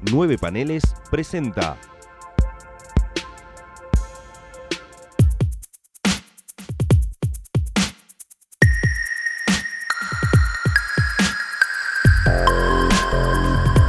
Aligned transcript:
Nueve 0.00 0.38
Paneles 0.38 0.82
presenta. 1.10 1.76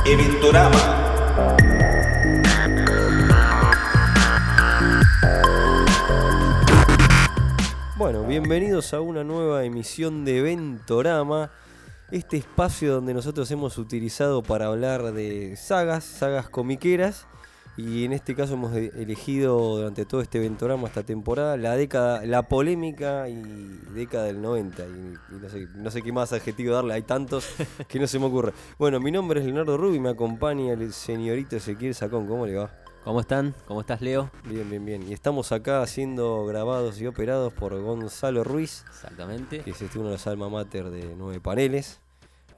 Eventorama. 0.04 1.00
Bueno, 7.98 8.24
bienvenidos 8.24 8.96
a 8.96 9.02
una 9.02 9.24
nueva 9.24 9.64
emisión 9.64 10.26
de 10.26 10.42
Ventorama, 10.42 11.52
este 12.12 12.38
espacio 12.38 12.94
donde 12.96 13.14
nosotros 13.14 13.50
hemos 13.52 13.78
utilizado 13.78 14.42
para 14.42 14.68
hablar 14.68 15.14
de 15.14 15.56
sagas, 15.56 16.04
sagas 16.04 16.50
comiqueras, 16.50 17.28
y 17.78 18.04
en 18.04 18.12
este 18.12 18.36
caso 18.36 18.56
hemos 18.56 18.76
elegido 18.76 19.78
durante 19.78 20.06
todo 20.06 20.20
este 20.20 20.38
Ventorama, 20.40 20.88
esta 20.88 21.04
temporada, 21.04 21.56
la 21.56 21.78
década, 21.78 22.26
la 22.26 22.44
polémica 22.44 23.30
y 23.30 23.42
década 23.94 24.26
del 24.26 24.42
90, 24.42 24.84
y, 24.84 24.86
y 24.88 25.40
no, 25.40 25.50
sé, 25.50 25.68
no 25.76 25.92
sé 25.92 26.02
qué 26.02 26.12
más 26.12 26.34
adjetivo 26.34 26.74
darle, 26.74 26.96
hay 26.96 27.04
tantos 27.04 27.48
que 27.88 28.00
no 28.00 28.08
se 28.08 28.20
me 28.20 28.26
ocurre. 28.26 28.54
Bueno, 28.78 29.00
mi 29.00 29.12
nombre 29.12 29.40
es 29.40 29.46
Leonardo 29.46 29.78
Rubi, 29.78 30.00
me 30.00 30.10
acompaña 30.10 30.74
el 30.74 30.92
señorito 30.92 31.56
Ezequiel 31.56 31.96
Sacón, 31.96 32.28
¿cómo 32.28 32.46
le 32.46 32.56
va? 32.56 32.70
¿Cómo 33.06 33.22
están? 33.22 33.56
¿Cómo 33.66 33.80
estás, 33.80 34.02
Leo? 34.02 34.30
Bien, 34.44 34.70
bien, 34.70 34.86
bien. 34.86 35.08
Y 35.08 35.14
estamos 35.14 35.54
acá 35.54 35.88
siendo 35.88 36.46
grabados 36.46 37.00
y 37.00 37.08
operados 37.08 37.54
por 37.54 37.80
Gonzalo 37.82 38.44
Ruiz, 38.44 38.84
Exactamente. 38.90 39.62
que 39.62 39.72
es 39.72 39.82
este, 39.82 40.00
uno 40.00 40.10
de 40.10 40.16
los 40.16 40.28
alma 40.28 40.50
mater 40.50 40.90
de 40.90 41.16
nueve 41.18 41.40
paneles. 41.40 42.02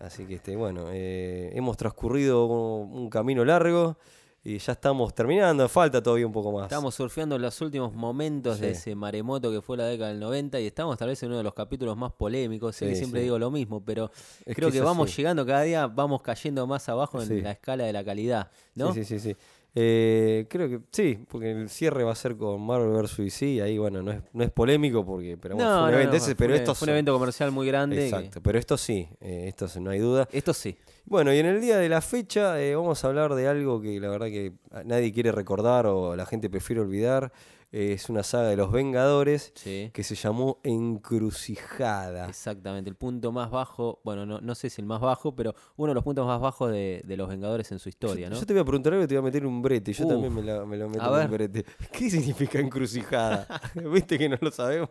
Así 0.03 0.25
que 0.25 0.35
este, 0.35 0.55
bueno, 0.55 0.85
eh, 0.91 1.51
hemos 1.53 1.77
transcurrido 1.77 2.45
un, 2.45 2.91
un 2.97 3.09
camino 3.09 3.45
largo 3.45 3.97
y 4.43 4.57
ya 4.57 4.71
estamos 4.71 5.13
terminando, 5.13 5.69
falta 5.69 6.01
todavía 6.01 6.25
un 6.25 6.33
poco 6.33 6.51
más. 6.51 6.63
Estamos 6.63 6.95
surfeando 6.95 7.37
los 7.37 7.61
últimos 7.61 7.93
momentos 7.93 8.59
de 8.59 8.71
ese 8.71 8.95
maremoto 8.95 9.51
que 9.51 9.61
fue 9.61 9.77
la 9.77 9.85
década 9.85 10.09
del 10.09 10.19
90 10.19 10.59
y 10.59 10.65
estamos 10.65 10.97
tal 10.97 11.09
vez 11.09 11.21
en 11.21 11.29
uno 11.29 11.37
de 11.37 11.43
los 11.43 11.53
capítulos 11.53 11.95
más 11.95 12.11
polémicos. 12.13 12.75
Sé 12.75 12.87
que 12.87 12.95
siempre 12.95 13.19
sí. 13.19 13.25
digo 13.25 13.37
lo 13.37 13.51
mismo, 13.51 13.85
pero 13.85 14.09
Es 14.43 14.55
creo 14.55 14.71
que 14.71 14.81
vamos 14.81 15.09
así. 15.11 15.17
llegando 15.17 15.45
cada 15.45 15.61
día, 15.61 15.85
vamos 15.85 16.23
cayendo 16.23 16.65
más 16.65 16.89
abajo 16.89 17.21
en 17.21 17.43
la 17.43 17.51
escala 17.51 17.83
de 17.83 17.93
la 17.93 18.03
calidad, 18.03 18.49
¿no? 18.73 18.91
Sí, 18.95 19.03
sí, 19.05 19.19
sí, 19.19 19.33
sí. 19.33 19.37
Eh, 19.73 20.47
creo 20.49 20.67
que 20.69 20.79
sí, 20.91 21.17
porque 21.29 21.51
el 21.51 21.69
cierre 21.69 22.03
va 22.03 22.11
a 22.11 22.15
ser 22.15 22.35
con 22.35 22.61
Marvel 22.61 22.89
vs. 23.03 23.17
DC, 23.17 23.61
ahí 23.61 23.77
bueno, 23.77 24.01
no 24.03 24.11
es, 24.11 24.21
no 24.33 24.43
es 24.43 24.51
polémico 24.51 25.05
porque 25.05 25.37
pero 25.37 25.55
bueno, 25.55 25.79
fue 25.79 25.87
un 25.89 25.93
evento 25.93 26.15
ese, 26.17 26.25
fue 26.27 26.35
pero 26.35 26.53
un- 26.53 26.59
estos 26.59 26.77
fue 26.77 26.85
un 26.85 26.89
son- 26.89 26.93
evento 26.95 27.13
comercial 27.13 27.51
muy 27.51 27.67
grande. 27.67 27.95
que- 27.95 28.05
Exacto, 28.07 28.41
pero 28.41 28.59
esto 28.59 28.77
sí, 28.77 29.07
eh, 29.21 29.45
esto 29.47 29.69
sí, 29.69 29.79
no 29.79 29.91
hay 29.91 29.99
duda. 29.99 30.27
Esto 30.33 30.53
sí. 30.53 30.75
Bueno, 31.05 31.33
y 31.33 31.39
en 31.39 31.45
el 31.45 31.59
día 31.61 31.77
de 31.77 31.89
la 31.89 32.01
fecha 32.01 32.61
eh, 32.61 32.75
vamos 32.75 33.03
a 33.03 33.07
hablar 33.07 33.33
de 33.35 33.47
algo 33.47 33.81
que 33.81 33.99
la 33.99 34.09
verdad 34.09 34.27
que 34.27 34.53
nadie 34.85 35.11
quiere 35.11 35.31
recordar 35.31 35.85
o 35.87 36.15
la 36.15 36.25
gente 36.25 36.49
prefiere 36.49 36.81
olvidar. 36.81 37.31
Eh, 37.73 37.93
es 37.93 38.09
una 38.09 38.21
saga 38.21 38.49
de 38.49 38.57
los 38.57 38.69
Vengadores 38.69 39.53
Sí. 39.55 39.91
que 39.93 40.03
se 40.03 40.15
llamó 40.15 40.59
Encrucijada. 40.63 42.27
Exactamente, 42.27 42.89
el 42.89 42.97
punto 42.97 43.31
más 43.31 43.49
bajo, 43.49 44.01
bueno, 44.03 44.25
no, 44.25 44.41
no 44.41 44.55
sé 44.55 44.69
si 44.69 44.81
el 44.81 44.85
más 44.87 44.99
bajo, 44.99 45.33
pero 45.37 45.55
uno 45.77 45.91
de 45.91 45.95
los 45.95 46.03
puntos 46.03 46.27
más 46.27 46.41
bajos 46.41 46.69
de, 46.69 47.01
de 47.05 47.15
los 47.15 47.29
Vengadores 47.29 47.71
en 47.71 47.79
su 47.79 47.87
historia, 47.87 48.29
¿no? 48.29 48.37
Yo 48.37 48.45
te 48.45 48.51
voy 48.51 48.61
a 48.61 48.65
preguntar 48.65 48.91
algo 48.91 49.05
y 49.05 49.07
te 49.07 49.15
voy 49.15 49.19
a 49.21 49.23
meter 49.23 49.45
un 49.45 49.61
brete. 49.61 49.93
Yo 49.93 50.03
Uf. 50.05 50.11
también 50.11 50.35
me, 50.35 50.41
la- 50.43 50.65
me 50.65 50.75
lo 50.75 50.89
meto 50.89 51.17
en 51.17 51.25
un 51.25 51.31
brete. 51.31 51.65
¿Qué 51.93 52.09
significa 52.09 52.59
encrucijada? 52.59 53.47
¿Viste 53.93 54.17
que 54.17 54.27
no 54.27 54.37
lo 54.41 54.51
sabemos? 54.51 54.89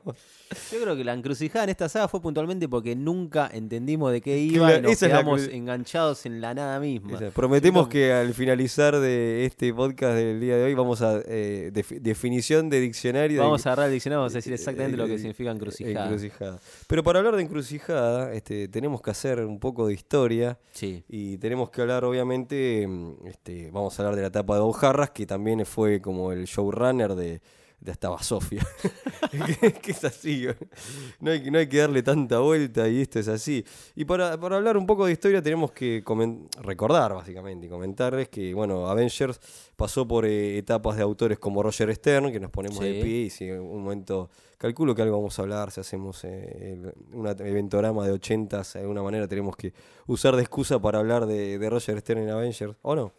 Yo 0.73 0.81
creo 0.81 0.97
que 0.97 1.05
la 1.05 1.13
encrucijada 1.13 1.65
en 1.65 1.71
esta 1.71 1.87
saga 1.91 2.09
fue 2.09 2.23
puntualmente 2.23 2.67
porque 2.67 2.97
nunca 2.97 3.51
entendimos 3.53 4.11
de 4.11 4.23
qué 4.23 4.39
iba 4.39 4.69
Claro, 4.69 4.89
y 4.89 4.91
nos 4.93 4.99
quedamos 5.01 5.41
cru- 5.43 5.53
en 6.25 6.41
la 6.41 6.55
nada 6.55 6.81
misma. 6.81 7.19
Prometemos 7.35 7.89
que 7.89 8.13
al 8.13 8.33
finalizar 8.35 8.99
de 8.99 9.45
este 9.45 9.73
podcast 9.75 10.15
del 10.15 10.41
día 10.41 10.57
de 10.57 10.65
hoy 10.65 10.75
vamos 10.75 11.03
a 11.03 11.21
eh, 11.27 11.71
defi- 11.73 12.01
definición 12.01 12.69
de 12.71 12.81
diccionario. 12.81 13.39
de- 13.39 13.45
Vamos 13.45 13.67
a 13.67 13.71
agarrar 13.71 13.87
el 13.89 13.93
diccionario, 13.95 14.21
vamos 14.21 14.35
a 14.35 14.39
decir 14.39 14.53
exactamente 14.53 14.97
lo 14.97 15.05
Eh, 15.05 15.09
que 15.09 15.19
significa 15.19 15.51
encrucijada. 15.51 16.07
encrucijada. 16.07 16.59
Pero 16.87 17.03
para 17.03 17.19
hablar 17.21 17.37
de 17.37 17.43
encrucijada, 17.43 18.33
este, 18.33 18.69
tenemos 18.69 19.03
que 19.03 19.11
hacer 19.11 19.41
un 19.45 19.59
poco 19.61 19.87
de 19.87 19.95
historia 19.95 20.59
Sí. 20.73 21.05
y 21.09 21.37
tenemos 21.39 21.71
que 21.71 21.83
hablar, 21.83 22.05
obviamente, 22.05 22.87
mm, 22.87 23.27
este, 23.27 23.71
vamos 23.71 23.99
a 23.99 24.03
hablar 24.03 24.17
de 24.17 24.23
la 24.23 24.29
etapa 24.29 24.55
de 24.55 24.61
Bob 24.61 24.77
Harras, 24.85 25.11
que 25.11 25.27
también 25.27 25.65
fue 25.67 26.01
como 26.01 26.33
el 26.33 26.45
showrunner 26.47 27.15
de, 27.15 27.41
de 27.81 27.93
hasta 27.93 28.09
Basofia. 28.11 28.67
que, 29.31 29.73
que 29.83 29.91
es 29.93 30.05
así, 30.05 30.47
no 31.21 31.31
hay, 31.31 31.43
que- 31.43 31.51
no 31.51 31.59
hay 31.59 31.67
que 31.69 31.79
darle 31.79 32.03
tanta 32.03 32.39
vuelta 32.41 32.89
y 32.89 33.01
esto 33.03 33.19
es 33.19 33.29
así. 33.29 33.65
Y 33.95 34.05
para, 34.05 34.39
para 34.39 34.57
hablar 34.57 34.77
un 34.77 34.87
poco 34.87 35.07
de 35.07 35.13
historia 35.13 35.41
tenemos 35.43 35.73
que 35.73 36.03
recordar, 36.63 37.15
básicamente, 37.15 37.67
y 37.67 37.71
comentarles 37.71 38.29
que, 38.29 38.53
bueno, 38.55 38.87
Avengers 38.89 39.41
pasó 39.77 40.07
por 40.07 40.27
eh, 40.27 40.59
etapas 40.59 40.97
de 40.97 41.03
autores 41.03 41.39
como 41.39 41.63
Roger 41.63 41.95
Stern, 41.95 42.31
que 42.31 42.41
nos 42.41 42.51
ponemos 42.51 42.81
de 42.81 42.95
Sí. 42.95 43.03
pie 43.03 43.17
y 43.23 43.31
si 43.31 43.45
en 43.49 43.61
un 43.61 43.83
momento... 43.83 44.31
Calculo 44.59 44.95
que 44.95 45.01
algo 45.01 45.17
vamos 45.17 45.39
a 45.39 45.43
hablar, 45.43 45.71
si 45.71 45.81
hacemos 45.81 46.23
eh, 46.25 46.73
el- 46.75 46.93
un 47.15 47.27
eventorama 47.27 48.05
de 48.05 48.13
80 48.13 48.63
de 48.75 48.81
alguna 48.81 49.03
manera 49.03 49.27
tenemos 49.27 49.57
que 49.57 49.73
usar 50.07 50.37
de 50.37 50.43
excusa 50.43 50.79
para 50.79 50.99
hablar 50.99 51.25
de, 51.25 51.59
de 51.59 51.71
Roger 51.71 51.99
Stern 51.99 52.21
en 52.25 52.29
Avengers, 52.29 52.75
¿o 52.83 52.95
no? 52.95 53.11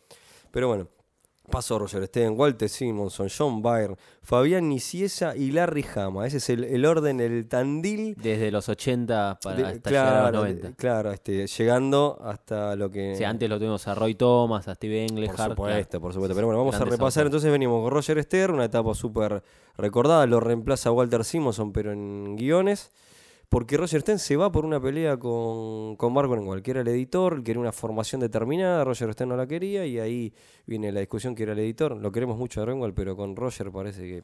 Pero 0.52 0.68
bueno, 0.68 0.88
pasó 1.52 1.78
Roger 1.78 2.08
Stern, 2.08 2.34
Walter 2.36 2.68
Simonson, 2.70 3.28
John 3.36 3.62
Byrne, 3.62 3.96
Fabián 4.24 4.68
Niciesa 4.70 5.36
y 5.36 5.52
Larry 5.52 5.86
Hama. 5.96 6.26
Ese 6.26 6.38
es 6.38 6.50
el, 6.50 6.64
el 6.64 6.86
orden, 6.86 7.20
el 7.20 7.48
tandil. 7.48 8.16
Desde 8.16 8.50
los 8.50 8.68
80 8.70 9.40
para 9.44 9.56
de- 9.58 9.66
hasta 9.66 9.90
llegar 9.90 10.08
a 10.08 10.12
los 10.14 10.30
claro, 10.32 10.38
90. 10.40 10.68
de- 10.70 10.74
claro, 10.76 11.12
este, 11.12 11.46
llegando 11.48 12.18
hasta 12.24 12.76
lo 12.76 12.90
que... 12.90 13.16
Sí, 13.16 13.24
antes 13.24 13.48
lo 13.50 13.58
tuvimos 13.60 13.88
a 13.88 13.94
Roy 13.94 14.16
Thomas, 14.16 14.68
a 14.68 14.74
Steve 14.76 15.06
Por 15.08 15.12
Englehart. 15.12 15.50
supuesto, 15.52 15.90
claro. 15.90 16.02
por 16.02 16.14
supuesto. 16.14 16.36
Pero 16.36 16.48
bueno, 16.48 16.60
vamos 16.60 16.76
a 16.76 16.86
repasar. 16.86 17.26
Entonces 17.26 17.52
venimos 17.52 17.84
con 17.84 17.92
Roger 17.92 18.24
Stern, 18.24 18.54
una 18.56 18.66
etapa 18.66 18.96
súper 18.96 19.44
recordada. 19.78 20.26
Lo 20.26 20.40
reemplaza 20.40 20.92
Walter 20.92 21.24
Simonson, 21.26 21.72
pero 21.74 21.92
en 21.92 22.36
guiones. 22.38 22.92
Porque 23.52 23.76
Roger 23.76 24.00
Stern 24.00 24.18
se 24.18 24.38
va 24.38 24.50
por 24.50 24.64
una 24.64 24.80
pelea 24.80 25.18
con, 25.18 25.98
con 25.98 26.14
Marvel, 26.14 26.40
cualquiera 26.46 26.80
el 26.80 26.88
editor, 26.88 27.34
él 27.34 27.44
quería 27.44 27.60
una 27.60 27.74
formación 27.74 28.22
determinada, 28.22 28.86
Roger 28.86 29.12
Stern 29.12 29.32
no 29.32 29.36
la 29.36 29.46
quería 29.46 29.86
y 29.86 30.00
ahí 30.00 30.34
viene 30.66 30.90
la 30.90 31.02
discusión 31.02 31.36
que 31.36 31.44
era 31.44 31.52
el 31.52 31.60
editor. 31.60 31.98
Lo 31.98 32.14
queremos 32.14 32.38
mucho 32.38 32.62
a 32.62 32.66
Renwell, 32.66 32.94
pero 32.94 33.18
con 33.18 33.36
Roger 33.36 33.70
parece 33.70 34.04
que 34.04 34.24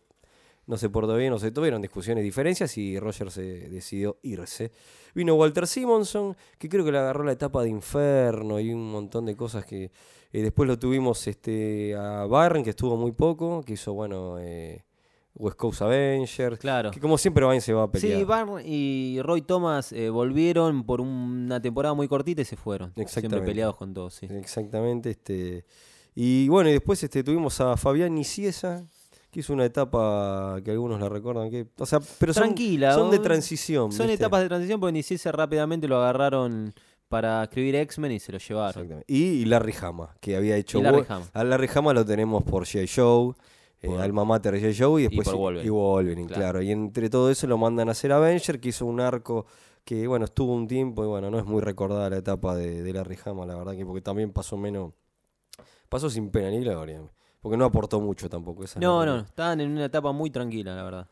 no 0.66 0.78
se 0.78 0.90
portó 0.90 1.18
bien, 1.18 1.32
no 1.32 1.40
se 1.40 1.52
tuvieron 1.52 1.82
discusiones, 1.82 2.24
diferencias 2.24 2.78
y 2.78 2.98
Roger 2.98 3.30
se 3.30 3.68
decidió 3.68 4.18
irse. 4.22 4.72
Vino 5.14 5.36
Walter 5.36 5.68
Simonson, 5.68 6.34
que 6.58 6.70
creo 6.70 6.86
que 6.86 6.94
le 6.94 7.00
agarró 7.00 7.26
la 7.26 7.34
etapa 7.34 7.62
de 7.64 7.70
Inferno 7.70 8.62
y 8.62 8.72
un 8.72 8.90
montón 8.90 9.26
de 9.26 9.36
cosas 9.36 9.66
que... 9.66 9.92
eh, 10.32 10.42
después 10.42 10.70
lo 10.70 10.80
tuvimos 10.80 11.28
este, 11.28 11.96
a 11.96 12.26
Byron, 12.28 12.64
que 12.64 12.70
estuvo 12.70 12.96
muy 12.96 13.12
poco, 13.12 13.62
que 13.66 13.74
hizo, 13.74 13.94
bueno, 13.94 14.38
eh, 14.40 14.86
West 15.38 15.58
Coast 15.58 15.82
Avengers. 15.82 16.60
Claro. 16.60 16.92
Que 16.92 17.00
como 17.00 17.18
siempre 17.18 17.46
Vine 17.46 17.62
se 17.62 17.74
va 17.74 17.84
a 17.84 17.92
pelear. 17.92 18.20
Sí, 18.20 18.24
Barn 18.26 18.62
y 18.66 19.20
Roy 19.22 19.42
Thomas 19.42 19.92
eh, 19.94 20.10
volvieron 20.10 20.84
por 20.84 21.02
una 21.02 21.62
temporada 21.62 21.94
muy 21.94 22.08
cortita 22.08 22.42
y 22.42 22.46
se 22.46 22.56
fueron. 22.56 22.88
Siempre 22.90 23.04
Exactamente. 23.04 23.46
peleados 23.46 23.76
con 23.76 23.94
todos, 23.94 24.16
sí. 24.16 24.28
Exactamente. 24.30 25.12
Este, 25.12 25.66
y 26.16 26.48
bueno, 26.50 26.70
y 26.70 26.74
después 26.74 27.02
este, 27.04 27.24
tuvimos 27.24 27.62
a 27.62 27.78
Fabián 27.78 28.16
Niciesa, 28.16 28.88
que 29.30 29.42
hizo 29.42 29.54
una 29.54 29.66
etapa 29.66 30.60
que 30.64 30.72
algunos 30.72 31.00
la 31.00 31.10
recuerdan. 31.10 31.52
Que, 31.52 31.68
o 31.78 31.86
sea, 31.86 32.00
pero 32.20 32.34
son, 32.34 32.44
Tranquila, 32.44 32.94
son 32.94 33.12
de 33.12 33.20
transición. 33.20 33.92
Son 33.92 34.08
¿viste? 34.08 34.24
etapas 34.24 34.42
de 34.42 34.48
transición 34.48 34.80
porque 34.80 34.94
Niciese 34.94 35.32
rápidamente 35.32 35.88
lo 35.88 35.98
agarraron 35.98 36.74
para 37.08 37.44
escribir 37.44 37.76
X-Men 37.76 38.14
y 38.14 38.20
se 38.20 38.32
lo 38.32 38.40
llevaron. 38.40 38.70
Exactamente. 38.70 39.14
Y, 39.14 39.46
Larry 39.46 39.76
Hama, 39.80 40.16
que 40.20 40.36
había 40.36 40.58
hecho. 40.58 40.80
Y 40.80 40.82
Larry 40.82 41.06
Hama. 41.08 41.26
A 41.34 41.44
Larry 41.44 41.70
Hama 41.74 41.94
lo 41.94 42.06
tenemos 42.06 42.44
por 42.44 42.66
J. 42.66 42.86
Show. 42.86 43.36
Eh, 43.82 43.88
Por- 43.88 44.02
Alma 44.02 44.26
Mater 44.26 44.54
de 44.54 44.60
J. 44.62 44.72
Show 44.74 45.00
y 45.00 45.04
después 45.04 45.28
por 45.28 45.38
Wolverine. 45.38 45.68
y 45.68 45.70
Wolverine, 45.70 46.28
claro. 46.28 46.42
Claro. 46.42 46.62
Y 46.62 46.72
entre 46.72 47.10
todo 47.10 47.30
eso 47.30 47.48
lo 47.48 47.58
mandan 47.58 47.90
a 47.90 47.92
hacer 47.92 48.12
Avenger, 48.12 48.60
que 48.60 48.70
hizo 48.70 48.86
un 48.86 49.00
arco 49.00 49.46
que, 49.84 50.06
bueno, 50.08 50.26
estuvo 50.26 50.54
un 50.54 50.68
tiempo 50.68 51.04
y, 51.04 51.08
bueno, 51.08 51.30
no 51.32 51.40
es 51.40 51.46
muy 51.46 51.62
recordada 51.62 52.10
la 52.10 52.18
etapa 52.18 52.56
de, 52.56 52.84
de 52.84 52.94
Larry 52.94 53.18
Hama, 53.26 53.46
la 53.46 53.56
verdad, 53.56 53.74
que 53.76 53.86
porque 53.86 54.02
también 54.02 54.32
pasó 54.34 54.58
menos. 54.58 54.94
Pasó 55.90 56.10
sin 56.10 56.30
pena 56.30 56.50
ni 56.50 56.60
gloria. 56.60 57.02
Porque 57.40 57.56
no 57.56 57.66
aportó 57.66 58.02
mucho 58.02 58.30
tampoco. 58.30 58.64
esa 58.66 58.80
No, 58.80 59.06
no, 59.06 59.20
estaban 59.20 59.62
en 59.62 59.72
una 59.72 59.86
etapa 59.86 60.12
muy 60.12 60.30
tranquila, 60.30 60.76
la 60.76 60.84
verdad. 60.84 61.08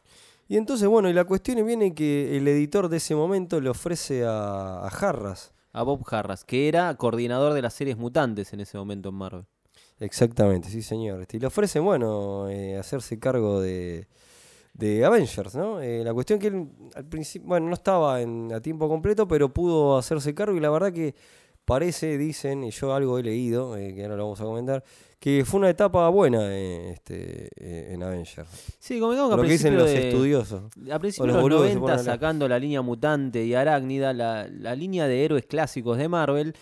Y 0.48 0.58
entonces, 0.58 0.88
bueno, 0.88 1.10
y 1.10 1.14
la 1.14 1.24
cuestión 1.24 1.66
viene 1.66 1.94
que 1.96 2.36
el 2.38 2.48
editor 2.48 2.90
de 2.90 2.98
ese 2.98 3.16
momento 3.16 3.62
le 3.62 3.70
ofrece 3.70 4.26
a, 4.26 4.80
a 4.80 4.88
Harras. 4.88 5.54
A 5.72 5.84
Bob 5.84 6.04
Harras, 6.10 6.44
que 6.44 6.68
era 6.68 6.94
coordinador 6.96 7.54
de 7.54 7.62
las 7.62 7.74
series 7.74 7.98
mutantes 7.98 8.52
en 8.54 8.60
ese 8.60 8.78
momento 8.78 9.10
en 9.10 9.16
Marvel. 9.16 9.46
Exactamente, 10.00 10.70
sí, 10.70 10.82
señor. 10.82 11.22
Este, 11.22 11.38
Y 11.38 11.40
le 11.40 11.48
ofrecen, 11.48 11.84
bueno, 11.86 12.50
eh, 12.50 12.78
hacerse 12.78 13.18
cargo 13.20 13.62
de, 13.62 14.08
de 14.74 15.06
Avengers, 15.06 15.56
¿no? 15.56 15.82
Eh, 15.82 16.04
la 16.04 16.14
cuestión 16.14 16.38
que 16.40 16.48
él 16.48 16.68
al 16.96 17.06
principio, 17.06 17.48
bueno, 17.48 17.68
no 17.68 17.74
estaba 17.74 18.22
en, 18.22 18.52
a 18.54 18.60
tiempo 18.62 18.88
completo, 18.90 19.28
pero 19.28 19.54
pudo 19.54 19.98
hacerse 19.98 20.34
cargo 20.34 20.56
y 20.58 20.60
la 20.60 20.70
verdad 20.70 20.92
que 20.92 21.16
parece, 21.64 22.18
dicen, 22.18 22.64
y 22.64 22.72
yo 22.72 22.94
algo 22.94 23.18
he 23.18 23.24
leído, 23.24 23.76
eh, 23.78 23.94
que 23.96 24.04
ahora 24.04 24.18
lo 24.18 24.24
vamos 24.24 24.42
a 24.42 24.44
comentar, 24.44 24.84
que 25.18 25.44
fue 25.46 25.60
una 25.62 25.70
etapa 25.70 26.08
buena 26.10 26.40
eh, 26.54 26.92
este, 26.92 27.48
eh, 27.56 27.94
en 27.94 28.04
Avengers. 28.04 28.48
Sí, 28.78 29.00
como 29.00 29.14
digamos 29.14 29.32
que 29.32 29.38
Lo 29.38 29.42
a 29.44 29.46
que 29.46 29.52
dicen 29.54 29.78
los 29.78 29.90
de- 29.90 30.10
estudiosos. 30.10 30.64
A 30.92 31.00
principios 31.00 31.28
los 31.28 31.28
de 31.28 31.34
los 31.34 31.42
boludos 31.42 31.68
se 31.70 31.76
90, 31.76 31.80
ponen 31.82 32.00
a 32.00 32.04
leer. 32.04 32.06
sacando 32.16 32.48
la 32.50 32.60
línea 32.60 32.82
mutante 32.82 33.44
y 33.46 33.54
arácnida, 33.56 34.14
la, 34.14 34.46
la 34.48 34.76
línea 34.76 35.08
de 35.08 35.24
héroes 35.26 35.46
clásicos 35.46 35.98
de 35.98 36.08
Marvel 36.10 36.54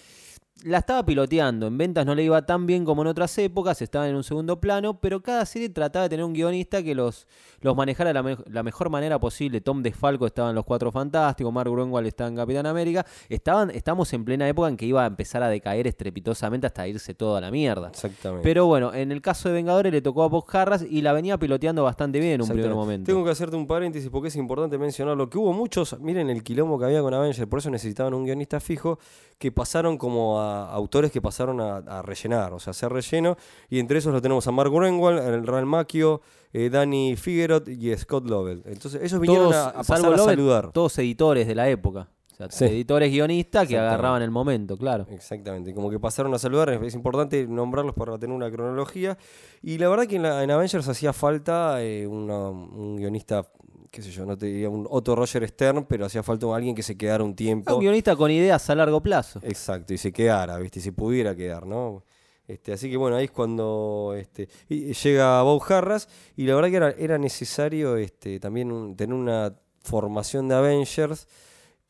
la 0.64 0.80
estaba 0.80 1.06
piloteando. 1.06 1.68
En 1.68 1.78
ventas 1.78 2.06
no 2.06 2.16
le 2.16 2.24
iba 2.24 2.42
tan 2.46 2.66
bien 2.66 2.86
como 2.86 3.02
en 3.02 3.08
otras 3.10 3.38
épocas, 3.38 3.82
estaba 3.82 4.08
en 4.08 4.16
un 4.16 4.24
segundo 4.24 4.60
plano, 4.60 5.00
pero 5.00 5.22
cada 5.22 5.46
serie 5.46 5.70
trataba 5.70 6.04
de 6.04 6.10
tener 6.10 6.26
un 6.26 6.34
guionista 6.34 6.82
que 6.82 6.96
los, 6.96 7.28
los 7.62 7.76
manejara 7.76 8.10
de 8.10 8.14
la, 8.14 8.24
me- 8.24 8.38
la 8.50 8.64
mejor 8.64 8.90
manera 8.90 9.20
posible. 9.20 9.62
Tom 9.62 9.84
DeFalco 9.84 10.26
estaba 10.26 10.50
en 10.50 10.56
Los 10.56 10.66
Cuatro 10.66 10.92
Fantásticos, 10.92 11.52
Mark 11.52 11.70
Grunwald 11.70 12.08
estaba 12.08 12.30
en 12.30 12.36
Capitán 12.36 12.66
América. 12.66 13.06
Estaban, 13.30 13.70
estamos 13.72 14.12
en 14.14 14.24
plena 14.26 14.48
época 14.48 14.70
en 14.70 14.78
que 14.78 14.86
iba 14.86 15.04
a 15.04 15.08
empezar 15.08 15.44
a 15.44 15.50
decaer 15.50 15.86
estrepitosamente 15.88 16.68
hasta 16.68 16.88
irse 16.88 17.14
todo 17.14 17.36
a 17.36 17.42
la 17.42 17.52
mierda. 17.52 17.90
Exactamente. 17.90 18.44
Pero 18.44 18.66
bueno, 18.66 18.94
en 18.94 19.12
el 19.12 19.22
caso 19.22 19.50
de 19.50 19.56
Vengadores 19.56 19.92
le 19.92 20.02
tocó 20.02 20.24
a 20.24 20.28
Bob 20.28 20.46
Harras 20.52 20.86
y 20.90 21.02
la 21.02 21.14
venía 21.14 21.38
piloteando 21.38 21.84
bastante 21.84 22.20
bien 22.20 22.34
en 22.34 22.42
un 22.42 22.48
primer 22.50 22.74
momento. 22.76 23.08
Tengo 23.12 23.26
que 23.26 23.32
hacerte 23.32 23.56
un 23.56 23.68
paréntesis 23.68 24.10
porque 24.10 24.30
es 24.30 24.36
importante 24.36 24.78
mencionarlo. 24.78 25.30
Que 25.30 25.38
hubo 25.38 25.52
muchos, 25.52 26.00
miren 26.00 26.30
el 26.30 26.44
quilombo 26.44 26.80
que 26.80 26.86
había 26.86 27.02
con 27.02 27.14
Avengers, 27.14 27.48
por 27.48 27.60
eso 27.60 27.70
necesitaban 27.70 28.14
un 28.14 28.24
guionista 28.26 28.60
fijo, 28.60 29.00
que 29.40 29.52
pasaron 29.52 29.98
como 29.98 30.40
a 30.40 30.53
autores 30.72 31.12
que 31.12 31.22
pasaron 31.22 31.60
a, 31.62 31.78
a 31.78 32.02
rellenar, 32.02 32.54
o 32.54 32.60
sea, 32.60 32.72
hacer 32.72 32.92
relleno. 32.92 33.38
Y 33.70 33.80
entre 33.80 33.98
esos 34.00 34.14
lo 34.14 34.22
tenemos 34.22 34.46
a 34.48 34.52
Mark 34.52 34.72
Greenwald, 34.72 35.20
el 35.20 35.46
Real 35.48 35.66
Macchio, 35.66 36.22
eh, 36.54 36.70
Danny 36.70 37.16
Figueroa 37.16 37.62
y 37.68 37.96
Scott 37.98 38.28
Lovell. 38.30 38.62
Entonces, 38.66 39.02
ellos 39.04 39.20
vinieron 39.20 39.52
Todos, 39.52 39.56
a, 39.56 39.70
a 39.70 39.84
pasar 39.84 40.14
a 40.14 40.18
saludar. 40.18 40.72
Todos 40.72 40.98
editores 41.00 41.48
de 41.48 41.56
la 41.56 41.68
época. 41.70 42.10
O 42.32 42.36
sea, 42.36 42.50
Sí. 42.50 42.66
editores 42.66 43.12
guionistas 43.12 43.68
que 43.68 43.78
agarraban 43.78 44.24
el 44.24 44.32
momento, 44.32 44.76
claro. 44.76 45.06
Exactamente, 45.12 45.72
como 45.76 45.92
que 45.92 46.00
pasaron 46.00 46.34
a 46.34 46.40
saludar, 46.40 46.70
es, 46.72 46.82
es 46.82 46.96
importante 46.96 47.46
nombrarlos 47.48 47.94
para 47.94 48.18
tener 48.18 48.36
una 48.36 48.50
cronología. 48.50 49.20
Y 49.62 49.78
la 49.78 49.88
verdad 49.88 50.08
que 50.08 50.16
en, 50.16 50.24
la- 50.24 50.44
en 50.44 50.50
Avengers 50.50 50.88
hacía 50.88 51.14
falta 51.14 51.84
eh, 51.84 52.08
una- 52.08 52.50
un 52.50 52.96
guionista, 52.98 53.46
qué 53.94 54.02
sé 54.02 54.10
yo, 54.10 54.26
no 54.26 54.36
te 54.36 54.48
diría 54.48 54.70
un 54.72 54.88
Otto 54.90 55.16
Roger 55.16 55.48
Stern, 55.48 55.86
pero 55.86 56.08
hacía 56.08 56.24
falta 56.24 56.48
alguien 56.56 56.74
que 56.74 56.82
se 56.82 56.98
quedara 56.98 57.24
un 57.24 57.36
tiempo. 57.36 57.76
Un 57.76 57.82
guionista 57.82 58.16
con 58.16 58.32
ideas 58.32 58.68
a 58.72 58.74
largo 58.76 59.02
plazo. 59.04 59.40
Exacto, 59.44 59.94
y 59.94 60.00
se 60.00 60.12
quedara, 60.12 60.58
¿viste? 60.58 60.80
Y 60.80 60.82
se 60.82 60.92
pudiera 60.94 61.36
quedar, 61.36 61.68
¿no? 61.68 62.04
Este, 62.48 62.74
así 62.74 62.90
que 62.90 62.98
bueno, 62.98 63.16
ahí 63.18 63.26
es 63.26 63.32
cuando 63.32 64.16
este, 64.18 64.50
llega 64.68 65.42
Bob 65.44 65.62
Harras 65.72 66.10
y 66.36 66.46
la 66.48 66.56
verdad 66.56 66.70
que 66.72 66.76
era, 66.78 66.90
era 66.98 67.18
necesario 67.20 67.96
este, 67.96 68.40
también 68.40 68.72
un- 68.72 68.96
tener 68.98 69.14
una 69.16 69.54
formación 69.84 70.48
de 70.48 70.56
Avengers 70.56 71.28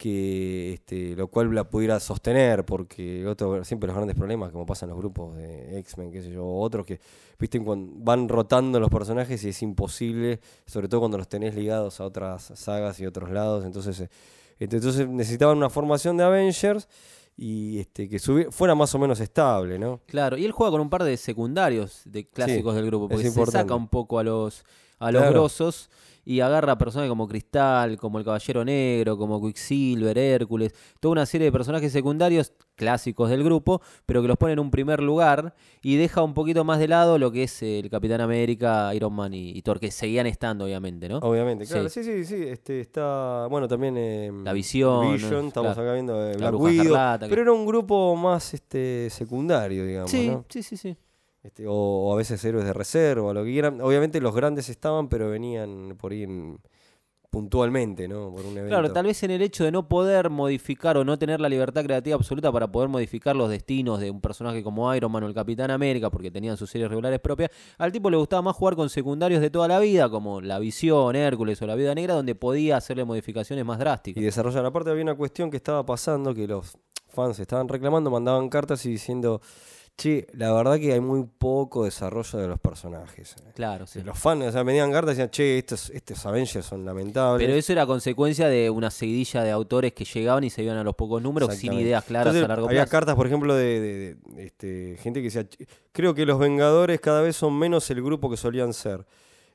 que 0.04 0.74
este, 0.74 1.16
lo 1.16 1.30
cual 1.30 1.56
la 1.56 1.64
pudiera 1.64 1.98
sostener, 1.98 2.66
porque 2.66 3.26
otro, 3.26 3.64
siempre 3.64 3.88
los 3.88 3.96
grandes 3.96 4.18
problemas, 4.18 4.52
como 4.52 4.66
pasa 4.66 4.86
en 4.86 4.90
los 4.90 5.00
grupos 5.00 5.38
de 5.38 5.80
X-Men, 5.80 6.12
qué 6.12 6.22
sé 6.22 6.30
yo, 6.30 6.46
otros 6.46 6.86
que, 6.86 7.00
viste, 7.40 7.58
cuando 7.64 7.94
van 8.04 8.28
rotando 8.28 8.82
los 8.82 8.90
personajes 8.90 9.42
y 9.46 9.48
es 9.48 9.62
imposible, 9.62 10.42
sobre 10.66 10.90
todo 10.90 11.00
cuando 11.00 11.18
los 11.18 11.30
tenés 11.30 11.56
ligados 11.56 12.02
a 12.02 12.04
otras 12.04 12.52
sagas 12.54 13.00
y 13.00 13.06
otros 13.06 13.30
lados, 13.30 13.64
entonces, 13.64 13.98
eh, 14.02 14.10
este, 14.60 14.76
entonces 14.76 15.08
necesitaban 15.08 15.56
una 15.56 15.70
formación 15.70 16.18
de 16.18 16.26
Avengers 16.26 16.90
y 17.38 17.80
este, 17.80 18.10
que 18.10 18.20
fuera 18.52 18.76
más 18.76 18.94
o 18.94 19.00
menos 19.00 19.22
estable, 19.22 19.80
¿no? 19.80 20.02
Claro, 20.06 20.36
y 20.38 20.44
él 20.44 20.52
juega 20.52 20.72
con 20.72 20.82
un 20.82 20.90
par 20.90 21.06
de 21.06 21.16
secundarios 21.16 22.02
de 22.04 22.28
clásicos 22.28 22.76
del 22.76 22.88
grupo, 22.88 23.08
porque 23.08 23.32
se 23.32 23.46
saca 23.46 23.74
un 23.74 23.88
poco 23.88 24.20
a 24.20 24.24
los, 24.26 24.66
a 25.00 25.12
los 25.12 25.22
Claro. 25.22 25.34
grosos 25.40 25.90
y 26.26 26.40
agarra 26.40 26.78
personajes 26.78 27.10
como 27.10 27.28
Cristal, 27.28 27.98
como 27.98 28.18
el 28.18 28.24
Caballero 28.24 28.64
Negro, 28.64 29.18
como 29.18 29.46
Quicksilver, 29.46 30.18
Hércules, 30.18 30.74
toda 31.02 31.12
una 31.12 31.26
serie 31.26 31.46
de 31.46 31.52
personajes 31.52 31.92
secundarios 31.92 32.54
clásicos 32.76 33.30
del 33.30 33.44
grupo, 33.44 33.82
pero 34.06 34.22
que 34.22 34.30
los 34.30 34.38
pone 34.38 34.54
en 34.54 34.60
un 34.60 34.72
primer 34.72 35.02
lugar 35.04 35.54
y 35.82 35.98
deja 35.98 36.24
un 36.24 36.34
poquito 36.34 36.64
más 36.64 36.80
de 36.80 36.88
lado 36.88 37.18
lo 37.20 37.30
que 37.32 37.44
es 37.44 37.62
el 37.62 37.90
Capitán 37.90 38.22
América, 38.22 38.96
Iron 38.96 39.12
Man 39.14 39.34
y, 39.34 39.50
y 39.50 39.62
Thor, 39.64 39.82
que 39.82 39.92
seguían 39.92 40.26
estando, 40.26 40.64
obviamente, 40.64 41.10
¿no? 41.10 41.18
Obviamente, 41.18 41.66
claro. 41.66 41.90
Sí. 41.90 42.04
Sí, 42.06 42.24
sí, 42.24 42.26
sí. 42.26 42.44
Este, 42.48 42.80
está, 42.80 43.48
bueno, 43.50 43.68
también... 43.68 43.96
eh, 43.98 44.32
La 44.46 44.54
Visión, 44.54 45.12
Vision, 45.14 45.48
estamos 45.48 45.74
claro. 45.74 45.82
acá 45.90 45.94
viendo 45.94 46.26
eh, 46.26 46.38
La 46.40 46.52
Black 46.52 46.62
Widow. 46.62 47.20
Que- 47.20 47.28
Pero 47.28 47.42
era 47.42 47.52
un 47.52 47.66
grupo 47.66 48.16
más 48.16 48.54
este, 48.54 49.10
secundario, 49.10 49.86
digamos, 49.86 50.10
sí, 50.10 50.30
¿no? 50.30 50.46
sí, 50.48 50.64
sí, 50.64 50.78
sí. 50.78 50.96
Este, 51.44 51.68
o, 51.68 51.74
o 51.74 52.14
a 52.14 52.16
veces 52.16 52.44
héroes 52.46 52.66
de 52.66 52.72
reserva, 52.74 53.34
lo 53.34 53.44
que 53.44 53.52
quieran. 53.52 53.82
Obviamente 53.82 54.22
los 54.22 54.34
grandes 54.34 54.70
estaban, 54.70 55.10
pero 55.10 55.30
venían 55.30 55.96
por 56.00 56.14
ahí 56.14 56.24
en- 56.24 56.58
puntualmente, 57.30 58.08
¿no? 58.08 58.30
Por 58.32 58.42
un 58.46 58.52
evento. 58.52 58.68
Claro, 58.70 58.94
tal 58.94 59.08
vez 59.08 59.24
en 59.24 59.32
el 59.32 59.42
hecho 59.42 59.64
de 59.64 59.72
no 59.72 59.88
poder 59.88 60.30
modificar 60.30 60.98
o 60.98 61.04
no 61.04 61.18
tener 61.18 61.42
la 61.42 61.50
libertad 61.50 61.84
creativa 61.84 62.16
absoluta 62.16 62.52
para 62.52 62.72
poder 62.72 62.90
modificar 62.90 63.36
los 63.36 63.50
destinos 63.50 64.00
de 64.00 64.12
un 64.12 64.22
personaje 64.22 64.62
como 64.64 64.94
Iron 64.94 65.12
Man 65.12 65.24
o 65.24 65.28
el 65.28 65.34
Capitán 65.34 65.72
América, 65.72 66.12
porque 66.12 66.30
tenían 66.30 66.58
sus 66.58 66.70
series 66.70 66.90
regulares 66.90 67.20
propias, 67.20 67.50
al 67.80 67.92
tipo 67.92 68.12
le 68.12 68.18
gustaba 68.18 68.44
más 68.44 68.56
jugar 68.56 68.76
con 68.76 68.88
secundarios 68.88 69.42
de 69.42 69.50
toda 69.50 69.68
la 69.68 69.80
vida, 69.80 70.10
como 70.10 70.42
La 70.42 70.60
Visión, 70.60 71.16
Hércules 71.16 71.60
o 71.64 71.66
La 71.66 71.74
Vida 71.74 71.96
Negra, 71.96 72.14
donde 72.14 72.36
podía 72.36 72.78
hacerle 72.78 73.04
modificaciones 73.04 73.66
más 73.66 73.78
y 73.78 73.80
drásticas. 73.80 74.24
desarrollar. 74.24 74.64
Aparte 74.68 74.92
había 74.92 75.02
una 75.04 75.16
cuestión 75.16 75.50
que 75.50 75.58
estaba 75.58 75.84
pasando, 75.84 76.36
que 76.36 76.46
los 76.48 76.78
fans 77.10 77.40
estaban 77.40 77.68
reclamando, 77.68 78.12
mandaban 78.12 78.48
cartas 78.48 78.86
y 78.86 78.90
diciendo, 78.92 79.42
che, 79.96 80.28
la 80.34 80.52
verdad 80.52 80.78
que 80.80 80.92
hay 80.94 81.00
muy 81.00 81.24
poco 81.38 81.86
desarrollo 81.86 82.40
de 82.40 82.48
los 82.48 82.60
personajes. 82.60 83.36
Claro, 83.56 83.86
sí. 83.88 84.02
Los 84.02 84.18
fans, 84.18 84.46
o 84.46 84.52
sea, 84.52 84.64
me 84.64 84.78
cartas 84.78 85.04
y 85.04 85.18
decían, 85.18 85.30
che, 85.30 85.58
estos, 85.60 85.90
estos 85.92 86.26
Avengers 86.26 86.66
son 86.66 86.84
lamentables. 86.86 87.46
Pero 87.46 87.58
eso 87.58 87.72
era 87.72 87.86
consecuencia 87.86 88.48
de 88.48 88.70
una 88.70 88.90
seguidilla 88.92 89.44
de 89.44 89.52
autores 89.52 89.94
que 89.94 90.04
llegaban 90.06 90.44
y 90.44 90.50
se 90.50 90.64
iban 90.64 90.78
a 90.78 90.84
los 90.84 90.96
pocos 90.96 91.22
números 91.22 91.54
sin 91.56 91.74
ideas 91.74 92.04
claras 92.04 92.28
Entonces, 92.28 92.46
a 92.46 92.48
largo 92.48 92.68
había 92.68 92.82
plazo. 92.82 92.92
cartas, 92.92 93.16
por 93.16 93.28
ejemplo, 93.28 93.56
de, 93.56 93.80
de- 93.80 94.16
de, 94.16 94.44
este, 94.46 94.98
gente 95.02 95.20
que 95.22 95.26
decía, 95.26 95.44
"Ch- 95.44 95.68
creo 95.92 96.14
que 96.14 96.26
los 96.26 96.40
Vengadores 96.40 97.00
cada 97.00 97.22
vez 97.22 97.36
son 97.36 97.58
menos 97.58 97.90
el 97.92 98.02
grupo 98.02 98.30
que 98.30 98.38
solían 98.38 98.74
ser. 98.74 99.06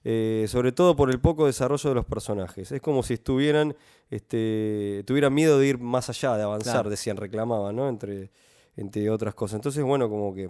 Eh, 0.04 0.46
sobre 0.48 0.70
todo 0.70 0.94
por 0.94 1.10
el 1.10 1.20
poco 1.20 1.46
desarrollo 1.46 1.90
de 1.90 1.94
los 1.96 2.04
personajes. 2.04 2.70
Es 2.70 2.80
como 2.80 3.02
si 3.02 3.14
estuvieran, 3.14 3.74
este, 4.08 5.02
tuvieran 5.06 5.34
miedo 5.34 5.58
de 5.58 5.66
ir 5.66 5.78
más 5.78 6.08
allá, 6.08 6.36
de 6.36 6.44
avanzar, 6.44 6.74
Claro. 6.74 6.90
decían, 6.90 7.16
reclamaban, 7.16 7.74
¿no? 7.76 7.88
Entre, 7.88 8.30
entre 8.78 9.10
otras 9.10 9.34
cosas. 9.34 9.56
Entonces, 9.56 9.82
bueno, 9.84 10.08
como 10.08 10.32
que 10.34 10.48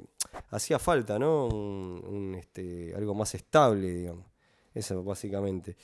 hacía 0.51 0.79
falta, 0.79 1.19
¿no? 1.19 1.47
Un, 1.47 2.03
un, 2.07 2.35
este, 2.37 2.95
algo 2.95 3.15
más 3.15 3.35
estable, 3.35 3.91
digamos. 3.93 4.25
Eso, 4.75 5.03
básicamente. 5.03 5.77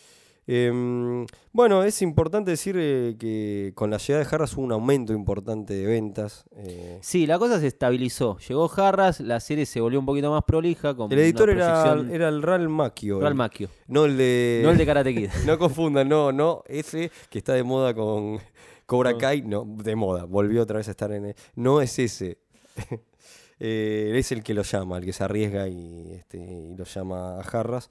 Em, 0.47 1.25
bueno, 1.53 1.85
es 1.85 2.03
importante 2.03 2.51
decir 2.51 2.77
eh, 2.79 3.17
que 3.19 3.73
con 3.75 3.91
la 3.91 3.97
llegada 3.97 4.23
de 4.23 4.35
Harras 4.35 4.55
hubo 4.55 4.65
un 4.65 4.73
aumento 4.73 5.15
importante 5.15 5.73
de 5.73 5.87
ventas. 5.87 6.45
eh. 6.57 6.99
Sí, 7.01 7.27
la 7.27 7.39
cosa 7.39 7.59
se 7.59 7.67
estabilizó. 7.69 8.37
Llegó 8.47 8.71
Harras, 8.77 9.21
la 9.21 9.41
serie 9.41 9.65
se 9.65 9.81
volvió 9.81 9.99
un 9.99 10.05
poquito 10.05 10.31
más 10.31 10.43
prolija. 10.45 10.95
Con 10.95 11.11
el 11.11 11.19
editor 11.19 11.49
era, 11.49 11.97
era 12.11 12.29
el 12.29 12.43
Real 12.43 12.69
Macchio. 12.69 13.21
Real 13.21 13.33
el- 13.33 13.39
Macchio. 13.39 13.71
No 13.89 14.05
el 14.05 14.19
de. 14.19 14.61
No 14.63 14.71
el 14.71 14.77
de 14.77 14.85
Karate 14.87 15.15
Kid. 15.15 15.31
no 15.47 15.59
confundan, 15.59 16.11
no, 16.11 16.31
no. 16.31 16.63
Ese 16.67 17.11
que 17.31 17.39
está 17.39 17.55
de 17.55 17.63
moda 17.63 17.95
con 17.95 18.39
Cobra 18.87 19.13
No. 19.13 19.19
Kai, 19.19 19.43
no, 19.43 19.65
de 19.67 19.97
moda. 19.97 20.25
Volvió 20.25 20.63
otra 20.63 20.79
vez 20.79 20.89
a 20.89 20.93
estar 20.93 21.11
en. 21.13 21.35
No 21.55 21.81
es 21.81 21.99
ese. 21.99 22.39
Eh, 23.61 24.13
es 24.17 24.33
el 24.33 24.43
que 24.43 24.53
lo 24.53 24.63
llama, 24.63 24.99
el 24.99 25.05
que 25.05 25.13
se 25.13 25.23
arriesga 25.23 25.69
y, 25.69 26.13
este, 26.13 26.39
y 26.39 26.75
lo 26.75 26.85
llama 26.85 27.37
a 27.37 27.41
Harras. 27.41 27.89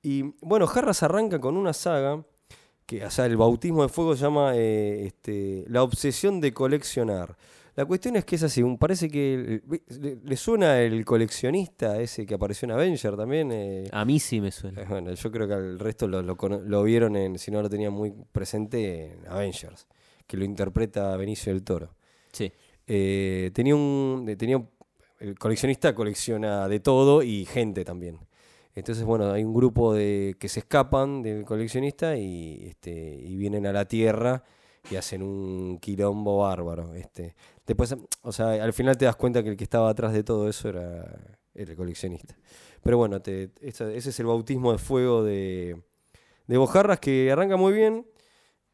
Y 0.00 0.22
bueno, 0.40 0.66
Harras 0.72 1.02
arranca 1.02 1.40
con 1.40 1.56
una 1.56 1.72
saga 1.72 2.24
que, 2.86 3.04
o 3.04 3.10
sea, 3.10 3.26
el 3.26 3.36
bautismo 3.36 3.82
de 3.82 3.88
fuego 3.88 4.14
se 4.14 4.22
llama 4.22 4.52
eh, 4.54 5.04
este, 5.06 5.64
La 5.66 5.82
obsesión 5.82 6.40
de 6.40 6.54
coleccionar. 6.54 7.36
La 7.74 7.84
cuestión 7.84 8.14
es 8.14 8.24
que 8.24 8.36
es 8.36 8.44
así, 8.44 8.62
parece 8.78 9.10
que 9.10 9.60
le, 10.00 10.18
le 10.22 10.36
suena 10.36 10.80
el 10.80 11.04
coleccionista 11.04 12.00
ese 12.00 12.24
que 12.24 12.34
apareció 12.34 12.66
en 12.66 12.72
Avenger 12.72 13.16
también. 13.16 13.50
eh, 13.50 13.88
A 13.92 14.04
mí 14.04 14.20
sí 14.20 14.40
me 14.40 14.52
suena. 14.52 14.84
Bueno, 14.84 15.12
yo 15.12 15.32
creo 15.32 15.48
que 15.48 15.54
al 15.54 15.78
resto 15.80 16.06
lo, 16.06 16.22
lo 16.22 16.36
lo 16.36 16.82
vieron, 16.84 17.16
en, 17.16 17.38
si 17.38 17.50
no 17.50 17.60
lo 17.60 17.68
tenían 17.68 17.92
muy 17.92 18.12
presente, 18.30 19.12
en 19.14 19.26
Avengers, 19.26 19.88
que 20.32 20.38
lo 20.38 20.46
interpreta 20.46 21.14
Benicio 21.18 21.52
del 21.52 21.62
Toro. 21.62 21.94
Sí. 22.32 22.50
Eh, 22.86 23.50
tenía 23.52 23.76
un. 23.76 24.34
Tenía, 24.38 24.66
el 25.20 25.38
coleccionista 25.38 25.94
colecciona 25.94 26.66
de 26.68 26.80
todo 26.80 27.22
y 27.22 27.44
gente 27.44 27.84
también. 27.84 28.18
Entonces, 28.74 29.04
bueno, 29.04 29.30
hay 29.30 29.44
un 29.44 29.52
grupo 29.52 29.92
de 29.92 30.34
que 30.40 30.48
se 30.48 30.60
escapan 30.60 31.20
del 31.22 31.44
coleccionista 31.44 32.16
y, 32.16 32.64
este, 32.68 32.90
y 33.22 33.36
vienen 33.36 33.66
a 33.66 33.72
la 33.74 33.84
Tierra 33.84 34.42
y 34.90 34.96
hacen 34.96 35.22
un 35.22 35.78
quilombo 35.78 36.38
bárbaro. 36.38 36.94
Este. 36.94 37.34
Después, 37.66 37.94
o 38.22 38.32
sea, 38.32 38.52
al 38.64 38.72
final 38.72 38.96
te 38.96 39.04
das 39.04 39.16
cuenta 39.16 39.42
que 39.42 39.50
el 39.50 39.56
que 39.58 39.64
estaba 39.64 39.90
atrás 39.90 40.14
de 40.14 40.24
todo 40.24 40.48
eso 40.48 40.70
era, 40.70 41.04
era 41.54 41.70
el 41.70 41.76
coleccionista. 41.76 42.34
Pero 42.82 42.96
bueno, 42.96 43.20
te- 43.20 43.50
ese 43.60 43.94
es 43.98 44.18
el 44.18 44.26
bautismo 44.26 44.72
de 44.72 44.78
fuego 44.78 45.22
de, 45.22 45.76
de 46.46 46.56
Bojarras 46.56 46.98
que 47.00 47.30
arranca 47.30 47.58
muy 47.58 47.74
bien. 47.74 48.06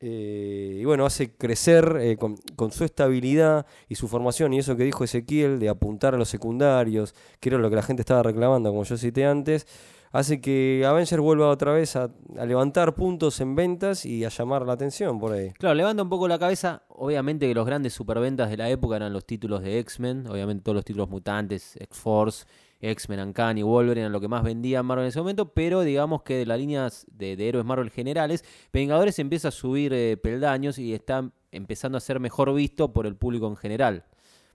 Eh, 0.00 0.78
y 0.80 0.84
bueno, 0.84 1.04
hace 1.06 1.34
crecer 1.34 1.98
eh, 2.00 2.16
con, 2.16 2.36
su 2.70 2.84
estabilidad 2.84 3.66
y 3.88 3.96
su 3.96 4.06
formación, 4.06 4.52
y 4.52 4.58
eso 4.58 4.76
que 4.76 4.84
dijo 4.84 5.04
Ezequiel 5.04 5.58
de 5.58 5.68
apuntar 5.68 6.14
a 6.14 6.18
los 6.18 6.28
secundarios, 6.28 7.14
que 7.40 7.48
era 7.48 7.58
lo 7.58 7.68
que 7.68 7.76
la 7.76 7.82
gente 7.82 8.02
estaba 8.02 8.22
reclamando, 8.22 8.70
como 8.70 8.84
yo 8.84 8.96
cité 8.96 9.26
antes, 9.26 9.66
hace 10.12 10.40
que 10.40 10.84
Avenger 10.86 11.20
vuelva 11.20 11.48
otra 11.48 11.72
vez 11.72 11.96
a, 11.96 12.10
a 12.38 12.46
levantar 12.46 12.94
puntos 12.94 13.40
en 13.40 13.56
ventas 13.56 14.06
y 14.06 14.24
a 14.24 14.28
llamar 14.28 14.64
la 14.64 14.74
atención 14.74 15.18
por 15.18 15.32
ahí. 15.32 15.50
Claro, 15.58 15.74
levanta 15.74 16.02
un 16.02 16.08
poco 16.08 16.28
la 16.28 16.38
cabeza. 16.38 16.82
Obviamente 16.88 17.46
que 17.46 17.54
los 17.54 17.66
grandes 17.66 17.92
superventas 17.92 18.50
de 18.50 18.56
la 18.56 18.70
época 18.70 18.96
eran 18.96 19.12
los 19.12 19.26
títulos 19.26 19.62
de 19.62 19.78
X-Men. 19.80 20.26
Obviamente 20.28 20.62
todos 20.62 20.76
los 20.76 20.84
títulos 20.84 21.08
mutantes, 21.08 21.76
X-Force, 21.76 22.46
X-Men, 22.80 23.20
Uncanny, 23.20 23.62
Wolverine 23.62 24.02
eran 24.02 24.12
lo 24.12 24.20
que 24.20 24.28
más 24.28 24.42
vendía 24.42 24.82
Marvel 24.82 25.04
en 25.04 25.08
ese 25.08 25.18
momento. 25.18 25.52
Pero 25.52 25.82
digamos 25.82 26.22
que 26.22 26.36
de 26.36 26.46
las 26.46 26.58
líneas 26.58 27.06
de, 27.10 27.36
de 27.36 27.48
héroes 27.48 27.64
Marvel 27.64 27.90
generales, 27.90 28.44
Vengadores 28.72 29.18
empieza 29.18 29.48
a 29.48 29.50
subir 29.50 29.92
eh, 29.92 30.16
peldaños 30.16 30.78
y 30.78 30.94
está 30.94 31.30
empezando 31.50 31.98
a 31.98 32.00
ser 32.00 32.20
mejor 32.20 32.52
visto 32.54 32.92
por 32.92 33.06
el 33.06 33.16
público 33.16 33.46
en 33.48 33.56
general. 33.56 34.04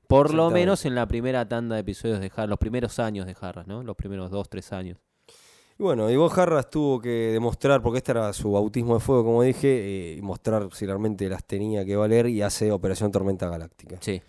Por 0.07 0.33
lo 0.33 0.51
menos 0.51 0.85
en 0.85 0.95
la 0.95 1.07
primera 1.07 1.47
tanda 1.47 1.75
de 1.75 1.81
episodios 1.81 2.19
de 2.19 2.27
Harras, 2.27 2.49
los 2.49 2.59
primeros 2.59 2.99
años 2.99 3.25
de 3.25 3.35
Harras, 3.39 3.67
¿no? 3.67 3.83
Los 3.83 3.95
primeros 3.95 4.29
dos, 4.29 4.49
tres 4.49 4.71
años. 4.73 4.97
Y 5.79 5.81
bueno, 5.81 6.09
y 6.09 6.15
Bob 6.15 6.31
Harras 6.39 6.69
tuvo 6.69 6.99
que 6.99 7.31
demostrar, 7.31 7.81
porque 7.81 7.97
este 7.97 8.11
era 8.11 8.31
su 8.33 8.51
bautismo 8.51 8.93
de 8.95 8.99
fuego, 8.99 9.23
como 9.23 9.41
dije, 9.41 10.11
eh, 10.11 10.17
y 10.17 10.21
mostrar 10.21 10.69
si 10.71 10.85
realmente 10.85 11.27
las 11.29 11.43
tenía 11.45 11.83
que 11.83 11.95
valer 11.95 12.27
y 12.27 12.43
hace 12.43 12.71
Operación 12.71 13.11
Tormenta 13.11 13.49
Galáctica. 13.49 13.97
Sí. 14.01 14.21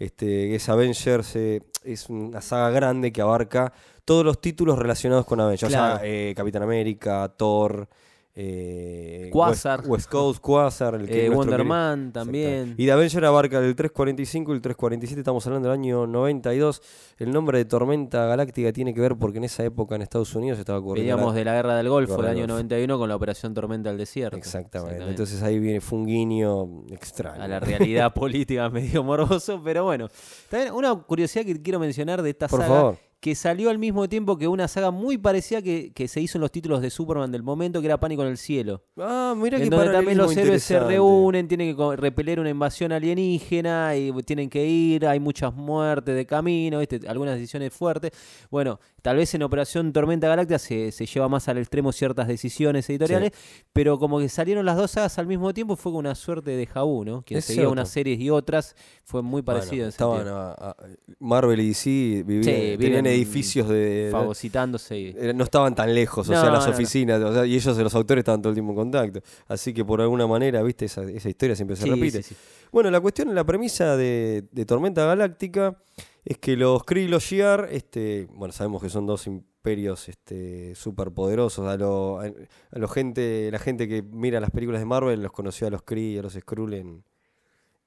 Este, 0.00 0.54
es 0.54 0.66
Avengers, 0.70 1.36
eh, 1.36 1.60
es 1.84 2.08
una 2.08 2.40
saga 2.40 2.70
grande 2.70 3.12
que 3.12 3.20
abarca 3.20 3.70
todos 4.06 4.24
los 4.24 4.40
títulos 4.40 4.78
relacionados 4.78 5.26
con 5.26 5.40
Avengers. 5.40 5.70
Claro. 5.70 5.96
O 5.96 5.98
sea, 5.98 6.06
eh, 6.08 6.32
Capitán 6.34 6.62
América, 6.62 7.30
Thor, 7.36 7.86
eh, 8.34 9.28
Quasar. 9.32 9.80
West, 9.80 9.90
West 9.90 10.10
Coast, 10.10 10.40
Quasar, 10.40 10.94
el 10.94 11.06
que 11.06 11.12
Eh, 11.26 11.28
nuestro 11.28 11.36
Wonder 11.38 11.56
querido- 11.60 11.68
Man 11.68 12.12
también. 12.12 12.74
Y 12.78 12.86
de 12.86 12.92
Avenger 12.92 13.24
abarca 13.24 13.58
el 13.58 13.74
345 13.74 14.52
y 14.52 14.54
el 14.56 14.62
347, 14.62 15.20
estamos 15.20 15.46
hablando 15.46 15.68
del 15.68 15.78
año 15.78 16.06
92. 16.06 16.82
El 17.18 17.30
nombre 17.32 17.58
de 17.58 17.64
Tormenta 17.64 18.24
Galáctica 18.26 18.72
tiene 18.72 18.94
que 18.94 19.00
ver 19.00 19.16
porque 19.16 19.38
en 19.38 19.44
esa 19.44 19.64
época 19.64 19.94
en 19.96 20.02
Estados 20.02 20.34
Unidos 20.34 20.58
estaba 20.58 20.78
ocurriendo. 20.78 21.12
Veníamos 21.16 21.34
de 21.34 21.44
la 21.44 21.54
Guerra 21.54 21.76
del 21.76 21.88
Golfo 21.88 22.16
del 22.16 22.26
año 22.30 22.38
Golfo. 22.40 22.54
91 22.54 22.98
con 22.98 23.08
la 23.08 23.16
Operación 23.16 23.52
Tormenta 23.54 23.88
del 23.90 23.98
Desierto. 23.98 24.36
Exactamente. 24.36 25.04
Entonces 25.08 25.42
ahí 25.42 25.58
viene, 25.58 25.80
fue 25.80 25.98
un 25.98 26.06
guiño 26.06 26.84
extraño. 26.90 27.42
a 27.42 27.48
la 27.48 27.60
realidad 27.60 28.12
política 28.14 28.70
medio 28.70 29.02
morboso, 29.04 29.60
pero 29.62 29.84
bueno. 29.84 30.08
También 30.48 30.72
una 30.72 30.94
curiosidad 30.94 31.44
que 31.44 31.60
quiero 31.60 31.78
mencionar 31.78 32.22
de 32.22 32.30
esta 32.30 32.48
Por 32.48 32.60
saga, 32.60 32.74
favor. 32.74 32.98
Que 33.20 33.34
salió 33.34 33.68
al 33.68 33.78
mismo 33.78 34.08
tiempo 34.08 34.38
que 34.38 34.48
una 34.48 34.66
saga 34.66 34.90
muy 34.90 35.18
parecida 35.18 35.60
que, 35.60 35.92
que 35.92 36.08
se 36.08 36.22
hizo 36.22 36.38
en 36.38 36.40
los 36.40 36.50
títulos 36.50 36.80
de 36.80 36.88
Superman 36.88 37.30
del 37.30 37.42
momento, 37.42 37.80
que 37.80 37.86
era 37.86 38.00
Pánico 38.00 38.22
en 38.22 38.28
el 38.28 38.38
Cielo. 38.38 38.82
Ah, 38.96 39.34
mira 39.36 39.58
en 39.58 39.64
que 39.64 39.70
donde 39.76 39.92
también 39.92 40.16
los 40.16 40.34
héroes 40.36 40.62
se 40.62 40.80
reúnen, 40.80 41.46
tienen 41.46 41.76
que 41.76 41.96
repeler 41.96 42.40
una 42.40 42.48
invasión 42.48 42.92
alienígena 42.92 43.94
y 43.96 44.10
tienen 44.22 44.48
que 44.48 44.64
ir, 44.66 45.06
hay 45.06 45.20
muchas 45.20 45.52
muertes 45.54 46.14
de 46.14 46.24
camino, 46.26 46.78
¿viste? 46.78 47.00
algunas 47.08 47.34
decisiones 47.34 47.72
fuertes. 47.74 48.10
Bueno, 48.50 48.80
tal 49.02 49.16
vez 49.18 49.34
en 49.34 49.42
Operación 49.42 49.92
Tormenta 49.92 50.26
Galáctica 50.28 50.58
se, 50.58 50.90
se 50.90 51.04
lleva 51.06 51.28
más 51.28 51.46
al 51.48 51.58
extremo 51.58 51.92
ciertas 51.92 52.26
decisiones 52.26 52.88
editoriales, 52.88 53.32
pero 53.72 53.98
como 53.98 54.18
que 54.18 54.28
salieron 54.30 54.64
las 54.64 54.76
dos 54.78 54.92
sagas 54.92 55.18
al 55.18 55.26
mismo 55.26 55.52
tiempo 55.52 55.76
fue 55.76 55.90
como 55.92 55.98
una 55.98 56.14
suerte 56.14 56.52
de 56.52 56.66
Jaú, 56.66 57.04
¿no? 57.04 57.22
Que 57.22 57.38
Es 57.38 57.44
seguía 57.44 57.60
cierto. 57.62 57.72
unas 57.72 57.88
series 57.90 58.18
y 58.18 58.30
otras, 58.30 58.74
fue 59.04 59.22
muy 59.22 59.42
parecido. 59.42 59.82
en 59.82 59.88
ese 59.88 59.96
estaban 59.96 60.26
a- 60.26 60.52
a- 60.52 60.76
Marvel 61.18 61.60
y 61.60 61.68
DC 61.68 62.22
vivían, 62.26 62.44
Sí, 62.44 62.76
viven 62.78 63.06
edificios 63.14 63.68
de, 63.68 64.08
Fagocitándose 64.10 64.98
y- 64.98 65.14
Eh, 65.16 65.32
No 65.34 65.44
estaban 65.44 65.74
tan 65.74 65.94
lejos, 65.94 66.28
o 66.28 66.32
sea, 66.32 66.50
las 66.50 66.64
no, 66.64 66.70
no. 66.70 66.74
oficinas, 66.74 67.20
o 67.22 67.32
sea, 67.32 67.46
y 67.46 67.54
ellos, 67.54 67.76
los 67.78 67.94
autores, 67.94 68.22
estaban 68.22 68.40
todo 68.42 68.50
el 68.50 68.54
tiempo 68.56 68.72
en 68.72 68.76
contacto. 68.76 69.20
Así 69.48 69.72
que 69.74 69.84
por 69.84 70.00
alguna 70.00 70.26
manera, 70.26 70.62
viste, 70.62 70.84
esa, 70.86 71.02
esa 71.04 71.28
historia 71.28 71.54
siempre 71.56 71.76
se 71.76 71.84
Sí, 71.84 71.90
repite. 71.90 72.22
sí, 72.22 72.34
sí. 72.34 72.40
Bueno, 72.72 72.90
la 72.90 73.00
cuestión, 73.00 73.34
la 73.34 73.44
premisa 73.44 73.96
de, 73.96 74.44
de 74.52 74.64
Tormenta 74.64 75.04
Galáctica 75.04 75.76
es 76.24 76.38
que 76.38 76.56
los 76.56 76.84
Kree 76.84 77.04
y 77.04 77.08
los 77.08 77.24
Shi'ar, 77.24 77.68
este, 77.72 78.26
bueno, 78.32 78.52
sabemos 78.52 78.82
que 78.82 78.88
son 78.90 79.06
dos 79.06 79.26
imperios 79.26 80.08
este, 80.08 80.74
superpoderosos. 80.74 81.66
A, 81.66 81.76
lo, 81.76 82.20
a, 82.20 82.26
a 82.26 82.78
lo 82.78 82.88
gente, 82.88 83.48
la 83.50 83.58
gente 83.58 83.88
que 83.88 84.02
mira 84.02 84.38
las 84.40 84.50
películas 84.50 84.80
de 84.80 84.84
Marvel 84.86 85.20
los 85.22 85.32
conoció 85.32 85.66
a 85.66 85.70
los 85.70 85.82
Kree 85.82 86.12
y 86.12 86.18
a 86.18 86.22
los 86.22 86.34
Skrull 86.34 86.74
en, 86.74 87.04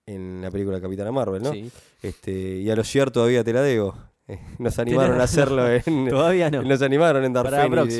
en 0.05 0.41
la 0.41 0.51
película 0.51 0.81
Capitana 0.81 1.11
Marvel, 1.13 1.41
¿no? 1.43 1.53
Sí. 1.53 1.71
Este, 2.01 2.31
y 2.31 2.69
a 2.69 2.75
los 2.75 2.85
Shi'ar 2.87 3.09
todavía 3.11 3.43
te 3.43 3.53
la 3.53 3.61
debo. 3.61 3.95
Nos 4.59 4.79
animaron 4.79 5.19
a 5.19 5.23
hacerlo 5.23 5.67
en, 5.85 6.09
Todavía 6.09 6.49
no. 6.49 6.63
nos 6.63 6.81
animaron 6.81 7.23
en 7.25 7.33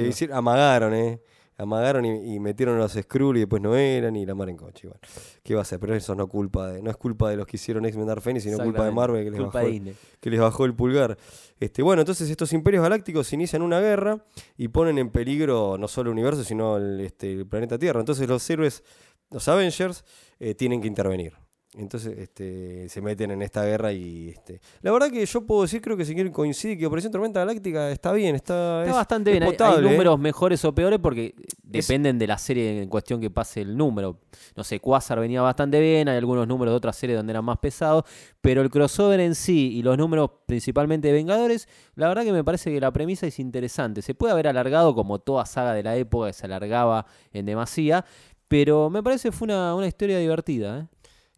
hicieron- 0.10 0.38
amagaron, 0.38 0.94
¿eh? 0.94 1.22
Amagaron 1.56 2.03
y, 2.03 2.34
y 2.36 2.39
metieron 2.39 2.80
los 2.80 2.94
Skrull 2.94 3.38
y 3.38 3.42
después 3.42 3.62
no 3.62 3.75
eran 3.75 4.15
y 4.15 4.25
la 4.25 4.34
mar 4.34 4.50
en 4.50 4.58
coche. 4.58 4.88
Igual. 4.88 5.00
¿Qué 5.44 5.53
va 5.53 5.62
a 5.62 5.65
ser? 5.65 5.80
Pero 5.80 5.94
eso 5.94 6.15
no, 6.15 6.27
culpa 6.27 6.68
de, 6.72 6.82
no 6.82 6.89
es 6.89 6.98
culpa 6.98 7.30
de 7.30 7.36
los 7.38 7.46
que 7.46 7.58
hicieron 7.58 7.86
X-Men 7.86 8.08
Dark 8.08 8.22
Phoenix, 8.22 8.44
sino 8.44 8.58
culpa 8.58 8.86
de. 8.86 8.92
Marvel 8.92 9.24
que 9.24 9.30
les, 9.30 9.39
Culpa 9.39 9.60
bajó, 9.60 9.70
de 9.70 9.77
el- 9.77 9.96
que 10.20 10.30
les 10.32 10.39
bajó 10.39 10.65
el 10.65 10.74
pulgar. 10.74 11.15
Este, 11.60 11.84
bueno, 11.84 12.01
entonces 12.01 12.27
estos 12.30 12.51
imperios 12.53 12.82
galácticos 12.82 13.32
inician 13.34 13.62
una 13.62 13.80
guerra 13.80 14.25
y 14.58 14.70
ponen 14.70 14.98
en 14.98 15.12
peligro 15.12 15.77
no 15.77 15.88
solo 15.88 16.10
el 16.10 16.13
universo, 16.13 16.44
sino 16.44 16.77
el, 16.77 17.01
este, 17.01 17.32
el 17.34 17.46
planeta 17.46 17.77
Tierra. 17.77 18.00
Entonces 18.00 18.27
los 18.27 18.50
héroes, 18.50 18.84
los 19.30 19.48
Avengers, 19.48 20.03
eh, 20.39 20.56
tienen 20.56 20.82
que 20.82 20.88
intervenir. 20.88 21.34
Entonces 21.75 22.15
este, 22.20 22.88
se 22.88 23.01
meten 23.01 23.32
en 23.32 23.42
esta 23.42 23.65
guerra 23.65 23.92
y... 23.92 24.30
Este, 24.30 24.62
la 24.82 24.92
verdad 24.92 25.10
que 25.10 25.25
yo 25.25 25.42
puedo 25.46 25.63
decir, 25.63 25.82
creo 25.82 25.98
que 25.98 26.06
si 26.06 26.13
quieren 26.13 26.32
coincide 26.32 26.77
que 26.77 26.86
Operación 26.86 27.12
Tormenta 27.12 27.39
Galáctica 27.39 27.89
está 27.89 28.12
bien, 28.13 28.36
está... 28.36 28.82
Está 28.82 28.92
es- 28.92 28.96
bastante 28.96 29.32
es 29.32 29.39
bien. 29.39 29.56
Hay- 29.60 29.80
¿eh? 29.80 29.82
números 29.82 30.20
mejores 30.20 30.63
o 30.65 30.75
peores 30.75 31.00
porque 31.00 31.34
Es- 31.38 31.88
dependen 31.88 32.20
de 32.20 32.27
la 32.27 32.38
serie 32.38 32.82
en 32.84 32.89
cuestión 32.89 33.20
que 33.20 33.32
pase 33.32 33.62
el 33.62 33.75
número. 33.75 34.20
No 34.56 34.63
sé, 34.63 34.80
Quasar 34.80 35.20
venía 35.20 35.42
bastante 35.42 35.80
bien, 35.80 36.08
hay 36.10 36.18
algunos 36.18 36.48
números 36.48 36.74
de 36.74 36.77
otras 36.77 36.96
series 36.96 37.18
donde 37.18 37.32
eran 37.32 37.44
más 37.46 37.58
pesados, 37.58 38.03
pero 38.39 38.62
el 38.62 38.70
crossover 38.70 39.20
en 39.20 39.34
sí 39.34 39.72
y 39.75 39.82
los 39.82 39.98
números 39.98 40.30
principalmente 40.46 41.08
de 41.08 41.13
Vengadores, 41.15 41.68
la 41.96 42.08
verdad 42.08 42.24
que 42.24 42.34
me 42.34 42.44
parece 42.44 42.72
que 42.72 42.80
la 42.80 42.92
premisa 42.92 43.25
es 43.25 43.39
interesante. 43.39 44.03
Se 44.03 44.13
puede 44.13 44.34
haber 44.34 44.48
alargado 44.48 44.94
como 44.94 45.18
toda 45.18 45.46
saga 45.48 45.74
de 45.74 45.82
la 45.82 45.96
época 45.96 46.27
que 46.27 46.34
se 46.34 46.46
alargaba 46.46 47.08
en 47.32 47.48
demasía, 47.48 48.06
pero 48.48 48.92
me 48.92 49.01
parece 49.01 49.30
que 49.30 49.32
fue 49.32 49.46
una, 49.48 49.74
una 49.74 49.88
historia 49.88 50.20
divertida. 50.20 50.80
¿eh? 50.82 50.88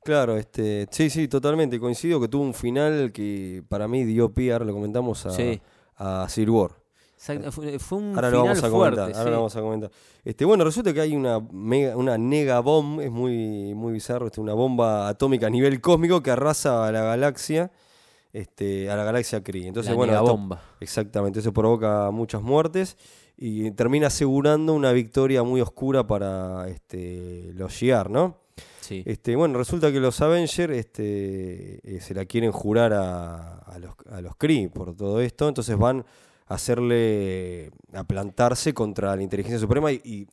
Claro, 0.05 0.37
este, 0.37 0.87
sí, 0.91 1.09
sí, 1.09 1.27
totalmente. 1.27 1.79
Coincido 1.79 2.21
que 2.21 2.27
tuvo 2.27 2.43
un 2.43 2.53
final 2.53 3.11
que 3.11 3.63
para 3.67 3.87
mí 3.87 4.03
dio 4.03 4.31
pie, 4.31 4.53
ahora 4.53 4.63
lo 4.65 4.71
comentamos, 4.73 5.25
a, 5.25 5.31
Sí. 5.31 5.59
a 5.97 6.27
Civil 6.29 6.51
War. 6.51 6.71
Exacto, 7.15 7.51
Fue, 7.51 7.79
fue 7.79 7.97
un 7.97 8.13
Ahora 8.13 8.29
lo 8.29 8.41
final 8.43 8.45
vamos 8.55 8.63
a 8.63 8.69
fuerte. 8.69 8.95
comentar. 8.99 9.19
Ahora 9.19 9.31
lo 9.31 9.37
vamos 9.37 9.55
a 9.55 9.61
comentar. 9.61 9.91
Este, 10.23 10.45
bueno, 10.45 10.63
resulta 10.63 10.93
que 10.93 11.01
hay 11.01 11.15
una 11.15 11.39
mega, 11.51 11.97
una 11.97 12.19
nega 12.19 12.59
bomb, 12.59 13.01
es 13.01 13.09
muy, 13.09 13.73
muy 13.73 13.93
bizarro, 13.93 14.27
este, 14.27 14.39
una 14.41 14.53
bomba 14.53 15.07
atómica 15.07 15.47
a 15.47 15.49
nivel 15.49 15.81
cósmico 15.81 16.21
que 16.21 16.29
arrasa 16.29 16.87
a 16.87 16.91
la 16.91 17.01
galaxia, 17.01 17.71
este, 18.31 18.91
a 18.91 18.95
la 18.95 19.05
galaxia 19.05 19.41
Kree. 19.43 19.65
Entonces, 19.67 19.89
la 19.89 19.95
bueno, 19.97 20.13
esto- 20.13 20.23
megabomba. 20.23 20.61
exactamente, 20.79 21.39
eso 21.39 21.51
provoca 21.51 22.11
muchas 22.11 22.43
muertes 22.43 22.95
y 23.37 23.71
termina 23.71 24.05
asegurando 24.07 24.73
una 24.73 24.91
victoria 24.91 25.41
muy 25.41 25.61
oscura 25.61 26.05
para 26.05 26.67
este, 26.67 27.53
los 27.55 27.71
Shi'ar, 27.73 28.11
¿no? 28.11 28.37
Sí. 28.87 29.01
Este, 29.05 29.35
bueno, 29.35 29.57
resulta 29.57 29.91
que 29.91 29.99
los 29.99 30.21
Avengers 30.21 30.73
este, 30.73 31.79
eh, 31.83 31.99
se 32.01 32.13
la 32.13 32.25
quieren 32.25 32.51
jurar 32.51 32.93
a, 32.93 33.77
los, 33.79 33.95
a 34.11 34.21
los 34.21 34.35
por 34.69 34.95
todo 34.95 35.21
esto, 35.21 35.47
entonces 35.47 35.75
van 35.75 36.05
a 36.47 36.53
hacerle, 36.53 37.71
a 37.93 38.03
plantarse 38.03 38.73
contra 38.75 39.15
la 39.15 39.23
inteligencia 39.23 39.59
suprema 39.59 39.91
y, 39.91 40.01
y- 40.03 40.27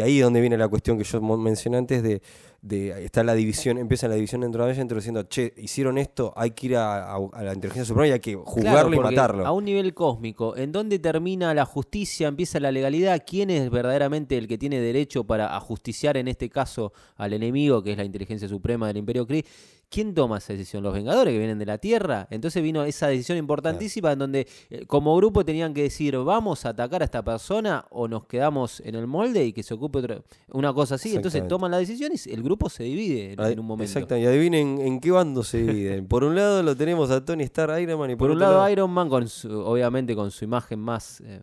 ahí 0.00 0.18
es 0.18 0.24
donde 0.24 0.40
viene 0.40 0.56
la 0.56 0.68
cuestión 0.68 0.96
que 0.96 1.04
yo 1.04 1.20
mencioné 1.20 1.76
antes 1.76 2.02
de, 2.02 2.22
de 2.62 3.04
está 3.04 3.24
la 3.24 3.34
división, 3.34 3.78
empieza 3.78 4.06
la 4.06 4.16
división 4.16 4.42
dentro 4.42 4.64
de 4.64 4.70
Avengers 4.72 4.96
diciendo, 4.98 5.22
che, 5.22 5.54
hicieron 5.56 5.96
esto, 5.96 6.32
hay 6.36 6.50
que 6.50 6.66
ir 6.66 6.76
a, 6.76 7.14
a- 7.14 7.16
a 7.32 7.42
la 7.42 7.54
inteligencia 7.54 7.86
suprema 7.86 8.08
y 8.08 8.12
hay 8.12 8.20
que 8.20 8.32
Claro, 8.32 8.44
juzgarlo 8.46 8.92
y 8.92 8.96
porque 8.96 9.14
matarlo. 9.16 9.46
A 9.46 9.52
un 9.52 9.64
nivel 9.64 9.94
cósmico, 9.94 10.56
¿en 10.56 10.70
dónde 10.72 10.98
termina 10.98 11.54
la 11.54 11.64
justicia, 11.64 12.28
empieza 12.28 12.60
la 12.60 12.70
legalidad? 12.70 13.22
¿Quién 13.26 13.48
es 13.50 13.70
verdaderamente 13.70 14.36
el 14.36 14.46
que 14.46 14.58
tiene 14.58 14.78
derecho 14.80 15.24
para 15.24 15.56
ajusticiar 15.56 16.16
en 16.18 16.28
este 16.28 16.50
caso 16.50 16.92
al 17.16 17.32
enemigo, 17.32 17.82
que 17.82 17.92
es 17.92 17.96
la 17.96 18.04
inteligencia 18.04 18.46
suprema 18.48 18.88
del 18.88 18.98
Imperio 18.98 19.26
Kree? 19.26 19.44
¿Quién 19.92 20.14
toma 20.14 20.38
esa 20.38 20.52
decisión? 20.52 20.84
¿Los 20.84 20.94
Vengadores 20.94 21.32
que 21.32 21.38
vienen 21.38 21.58
de 21.58 21.66
la 21.66 21.78
Tierra? 21.78 22.28
Entonces 22.30 22.62
vino 22.62 22.84
esa 22.84 23.08
decisión 23.08 23.36
importantísima 23.38 24.12
en 24.12 24.20
donde 24.20 24.46
eh, 24.70 24.86
como 24.86 25.16
grupo 25.16 25.44
tenían 25.44 25.74
que 25.74 25.82
decir, 25.82 26.16
¿vamos 26.16 26.64
a 26.64 26.68
atacar 26.68 27.02
a 27.02 27.06
esta 27.06 27.24
persona 27.24 27.84
o 27.90 28.06
nos 28.06 28.24
quedamos 28.26 28.78
en 28.84 28.94
el 28.94 29.08
molde 29.08 29.44
y 29.44 29.52
que 29.52 29.64
se 29.64 29.74
ocupe 29.74 29.98
otra... 29.98 30.22
una 30.52 30.72
cosa 30.72 30.94
así? 30.94 31.16
Entonces 31.16 31.48
toman 31.48 31.72
la 31.72 31.78
decisión 31.78 32.12
y 32.14 32.30
el 32.32 32.40
grupo 32.40 32.49
se 32.68 32.84
divide 32.84 33.32
en, 33.32 33.40
Ahí- 33.40 33.52
en 33.52 33.60
un 33.60 33.66
momento. 33.66 33.90
Exacto, 33.90 34.16
y 34.16 34.24
adivinen 34.26 34.80
en 34.80 35.00
qué 35.00 35.10
bando 35.10 35.42
se 35.44 35.58
dividen. 35.62 36.06
Por 36.08 36.24
un 36.24 36.34
lado 36.34 36.62
lo 36.62 36.76
tenemos 36.76 37.10
a 37.10 37.24
Tony 37.24 37.44
Stark, 37.44 37.80
Iron 37.80 37.98
Man, 37.98 38.10
y 38.10 38.14
por, 38.16 38.28
Por 38.28 38.36
un 38.36 38.42
otro 38.42 38.52
lado, 38.56 38.70
Iron 38.70 38.90
Man, 38.90 39.08
con 39.08 39.28
su- 39.28 39.50
obviamente 39.60 40.14
con 40.14 40.30
su 40.30 40.44
imagen 40.44 40.78
más 40.80 41.20
eh, 41.24 41.40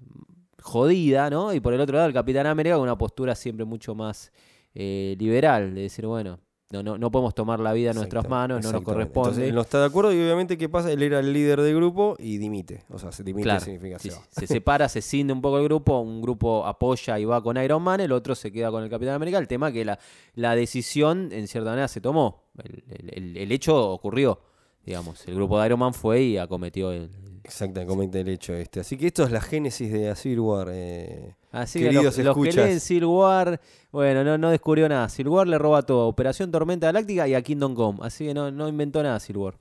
jodida, 0.61 1.29
¿no? 1.29 1.53
Y 1.53 1.59
por 1.59 1.73
el 1.73 1.79
otro 1.81 1.95
lado, 1.95 2.07
el 2.07 2.13
Capitán 2.13 2.45
América 2.47 2.75
con 2.75 2.83
una 2.83 2.97
postura 2.97 3.35
siempre 3.35 3.65
mucho 3.65 3.95
más 3.95 4.31
eh, 4.73 5.15
liberal, 5.19 5.73
de 5.73 5.81
decir, 5.83 6.05
bueno, 6.05 6.39
no, 6.69 6.83
no, 6.83 6.97
no 6.97 7.12
podemos 7.12 7.33
tomar 7.33 7.59
la 7.62 7.71
vida 7.74 7.91
en 7.91 7.95
nuestras 7.97 8.27
manos, 8.27 8.62
no 8.63 8.71
nos 8.74 8.81
corresponde. 8.81 9.29
Entonces, 9.29 9.53
no 9.53 9.62
está 9.62 9.79
de 9.79 9.86
acuerdo 9.86 10.12
y 10.12 10.17
obviamente, 10.21 10.57
¿qué 10.57 10.67
pasa? 10.67 10.91
Él 10.91 11.01
era 11.01 11.19
el 11.19 11.31
líder 11.31 11.62
del 11.62 11.75
grupo 11.75 12.15
y 12.19 12.38
dimite. 12.38 12.83
O 12.89 13.00
sea, 13.00 13.12
se 13.13 13.24
dimite 13.24 13.43
Claro, 13.43 13.62
significa 13.63 14.00
sí, 14.00 14.09
se 14.09 14.15
sí. 14.15 14.21
va. 14.21 14.27
se 14.31 14.47
separa, 14.47 14.89
se 14.89 15.01
cinde 15.01 15.31
un 15.31 15.41
poco 15.41 15.59
el 15.59 15.63
grupo, 15.63 16.00
un 16.01 16.21
grupo 16.21 16.65
apoya 16.65 17.17
y 17.19 17.25
va 17.25 17.41
con 17.41 17.55
Iron 17.55 17.81
Man, 17.81 18.01
el 18.01 18.12
otro 18.12 18.36
se 18.36 18.51
queda 18.51 18.69
con 18.69 18.83
el 18.83 18.89
Capitán 18.89 19.15
América. 19.15 19.38
El 19.38 19.47
tema 19.47 19.71
que 19.71 19.86
la, 19.86 19.97
la 20.36 20.55
decisión, 20.55 21.29
en 21.31 21.47
cierta 21.47 21.69
manera, 21.69 21.88
se 21.88 22.01
tomó. 22.01 22.43
El, 22.62 22.83
el- 22.89 23.09
el- 23.13 23.38
el 23.38 23.51
hecho 23.53 23.89
ocurrió, 23.91 24.39
digamos. 24.86 25.25
El 25.27 25.36
grupo 25.36 25.59
de 25.59 25.65
Iron 25.67 25.79
Man 25.79 25.93
fue 25.93 26.21
y 26.21 26.38
acometió 26.38 26.91
el... 26.91 27.09
Exactamente, 27.47 27.87
comenta 27.89 28.19
el 28.19 28.27
hecho 28.27 28.53
este. 28.53 28.81
Así 28.81 28.97
que 28.97 29.07
esto 29.07 29.23
es 29.23 29.31
la 29.31 29.39
génesis 29.39 29.89
de 29.89 30.13
Civil 30.15 30.41
War. 30.41 30.67
eh. 30.69 31.33
Así 31.51 31.79
que 31.79 31.93
los, 31.93 32.17
los 32.17 32.37
que 32.37 32.51
leen 32.51 32.79
Civil 32.81 33.05
War, 33.05 33.59
bueno, 33.91 34.23
no, 34.23 34.37
no 34.37 34.49
descubrió 34.51 34.89
nada. 34.89 35.07
Civil 35.07 35.29
War 35.29 35.47
le 35.47 35.57
roba 35.57 35.81
todo. 35.81 36.07
Operación 36.07 36.51
Tormenta 36.51 36.87
Galáctica 36.87 37.25
y 37.27 37.33
a 37.33 37.41
Kingdom 37.41 37.73
Come. 37.73 37.99
Así 38.01 38.25
que 38.25 38.33
no, 38.33 38.51
no 38.51 38.67
inventó 38.67 39.01
nada 39.01 39.19
Civil 39.19 39.37
War. 39.37 39.57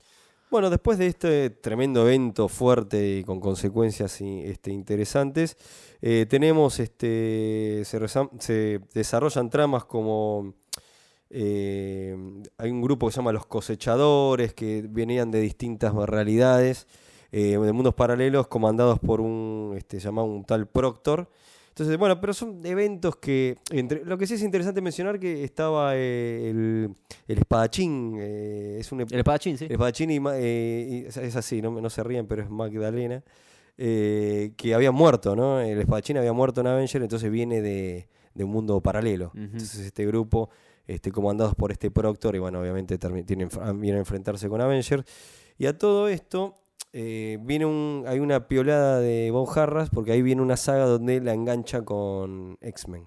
Bueno, 0.51 0.69
después 0.69 0.97
de 0.97 1.07
este 1.07 1.49
tremendo 1.49 2.05
evento 2.07 2.49
fuerte 2.49 3.19
y 3.19 3.23
con 3.23 3.39
consecuencias 3.39 4.21
este, 4.21 4.71
interesantes, 4.71 5.57
eh, 6.01 6.25
tenemos, 6.29 6.79
este, 6.79 7.83
se 7.85 8.81
desarrollan 8.93 9.49
tramas 9.49 9.85
como 9.85 10.53
Eh, 11.29 12.15
hay 12.57 12.71
un 12.71 12.81
grupo 12.81 13.07
que 13.07 13.11
se 13.11 13.17
llama 13.17 13.33
Los 13.33 13.45
Cosechadores, 13.45 14.53
que 14.53 14.85
venían 14.89 15.29
de 15.29 15.41
distintas 15.41 15.93
realidades, 15.93 16.87
eh, 17.31 17.57
de 17.57 17.71
mundos 17.73 17.93
paralelos, 17.93 18.47
comandados 18.47 18.99
por 18.99 19.21
un 19.21 19.73
este, 19.77 19.99
llamado 19.99 20.27
un 20.27 20.43
tal 20.45 20.67
Proctor. 20.67 21.29
Entonces, 21.69 21.95
bueno, 21.99 22.19
pero 22.19 22.33
son 22.33 22.65
eventos 22.65 23.17
que. 23.17 23.57
Entre, 23.71 24.03
lo 24.03 24.17
que 24.17 24.25
sí 24.25 24.33
es 24.33 24.41
interesante 24.41 24.81
mencionar 24.81 25.19
que 25.19 25.43
estaba 25.43 25.91
eh, 25.95 26.49
el, 26.49 26.95
el 27.27 27.37
espadachín. 27.37 28.15
eh, 28.19 28.77
es 28.79 28.91
un, 28.91 29.01
El 29.01 29.13
espadachín, 29.13 29.57
sí. 29.59 29.65
el 29.65 29.73
espadachín 29.73 30.09
y 30.09 30.19
eh, 30.33 31.05
es- 31.07 31.35
así, 31.35 31.61
no, 31.61 31.69
no 31.79 31.89
se 31.91 32.03
ríen, 32.03 32.25
pero 32.25 32.41
es 32.41 32.49
Magdalena. 32.49 33.23
que 33.77 34.73
había 34.73 34.91
muerto, 34.91 35.35
¿no? 35.35 35.59
El 35.61 35.79
espadachín 35.79 36.17
había 36.17 36.33
muerto 36.33 36.61
en 36.61 36.67
Avenger, 36.67 37.03
entonces 37.03 37.29
viene 37.29 37.61
de, 37.61 38.07
de 38.33 38.43
un 38.43 38.49
mundo 38.49 38.81
paralelo. 38.81 39.31
Entonces 39.35 39.79
este 39.81 40.03
grupo, 40.07 40.49
este, 40.87 41.11
comandados 41.11 41.53
por 41.53 41.71
este 41.71 41.91
Proctor, 41.91 42.35
y 42.35 42.39
bueno, 42.39 42.59
obviamente 42.59 42.97
tienen, 42.97 43.49
vienen 43.75 43.97
a 43.97 43.99
enfrentarse 43.99 44.49
con 44.49 44.61
Avengers. 44.61 45.03
Y 45.59 45.67
a 45.67 45.77
todo 45.77 46.07
esto, 46.07 46.55
eh, 46.93 47.37
viene 47.41 47.65
un, 47.65 48.03
hay 48.07 48.19
una 48.19 48.47
piolada 48.47 48.99
de 48.99 49.29
Bob 49.31 49.49
Harras, 49.57 49.89
porque 49.89 50.11
ahí 50.11 50.21
viene 50.21 50.41
una 50.41 50.57
saga 50.57 50.85
donde 50.85 51.19
la 51.21 51.33
engancha 51.33 51.83
con 51.83 52.57
X-Men. 52.61 53.05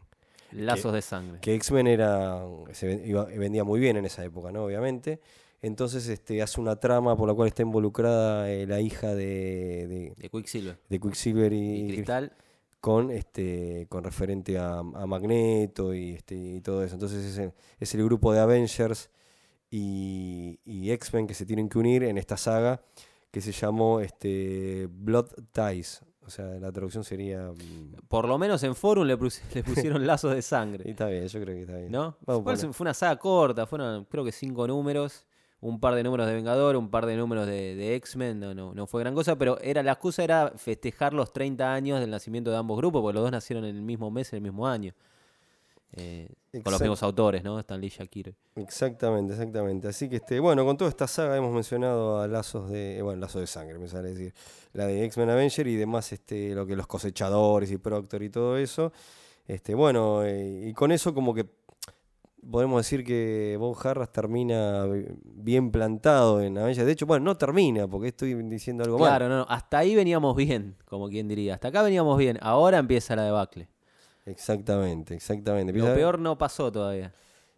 Lazos 0.52 0.92
de 0.92 1.02
sangre. 1.02 1.38
Que 1.40 1.54
X-Men 1.54 1.86
era. 1.86 2.42
Se 2.72 2.86
ven- 2.86 3.02
iba- 3.06 3.24
vendía 3.26 3.62
muy 3.64 3.78
bien 3.80 3.96
en 3.96 4.04
esa 4.04 4.24
época, 4.24 4.50
¿no? 4.50 4.64
Obviamente. 4.64 5.20
Entonces 5.62 6.08
este, 6.08 6.40
hace 6.42 6.60
una 6.60 6.76
trama 6.76 7.16
por 7.16 7.28
la 7.28 7.34
cual 7.34 7.48
está 7.48 7.62
involucrada 7.62 8.50
eh, 8.50 8.66
la 8.66 8.80
hija 8.80 9.14
de, 9.14 9.86
de, 9.86 10.12
De 10.16 10.28
Quicksilver. 10.30 10.78
de 10.88 10.98
Quicksilver 10.98 11.52
y, 11.52 11.82
Y 11.90 11.94
Cristal. 11.96 12.32
con 12.80 13.10
este 13.10 13.86
con 13.90 14.02
referente 14.02 14.56
a, 14.58 14.78
a 14.78 15.06
Magneto 15.06 15.94
y, 15.94 16.12
este, 16.14 16.34
y 16.34 16.60
todo 16.62 16.82
eso. 16.82 16.94
Entonces 16.94 17.24
es 17.26 17.36
el, 17.38 17.52
es 17.78 17.94
el 17.94 18.02
grupo 18.04 18.32
de 18.32 18.40
Avengers 18.40 19.10
y, 19.70 20.58
y 20.64 20.90
X-Men 20.92 21.26
que 21.26 21.34
se 21.34 21.46
tienen 21.46 21.68
que 21.68 21.78
unir 21.78 22.02
en 22.04 22.18
esta 22.18 22.36
saga 22.36 22.82
que 23.30 23.40
se 23.40 23.52
llamó 23.52 24.00
este, 24.00 24.88
Blood 24.90 25.26
Ties. 25.52 26.02
O 26.26 26.30
sea, 26.30 26.46
la 26.46 26.70
traducción 26.70 27.02
sería... 27.02 27.50
mm, 27.50 28.06
Por 28.08 28.28
lo 28.28 28.38
menos 28.38 28.62
en 28.62 28.74
Forum 28.76 29.04
le, 29.04 29.16
le 29.54 29.62
pusieron 29.64 30.06
lazos 30.06 30.32
de 30.32 30.38
y 30.38 30.42
sangre. 30.42 30.88
está 30.88 31.06
bien, 31.06 31.26
yo 31.26 31.40
creo 31.40 31.54
que 31.54 31.62
está 31.62 31.76
bien. 31.76 31.90
¿No? 31.90 32.16
Vamos 32.24 32.60
fue 32.72 32.84
una 32.84 32.94
saga 32.94 33.16
corta, 33.16 33.66
fueron 33.66 34.04
creo 34.04 34.24
que 34.24 34.30
cinco 34.30 34.66
números, 34.68 35.26
un 35.60 35.80
par 35.80 35.94
de 35.94 36.04
números 36.04 36.26
de 36.26 36.34
Vengador, 36.34 36.76
un 36.76 36.88
par 36.90 37.06
de 37.06 37.16
números 37.16 37.46
de, 37.46 37.74
de 37.74 37.96
X-Men, 37.96 38.38
no, 38.38 38.54
no, 38.54 38.74
no 38.74 38.86
fue 38.86 39.00
gran 39.02 39.14
cosa, 39.14 39.36
pero 39.36 39.58
era 39.60 39.82
la 39.82 39.92
excusa 39.92 40.22
era 40.22 40.52
festejar 40.56 41.14
los 41.14 41.32
30 41.32 41.72
años 41.72 42.00
del 42.00 42.10
nacimiento 42.10 42.50
de 42.50 42.56
ambos 42.58 42.76
grupos, 42.76 43.02
porque 43.02 43.14
los 43.14 43.22
dos 43.24 43.32
nacieron 43.32 43.64
en 43.64 43.76
el 43.76 43.82
mismo 43.82 44.10
mes, 44.10 44.32
en 44.32 44.36
el 44.38 44.42
mismo 44.42 44.66
año. 44.68 44.94
Eh, 45.96 46.28
con 46.62 46.72
los 46.72 46.80
mismos 46.80 47.02
autores, 47.02 47.42
¿no? 47.42 47.58
Stan 47.58 47.80
Lee 47.80 47.88
y 47.88 47.90
Shakira. 47.90 48.32
Exactamente, 48.54 49.32
exactamente. 49.32 49.88
Así 49.88 50.08
que 50.08 50.16
este, 50.16 50.38
bueno, 50.38 50.64
con 50.64 50.76
toda 50.76 50.88
esta 50.90 51.06
saga 51.08 51.36
hemos 51.36 51.52
mencionado 51.52 52.20
a 52.20 52.28
lazos 52.28 52.70
de, 52.70 52.98
eh, 52.98 53.02
bueno, 53.02 53.20
lazos 53.20 53.40
de 53.40 53.46
sangre, 53.46 53.78
me 53.78 53.88
sale 53.88 54.10
decir, 54.10 54.32
la 54.72 54.86
de 54.86 55.04
X-Men 55.06 55.30
Avenger 55.30 55.66
y 55.66 55.76
demás, 55.76 56.12
este, 56.12 56.54
lo 56.54 56.66
que 56.66 56.76
los 56.76 56.86
cosechadores 56.86 57.70
y 57.72 57.78
Proctor 57.78 58.22
y 58.22 58.30
todo 58.30 58.56
eso. 58.56 58.92
Este, 59.48 59.74
bueno, 59.74 60.22
eh, 60.24 60.68
y 60.68 60.72
con 60.74 60.92
eso 60.92 61.12
como 61.12 61.34
que 61.34 61.46
podemos 62.48 62.80
decir 62.84 63.04
que 63.04 63.56
Bob 63.58 63.76
Harras 63.84 64.12
termina 64.12 64.84
bi- 64.86 65.06
bien 65.24 65.70
plantado 65.72 66.40
en 66.40 66.56
Avenger. 66.56 66.86
De 66.86 66.92
hecho, 66.92 67.04
bueno, 67.06 67.24
no 67.24 67.36
termina, 67.36 67.88
porque 67.88 68.08
estoy 68.08 68.34
diciendo 68.44 68.84
algo 68.84 68.96
Claro, 68.96 69.24
mal. 69.28 69.28
no, 69.28 69.38
no, 69.44 69.46
hasta 69.48 69.78
ahí 69.78 69.94
veníamos 69.96 70.36
bien, 70.36 70.76
como 70.84 71.08
quien 71.08 71.26
diría. 71.28 71.54
Hasta 71.54 71.68
acá 71.68 71.82
veníamos 71.82 72.16
bien, 72.16 72.38
ahora 72.40 72.78
empieza 72.78 73.16
la 73.16 73.24
debacle. 73.24 73.68
Exactamente, 74.30 75.14
exactamente. 75.14 75.72
Lo 75.72 75.92
peor 75.94 76.18
no 76.18 76.38
pasó 76.38 76.70
todavía. 76.70 77.12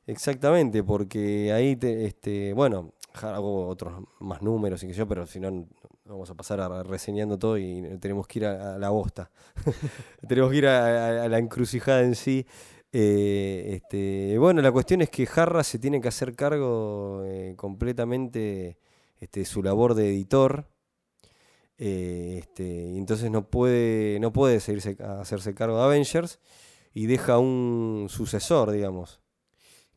Exactamente, 0.06 0.82
porque 0.82 1.52
ahí, 1.52 1.76
te, 1.76 2.06
este, 2.06 2.52
bueno, 2.52 2.92
hago 3.14 3.68
otros 3.68 4.02
más 4.20 4.42
números 4.42 4.82
y 4.82 4.88
que 4.88 4.92
yo, 4.92 5.06
pero 5.06 5.26
si 5.26 5.38
no, 5.38 5.66
vamos 6.04 6.28
a 6.30 6.34
pasar 6.34 6.60
a, 6.60 6.82
reseñando 6.82 7.38
todo 7.38 7.56
y 7.58 7.82
tenemos 8.00 8.26
que 8.26 8.40
ir 8.40 8.46
a, 8.46 8.74
a 8.74 8.78
la 8.78 8.90
bosta. 8.90 9.30
tenemos 10.28 10.50
que 10.50 10.56
ir 10.56 10.66
a, 10.66 11.22
a- 11.22 11.24
a 11.24 11.28
la 11.28 11.38
encrucijada 11.38 12.00
en 12.02 12.14
sí. 12.14 12.46
Eh, 12.94 13.70
este, 13.74 14.36
bueno, 14.38 14.60
la 14.60 14.70
cuestión 14.72 15.00
es 15.02 15.08
que 15.10 15.24
Jarra 15.24 15.62
se 15.64 15.78
tiene 15.78 16.00
que 16.00 16.08
hacer 16.08 16.34
cargo 16.34 17.22
eh, 17.24 17.54
completamente 17.56 18.76
este, 19.18 19.40
de 19.40 19.46
su 19.46 19.62
labor 19.62 19.94
de 19.94 20.08
editor. 20.08 20.66
Eh, 21.78 22.36
este, 22.40 22.96
entonces 22.96 23.30
no 23.30 23.48
puede, 23.48 24.18
no 24.20 24.32
puede 24.32 24.60
seguirse, 24.60 24.96
a 25.02 25.20
hacerse 25.20 25.54
cargo 25.54 25.78
de 25.78 25.84
Avengers 25.84 26.38
y 26.94 27.06
deja 27.06 27.38
un 27.38 28.06
sucesor, 28.08 28.70
digamos. 28.70 29.20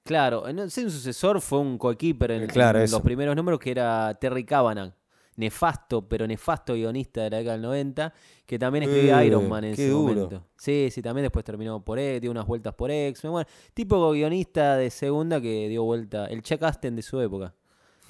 Claro, 0.03 0.43
sé, 0.69 0.84
un 0.84 0.91
sucesor 0.91 1.41
fue 1.41 1.60
un 1.60 1.77
coequiper 1.77 2.31
en, 2.31 2.47
claro, 2.47 2.79
en 2.79 2.91
los 2.91 3.01
primeros 3.01 3.36
números 3.36 3.60
que 3.60 3.71
era 3.71 4.13
Terry 4.19 4.45
Cavanagh. 4.45 4.93
Nefasto, 5.38 6.08
pero 6.08 6.25
nefasto 6.25 6.75
guionista 6.75 7.23
de 7.23 7.29
la 7.29 7.38
década 7.39 7.53
del 7.58 7.63
90, 7.63 8.13
que 8.45 8.58
también 8.58 8.84
escribía 8.84 9.21
Eh, 9.21 9.27
Iron 9.27 9.49
Man 9.49 9.65
en 9.65 9.75
qué 9.75 9.84
ese 9.84 9.91
duro. 9.91 10.13
momento. 10.13 10.43
Sí, 10.55 10.88
sí, 10.91 11.01
también 11.01 11.23
después 11.23 11.43
terminó 11.43 11.84
por 11.84 11.99
E, 11.99 12.21
dio 12.21 12.31
unas 12.31 12.45
vueltas 12.45 12.73
por 12.73 12.89
X. 12.89 13.21
Bueno, 13.23 13.45
tipo 13.73 14.12
guionista 14.12 14.77
de 14.77 14.89
segunda 14.89 15.41
que 15.41 15.67
dio 15.67 15.84
vuelta, 15.84 16.27
el 16.27 16.41
Chuck 16.41 16.63
Aston 16.63 16.95
de 16.95 17.01
su 17.01 17.19
época. 17.19 17.53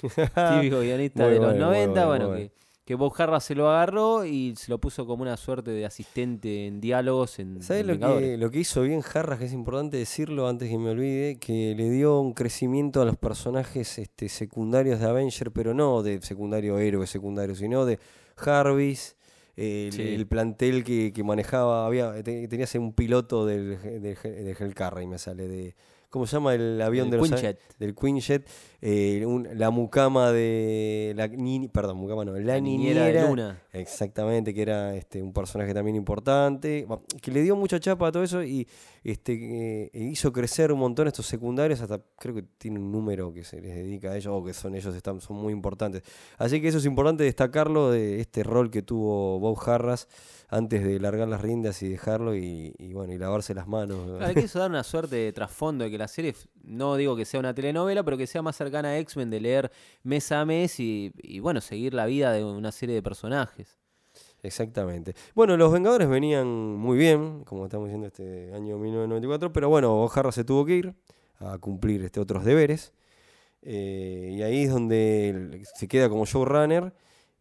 Típico 0.02 0.80
guionista 0.80 1.26
de 1.26 1.40
los 1.40 1.46
bueno, 1.46 1.66
muy 1.66 1.76
90, 1.78 2.06
bueno, 2.06 2.06
bueno, 2.06 2.28
muy 2.28 2.36
que, 2.36 2.44
bueno. 2.44 2.65
Que 2.86 2.94
Bob 2.94 3.12
Harras 3.18 3.44
se 3.44 3.54
lo 3.54 3.68
agarró 3.68 4.24
y 4.24 4.54
se 4.56 4.70
lo 4.70 4.78
puso 4.78 5.06
como 5.06 5.22
una 5.22 5.36
suerte 5.36 5.72
de 5.72 5.84
asistente 5.84 6.66
en 6.68 6.80
diálogos 6.80 7.38
en, 7.40 7.60
¿Sabes 7.60 7.82
en 7.82 8.00
lo 8.00 8.18
que, 8.18 8.36
lo 8.38 8.50
que 8.50 8.60
hizo 8.60 8.80
bien 8.82 9.00
Jarras, 9.02 9.38
que 9.40 9.44
es 9.46 9.52
importante 9.52 9.96
decirlo 9.98 10.48
antes 10.48 10.70
que 10.70 10.78
me 10.78 10.90
olvide? 10.90 11.36
Que 11.38 11.74
le 11.76 11.90
dio 11.90 12.20
un 12.20 12.32
crecimiento 12.32 13.02
a 13.02 13.04
los 13.04 13.16
personajes 13.16 13.98
este, 13.98 14.28
secundarios 14.28 15.00
de 15.00 15.06
Avenger, 15.06 15.50
pero 15.50 15.74
no 15.74 16.02
de 16.02 16.22
secundario 16.22 16.78
héroe 16.78 17.06
secundario, 17.08 17.54
sino 17.56 17.84
de 17.84 17.98
Jarvis, 18.36 19.16
el, 19.56 19.90
Sí. 19.92 20.02
el 20.02 20.26
plantel 20.26 20.84
que, 20.84 21.12
que 21.12 21.24
manejaba, 21.24 21.86
había 21.86 22.22
te- 22.22 22.46
tenías 22.46 22.72
un 22.76 22.92
piloto 22.92 23.46
del, 23.46 23.80
del, 23.82 24.16
del 24.22 24.56
Hellcarry, 24.58 25.06
me 25.06 25.18
sale, 25.18 25.48
de 25.48 25.74
¿cómo 26.10 26.26
se 26.26 26.36
llama 26.36 26.54
el 26.54 26.80
avión 26.82 27.06
El 27.06 27.10
de 27.12 27.16
los 27.16 27.28
Quinjet. 27.30 27.58
del 27.78 27.94
Quinjet? 27.94 28.46
Eh, 28.88 29.26
un- 29.26 29.48
la 29.54 29.70
mucama 29.70 30.30
de 30.30 31.12
la 31.16 31.26
ni- 31.26 31.66
perdón, 31.66 31.96
mucama 31.96 32.24
no, 32.24 32.38
la, 32.38 32.60
niñera 32.60 33.06
de 33.06 33.20
Luna. 33.28 33.60
Exactamente, 33.72 34.54
que 34.54 34.62
era 34.62 34.94
este, 34.94 35.20
un 35.20 35.32
personaje 35.32 35.74
también 35.74 35.96
importante, 35.96 36.86
que 37.20 37.32
le 37.32 37.42
dio 37.42 37.56
mucha 37.56 37.80
chapa 37.80 38.06
a 38.06 38.12
todo 38.12 38.22
eso 38.22 38.44
y 38.44 38.64
este, 39.02 39.32
eh, 39.86 39.90
hizo 39.92 40.32
crecer 40.32 40.70
un 40.70 40.78
montón 40.78 41.08
estos 41.08 41.26
secundarios, 41.26 41.80
hasta 41.80 42.00
creo 42.16 42.34
que 42.36 42.44
tiene 42.58 42.78
un 42.78 42.92
número 42.92 43.32
que 43.32 43.42
se 43.42 43.60
les 43.60 43.74
dedica 43.74 44.12
a 44.12 44.16
ellos, 44.16 44.32
o 44.32 44.44
que 44.44 44.52
son 44.54 44.76
ellos 44.76 44.94
están, 44.94 45.20
son 45.20 45.36
muy 45.36 45.52
importantes. 45.52 46.02
Así 46.38 46.60
que 46.60 46.68
eso 46.68 46.78
es 46.78 46.86
importante 46.86 47.24
destacarlo 47.24 47.90
de 47.90 48.20
este 48.20 48.44
rol 48.44 48.70
que 48.70 48.82
tuvo 48.82 49.40
Bob 49.40 49.58
Harras 49.68 50.06
antes 50.48 50.84
de 50.84 51.00
largar 51.00 51.26
las 51.26 51.40
riendas 51.40 51.82
y 51.82 51.88
dejarlo 51.88 52.36
y, 52.36 52.72
y, 52.78 52.92
bueno, 52.92 53.12
y 53.12 53.18
lavarse 53.18 53.52
las 53.52 53.66
manos. 53.66 53.98
Claro, 54.18 54.32
le 54.32 54.40
quiso 54.42 54.58
dar 54.60 54.70
una 54.70 54.84
suerte 54.84 55.16
de 55.16 55.32
trasfondo 55.32 55.82
de 55.84 55.90
que 55.90 55.98
la 55.98 56.06
serie, 56.06 56.34
no 56.62 56.94
digo 56.94 57.16
que 57.16 57.24
sea 57.24 57.40
una 57.40 57.52
telenovela, 57.52 58.04
pero 58.04 58.16
que 58.16 58.28
sea 58.28 58.42
más 58.42 58.54
cercana 58.56 58.75
a 58.84 58.98
X-Men, 58.98 59.30
de 59.30 59.40
leer 59.40 59.70
mes 60.02 60.30
a 60.32 60.44
mes 60.44 60.78
y, 60.80 61.12
y, 61.22 61.38
bueno, 61.40 61.60
seguir 61.62 61.94
la 61.94 62.04
vida 62.06 62.32
de 62.32 62.44
una 62.44 62.72
serie 62.72 62.94
de 62.94 63.02
personajes. 63.02 63.78
Exactamente. 64.42 65.14
Bueno, 65.34 65.56
los 65.56 65.72
Vengadores 65.72 66.08
venían 66.08 66.46
muy 66.46 66.98
bien, 66.98 67.42
como 67.44 67.64
estamos 67.64 67.86
diciendo 67.88 68.06
este 68.08 68.52
año 68.54 68.76
1994, 68.78 69.52
pero 69.52 69.68
bueno, 69.68 69.94
O'Hara 70.04 70.30
se 70.32 70.44
tuvo 70.44 70.64
que 70.64 70.76
ir 70.76 70.94
a 71.38 71.58
cumplir 71.58 72.02
este, 72.02 72.20
otros 72.20 72.44
deberes. 72.44 72.92
eh, 73.62 74.34
y 74.38 74.42
ahí 74.42 74.64
es 74.64 74.70
donde 74.70 75.62
se 75.74 75.88
queda 75.88 76.08
como 76.08 76.24
showrunner 76.26 76.92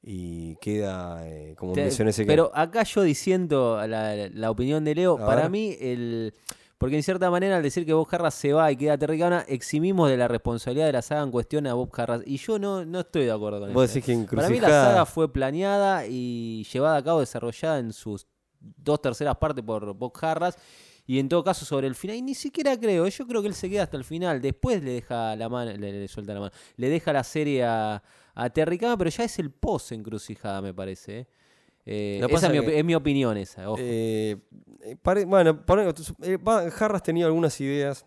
y 0.02 0.56
queda, 0.58 1.28
eh, 1.28 1.54
como 1.58 1.74
Te- 1.74 1.84
mencioné, 1.84 2.10
ese 2.12 2.26
pero 2.26 2.52
acá 2.54 2.84
yo 2.84 3.02
diciendo 3.04 3.80
la, 3.88 4.30
la 4.30 4.52
opinión 4.52 4.84
de 4.84 4.96
Leo, 4.96 5.16
A 5.16 5.26
para 5.26 5.42
ver. 5.44 5.52
mí, 5.52 5.78
el 5.80 6.34
porque 6.78 6.98
en 6.98 7.04
cierta 7.04 7.32
manera 7.32 7.58
al 7.58 7.64
decir 7.64 7.86
que 7.86 7.94
Bob 7.94 8.08
Harras 8.12 8.34
se 8.34 8.52
va 8.52 8.72
y 8.72 8.76
queda 8.76 8.98
Terry 8.98 9.22
eximimos 9.48 10.10
de 10.10 10.18
la 10.18 10.28
responsabilidad 10.28 10.88
de 10.88 10.92
la 10.92 11.02
saga 11.02 11.24
en 11.24 11.32
cuestión 11.32 11.68
a 11.68 11.74
Bob 11.74 11.90
Harras. 11.96 12.22
Y 12.26 12.38
yo 12.38 12.60
no, 12.60 12.84
no 12.86 13.00
estoy 13.02 13.26
de 13.26 13.32
acuerdo 13.32 13.62
con 13.62 13.74
Vos 13.74 13.86
eso. 13.86 13.94
decís 13.96 14.28
que 14.30 14.36
Para 14.36 14.50
mí 14.50 14.60
la 14.60 14.68
saga 14.70 15.06
fue 15.06 15.32
planeada 15.32 16.06
y 16.08 16.66
llevada 16.72 16.98
a 16.98 17.04
cabo, 17.04 17.22
desarrollada 17.22 17.80
en 17.80 17.94
sus 17.94 18.28
dos 18.60 19.02
terceras 19.02 19.38
partes 19.38 19.64
por 19.64 19.94
Bob 19.94 20.14
Harras. 20.22 20.58
Y 21.08 21.20
en 21.20 21.30
todo 21.30 21.44
caso 21.44 21.66
sobre 21.66 21.86
el 21.86 21.94
final, 21.94 22.18
y 22.18 22.22
ni 22.24 22.34
siquiera 22.34 22.78
creo, 22.80 23.08
yo 23.08 23.28
creo 23.28 23.42
que 23.44 23.48
él 23.48 23.54
se 23.54 23.70
queda 23.70 23.84
hasta 23.84 23.96
el 23.96 24.04
final, 24.04 24.42
después 24.42 24.82
le 24.84 24.92
deja 24.92 25.36
la 25.36 25.50
mano, 25.50 25.72
le, 25.72 25.92
le 25.92 26.08
suelta 26.08 26.34
la 26.34 26.40
mano, 26.40 26.52
le 26.78 26.90
deja 26.90 27.14
la 27.14 27.24
serie 27.24 27.64
a, 27.64 28.02
a 28.34 28.50
Terry 28.50 28.80
pero 28.80 29.08
ya 29.12 29.24
es 29.24 29.38
el 29.38 29.52
post 29.52 29.92
encrucijada, 29.92 30.64
me 30.64 30.74
parece. 30.74 31.20
¿eh? 31.20 31.28
Eh, 31.86 32.24
que 32.28 32.34
esa 32.34 32.48
es 32.48 32.54
mi, 32.54 32.60
que- 32.60 32.66
opi- 32.68 32.78
es 32.80 32.86
mi 32.86 32.96
opinión 32.96 33.38
esa, 33.38 33.70
ojo. 33.70 33.78
Eh, 33.80 34.38
eh, 34.82 34.96
pare- 35.02 35.26
bueno, 35.26 35.64
pare- 35.66 35.94
eh, 36.24 36.38
Harras 36.80 37.04
tenía 37.04 37.26
algunas 37.28 37.60
ideas 37.62 38.06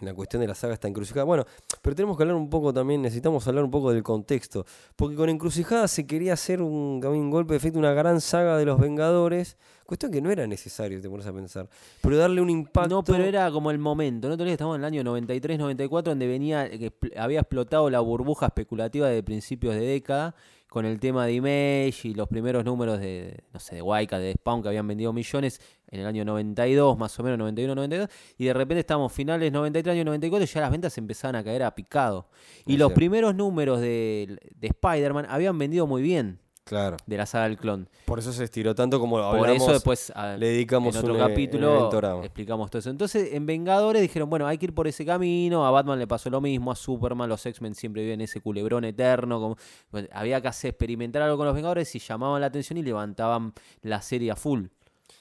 en 0.00 0.06
la 0.08 0.14
cuestión 0.14 0.40
de 0.40 0.48
la 0.48 0.54
saga 0.56 0.74
está 0.74 0.88
encrucijada. 0.88 1.22
Bueno, 1.22 1.44
pero 1.80 1.94
tenemos 1.94 2.16
que 2.16 2.24
hablar 2.24 2.36
un 2.36 2.50
poco 2.50 2.72
también, 2.74 3.02
necesitamos 3.02 3.46
hablar 3.46 3.62
un 3.62 3.70
poco 3.70 3.92
del 3.92 4.02
contexto. 4.02 4.64
Porque 4.96 5.14
con 5.14 5.28
Encrucijada 5.28 5.86
se 5.86 6.06
quería 6.08 6.32
hacer 6.32 6.60
un, 6.60 7.00
un 7.04 7.30
golpe 7.30 7.52
de 7.52 7.58
efecto, 7.58 7.78
una 7.78 7.92
gran 7.92 8.20
saga 8.20 8.56
de 8.56 8.64
los 8.64 8.80
Vengadores. 8.80 9.56
Cuestión 9.86 10.10
que 10.10 10.20
no 10.20 10.32
era 10.32 10.44
necesario, 10.48 11.00
te 11.00 11.08
pones 11.08 11.26
a 11.26 11.32
pensar. 11.32 11.68
Pero 12.00 12.16
darle 12.16 12.40
un 12.40 12.50
impacto. 12.50 12.88
No, 12.88 13.04
pero 13.04 13.22
era 13.22 13.48
como 13.52 13.70
el 13.70 13.78
momento. 13.78 14.28
No 14.28 14.36
te 14.36 14.42
olvides, 14.42 14.54
estamos 14.54 14.74
en 14.74 14.80
el 14.80 14.86
año 14.86 15.04
93, 15.04 15.56
94, 15.58 16.10
donde 16.10 16.26
venía, 16.26 16.68
que 16.68 16.90
expl- 16.90 17.16
había 17.16 17.38
explotado 17.40 17.88
la 17.88 18.00
burbuja 18.00 18.46
especulativa 18.46 19.06
de 19.08 19.22
principios 19.22 19.74
de 19.74 19.82
década 19.82 20.34
con 20.72 20.86
el 20.86 20.98
tema 20.98 21.26
de 21.26 21.34
Image 21.34 22.08
y 22.08 22.14
los 22.14 22.26
primeros 22.28 22.64
números 22.64 22.98
de, 22.98 23.44
no 23.52 23.60
sé, 23.60 23.74
de 23.74 23.82
Waika, 23.82 24.18
de 24.18 24.32
Spawn, 24.32 24.62
que 24.62 24.68
habían 24.68 24.88
vendido 24.88 25.12
millones 25.12 25.60
en 25.86 26.00
el 26.00 26.06
año 26.06 26.24
92, 26.24 26.96
más 26.96 27.20
o 27.20 27.22
menos, 27.22 27.38
91, 27.40 27.74
92. 27.74 28.08
Y 28.38 28.46
de 28.46 28.54
repente 28.54 28.80
estamos 28.80 29.12
finales 29.12 29.52
93, 29.52 29.92
año 29.92 30.04
94, 30.06 30.44
y 30.44 30.46
ya 30.46 30.62
las 30.62 30.70
ventas 30.70 30.96
empezaban 30.96 31.36
a 31.36 31.44
caer 31.44 31.64
a 31.64 31.74
picado. 31.74 32.26
Y 32.64 32.78
los 32.78 32.86
cierto. 32.86 32.94
primeros 32.94 33.34
números 33.34 33.82
de, 33.82 34.38
de 34.56 34.66
Spider-Man 34.68 35.26
habían 35.28 35.58
vendido 35.58 35.86
muy 35.86 36.00
bien 36.00 36.38
Claro. 36.64 36.96
de 37.06 37.16
la 37.16 37.26
saga 37.26 37.44
del 37.48 37.58
clon. 37.58 37.88
Por 38.06 38.18
eso 38.20 38.32
se 38.32 38.44
estiró 38.44 38.74
tanto 38.74 39.00
como 39.00 39.16
Por 39.16 39.24
hablamos. 39.24 39.62
eso 39.62 39.72
después 39.72 40.12
a- 40.14 40.36
le 40.36 40.46
dedicamos 40.48 40.94
en 40.94 41.00
otro 41.00 41.14
un, 41.14 41.20
eh, 41.20 41.22
capítulo 41.28 42.22
explicamos 42.22 42.70
todo 42.70 42.78
eso. 42.78 42.88
Entonces, 42.90 43.32
en 43.32 43.46
Vengadores 43.46 44.00
dijeron, 44.00 44.30
bueno, 44.30 44.46
hay 44.46 44.58
que 44.58 44.66
ir 44.66 44.74
por 44.74 44.86
ese 44.86 45.04
camino. 45.04 45.66
A 45.66 45.70
Batman 45.72 45.98
le 45.98 46.06
pasó 46.06 46.30
lo 46.30 46.40
mismo, 46.40 46.70
a 46.70 46.76
Superman, 46.76 47.28
los 47.28 47.44
X-Men 47.44 47.74
siempre 47.74 48.02
viven 48.02 48.20
ese 48.20 48.40
culebrón 48.40 48.84
eterno. 48.84 49.40
Como, 49.40 49.56
bueno, 49.90 50.08
había 50.12 50.40
que 50.40 50.48
hacer 50.48 50.70
experimentar 50.70 51.20
algo 51.22 51.36
con 51.36 51.46
los 51.46 51.54
Vengadores 51.54 51.92
y 51.94 51.98
llamaban 51.98 52.40
la 52.40 52.46
atención 52.46 52.78
y 52.78 52.82
levantaban 52.82 53.52
la 53.82 54.00
serie 54.00 54.30
a 54.30 54.36
full. 54.36 54.66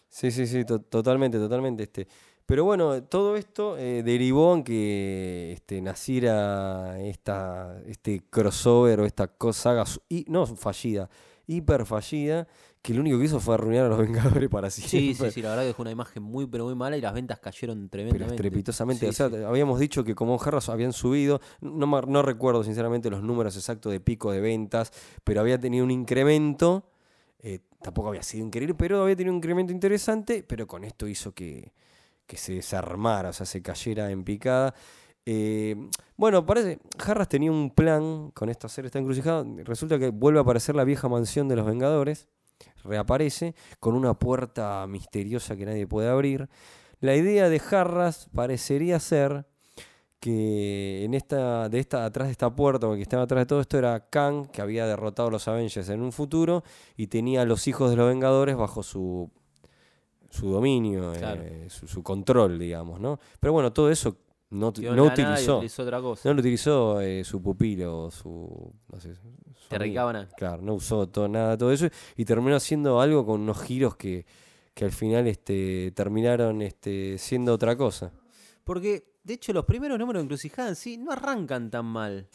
Sí, 0.09 0.29
sí, 0.29 0.45
sí, 0.45 0.63
to- 0.63 0.79
totalmente, 0.81 1.37
totalmente. 1.39 1.83
Este. 1.83 2.07
Pero 2.45 2.65
bueno, 2.65 3.01
todo 3.03 3.37
esto 3.37 3.77
eh, 3.77 4.03
derivó 4.03 4.53
en 4.53 4.63
que 4.65 5.53
este, 5.53 5.81
naciera 5.81 6.99
esta, 7.01 7.79
este 7.87 8.21
crossover 8.29 8.99
o 8.99 9.05
esta 9.05 9.31
saga, 9.53 9.85
y, 10.09 10.25
no 10.27 10.45
fallida, 10.45 11.09
hiper 11.55 11.85
fallida, 11.85 12.47
que 12.81 12.93
lo 12.93 13.01
único 13.01 13.17
que 13.19 13.25
hizo 13.25 13.39
fue 13.39 13.55
arruinar 13.55 13.85
a 13.85 13.89
los 13.89 13.99
Vengadores 13.99 14.49
para 14.49 14.69
siempre. 14.69 14.89
Sí, 14.89 15.13
sí, 15.13 15.31
sí, 15.31 15.41
la 15.41 15.49
verdad 15.49 15.63
que 15.63 15.67
dejó 15.67 15.81
una 15.83 15.91
imagen 15.91 16.23
muy, 16.23 16.47
pero 16.47 16.65
muy 16.65 16.75
mala 16.75 16.97
y 16.97 17.01
las 17.01 17.13
ventas 17.13 17.39
cayeron 17.39 17.89
Pero 17.89 17.89
tremendamente. 17.89 18.35
estrepitosamente. 18.35 19.05
Sí, 19.05 19.09
o 19.09 19.13
sea, 19.13 19.29
sí. 19.29 19.35
habíamos 19.37 19.79
dicho 19.79 20.03
que 20.03 20.15
como 20.15 20.41
Harras 20.41 20.69
habían 20.69 20.93
subido, 20.93 21.41
no, 21.61 21.85
no 22.01 22.21
recuerdo 22.21 22.63
sinceramente 22.63 23.09
los 23.09 23.23
números 23.23 23.55
exactos 23.57 23.91
de 23.91 23.99
pico 23.99 24.31
de 24.31 24.39
ventas, 24.41 24.91
pero 25.23 25.41
había 25.41 25.59
tenido 25.59 25.83
un 25.85 25.91
incremento. 25.91 26.89
eh, 27.39 27.59
tampoco 27.81 28.09
había 28.09 28.23
sido 28.23 28.45
increíble, 28.45 28.75
pero 28.75 29.01
había 29.03 29.15
tenido 29.15 29.31
un 29.33 29.37
incremento 29.37 29.73
interesante, 29.73 30.43
pero 30.43 30.67
con 30.67 30.83
esto 30.83 31.07
hizo 31.07 31.33
que, 31.33 31.73
que 32.27 32.37
se 32.37 32.53
desarmara, 32.53 33.29
o 33.29 33.33
sea, 33.33 33.45
se 33.45 33.61
cayera 33.61 34.11
en 34.11 34.23
picada. 34.23 34.73
Eh, 35.25 35.75
bueno, 36.21 36.45
parece, 36.45 36.77
Harras 37.03 37.27
tenía 37.27 37.51
un 37.51 37.71
plan 37.71 38.29
con 38.35 38.49
esta 38.49 38.69
serie, 38.69 38.85
está 38.87 38.99
encrucijada. 38.99 39.43
Resulta 39.63 39.97
que 39.97 40.09
vuelve 40.09 40.37
a 40.37 40.43
aparecer 40.43 40.75
la 40.75 40.83
vieja 40.83 41.09
mansión 41.09 41.47
de 41.47 41.55
los 41.55 41.65
Vengadores, 41.65 42.27
reaparece 42.83 43.55
con 43.79 43.95
una 43.95 44.13
puerta 44.13 44.85
misteriosa 44.87 45.55
que 45.55 45.65
nadie 45.65 45.87
puede 45.87 46.09
abrir. 46.09 46.47
La 46.99 47.15
idea 47.15 47.49
de 47.49 47.59
Harras 47.71 48.29
parecería 48.35 48.99
ser 48.99 49.47
que 50.19 51.03
en 51.05 51.15
esta, 51.15 51.69
de 51.69 51.79
esta, 51.79 52.05
atrás 52.05 52.27
de 52.27 52.33
esta 52.33 52.55
puerta, 52.55 52.87
o 52.87 52.93
que 52.93 53.01
estaba 53.01 53.23
atrás 53.23 53.41
de 53.41 53.45
todo 53.47 53.59
esto, 53.59 53.79
era 53.79 54.07
Kang, 54.11 54.45
que 54.51 54.61
había 54.61 54.85
derrotado 54.85 55.29
a 55.29 55.31
los 55.31 55.47
Avengers 55.47 55.89
en 55.89 56.03
un 56.03 56.11
futuro 56.11 56.63
y 56.95 57.07
tenía 57.07 57.41
a 57.41 57.45
los 57.45 57.67
hijos 57.67 57.89
de 57.89 57.95
los 57.95 58.07
Vengadores 58.07 58.55
bajo 58.55 58.83
su, 58.83 59.31
su 60.29 60.51
dominio, 60.51 61.13
Claro. 61.17 61.41
eh, 61.43 61.65
su, 61.71 61.87
su 61.87 62.03
control, 62.03 62.59
digamos, 62.59 62.99
¿no? 62.99 63.19
Pero 63.39 63.53
bueno, 63.53 63.73
todo 63.73 63.89
eso 63.89 64.17
no, 64.51 64.71
no 64.77 64.95
nada 64.95 65.13
utilizó. 65.13 65.57
utilizó 65.57 65.83
otra 65.83 66.01
cosa. 66.01 66.29
No 66.29 66.35
lo 66.35 66.39
utilizó 66.41 67.01
eh, 67.01 67.23
su 67.23 67.41
pupilo, 67.41 68.03
o 68.03 68.11
su. 68.11 68.73
No 68.91 68.99
sé, 68.99 69.15
su. 69.15 69.31
Claro, 70.37 70.61
no 70.61 70.73
usó 70.73 71.07
todo, 71.07 71.29
nada 71.29 71.57
todo 71.57 71.71
eso 71.71 71.87
y 72.17 72.25
terminó 72.25 72.57
haciendo 72.57 72.99
algo 72.99 73.25
con 73.25 73.41
unos 73.41 73.61
giros 73.61 73.95
que, 73.95 74.25
que 74.73 74.83
al 74.83 74.91
final 74.91 75.27
este, 75.27 75.91
terminaron 75.95 76.61
este, 76.61 77.17
siendo 77.17 77.53
otra 77.53 77.77
cosa. 77.77 78.11
Porque, 78.65 79.15
de 79.23 79.35
hecho, 79.35 79.53
los 79.53 79.65
primeros 79.65 79.97
números 79.97 80.19
de 80.19 80.25
Encrucijada 80.25 80.69
en 80.69 80.75
sí 80.75 80.97
no 80.97 81.11
arrancan 81.11 81.71
tan 81.71 81.85
mal. 81.85 82.27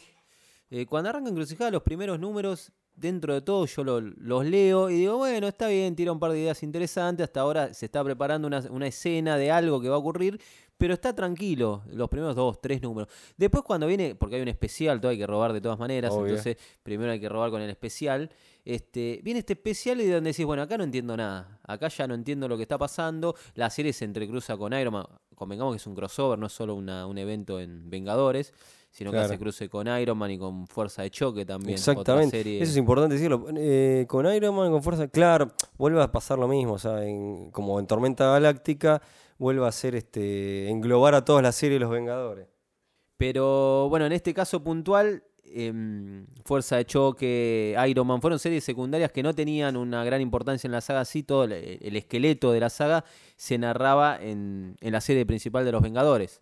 Eh, 0.71 0.87
cuando 0.87 1.11
arranca 1.11 1.29
Encrucijada, 1.29 1.71
los 1.71 1.83
primeros 1.83 2.19
números, 2.19 2.73
dentro 2.97 3.35
de 3.35 3.43
todo, 3.43 3.67
yo 3.67 3.85
lo- 3.85 4.01
los 4.01 4.45
leo 4.45 4.91
y 4.91 4.95
digo, 4.95 5.19
bueno, 5.19 5.47
está 5.49 5.69
bien, 5.69 5.95
tira 5.95 6.11
un 6.13 6.19
par 6.19 6.33
de 6.33 6.41
ideas 6.41 6.63
interesantes. 6.63 7.25
Hasta 7.25 7.41
ahora 7.41 7.73
se 7.75 7.87
está 7.87 8.03
preparando 8.03 8.47
una, 8.49 8.61
una 8.71 8.87
escena 8.87 9.37
de 9.37 9.51
algo 9.51 9.81
que 9.81 9.89
va 9.89 9.97
a 9.97 9.99
ocurrir, 9.99 10.41
pero 10.79 10.93
está 10.95 11.15
tranquilo 11.15 11.83
los 11.91 12.09
primeros 12.09 12.35
dos, 12.37 12.61
tres 12.61 12.83
números. 12.83 13.09
Después, 13.37 13.63
cuando 13.65 13.87
viene, 13.87 14.15
porque 14.15 14.37
hay 14.37 14.43
un 14.43 14.49
especial, 14.49 15.01
todo 15.01 15.11
hay 15.11 15.19
que 15.19 15.27
robar 15.27 15.53
de 15.53 15.61
todas 15.61 15.79
maneras, 15.79 16.13
Obvio. 16.13 16.27
entonces 16.29 16.57
primero 16.83 17.13
hay 17.13 17.21
que 17.21 17.29
robar 17.29 17.51
con 17.51 17.63
el 17.63 17.71
especial. 17.71 18.31
Este, 18.65 19.21
viene 19.23 19.41
este 19.41 19.53
especial 19.53 20.01
y 20.01 20.09
donde 20.09 20.31
decís, 20.31 20.45
bueno, 20.45 20.63
acá 20.63 20.77
no 20.77 20.85
entiendo 20.85 21.17
nada. 21.17 21.61
Acá 21.65 21.89
ya 21.89 22.07
no 22.07 22.15
entiendo 22.15 22.49
lo 22.49 22.57
que 22.57 22.63
está 22.65 22.77
pasando. 22.77 23.37
La 23.55 23.71
serie 23.71 23.93
se 23.93 24.05
entrecruza 24.05 24.57
con 24.57 24.73
Iron 24.73 24.93
Man. 24.93 25.07
Convengamos 25.35 25.73
que 25.75 25.77
es 25.77 25.87
un 25.87 25.95
crossover, 25.95 26.39
no 26.39 26.47
es 26.47 26.53
solo 26.53 26.75
una- 26.75 27.07
un 27.07 27.17
evento 27.17 27.61
en 27.61 27.89
Vengadores, 27.89 28.53
sino 28.97 29.11
que 29.13 29.19
hace 29.19 29.39
cruce 29.39 29.69
con 29.69 29.87
Iron 30.01 30.17
Man 30.17 30.31
y 30.31 30.39
con 30.39 30.67
Fuerza 30.67 31.03
de 31.03 31.11
Choque 31.11 31.45
también. 31.45 31.75
Exactamente. 31.75 32.39
Serie. 32.39 32.63
Eso 32.63 32.71
es 32.73 32.77
importante 32.79 33.15
decirlo. 33.17 33.45
Eh, 33.57 34.07
con 34.09 34.27
Iron 34.33 34.55
Man, 34.57 34.71
con 34.71 34.83
Fuerza, 34.83 35.07
claro, 35.09 35.53
vuelve 35.77 36.03
a 36.03 36.11
pasar 36.11 36.39
lo 36.39 36.49
mismo. 36.49 36.73
O 36.73 36.79
sea, 36.79 37.05
en- 37.05 37.51
como 37.51 37.79
en 37.79 37.87
Tormenta 37.87 38.25
Galáctica, 38.33 39.03
vuelve 39.39 39.67
a 39.67 39.73
ser 39.73 39.95
este, 39.97 40.71
englobar 40.71 41.15
a 41.15 41.25
todas 41.27 41.43
las 41.43 41.55
series 41.57 41.77
de 41.77 41.81
los 41.81 41.91
Vengadores. 41.91 42.47
Pero 43.17 43.89
bueno, 43.89 44.07
en 44.07 44.13
este 44.13 44.33
caso 44.35 44.63
puntual, 44.63 45.23
em, 45.45 46.27
Fuerza 46.45 46.77
de 46.77 46.85
Choque, 46.87 47.77
Iron 47.89 48.07
Man, 48.07 48.21
fueron 48.21 48.39
series 48.39 48.65
secundarias 48.65 49.11
que 49.13 49.23
no 49.23 49.35
tenían 49.35 49.77
una 49.77 50.05
gran 50.05 50.21
importancia 50.21 50.69
en 50.69 50.73
la 50.73 50.81
saga. 50.81 51.05
Sí, 51.05 51.23
todo 51.23 51.45
el, 51.45 51.53
el 51.53 51.97
esqueleto 51.97 52.53
de 52.53 52.61
la 52.61 52.71
saga 52.71 53.05
se 53.37 53.59
narraba 53.59 54.19
en, 54.21 54.77
en 54.81 54.93
la 54.93 55.01
serie 55.01 55.25
principal 55.27 55.65
de 55.65 55.73
los 55.73 55.83
Vengadores. 55.83 56.41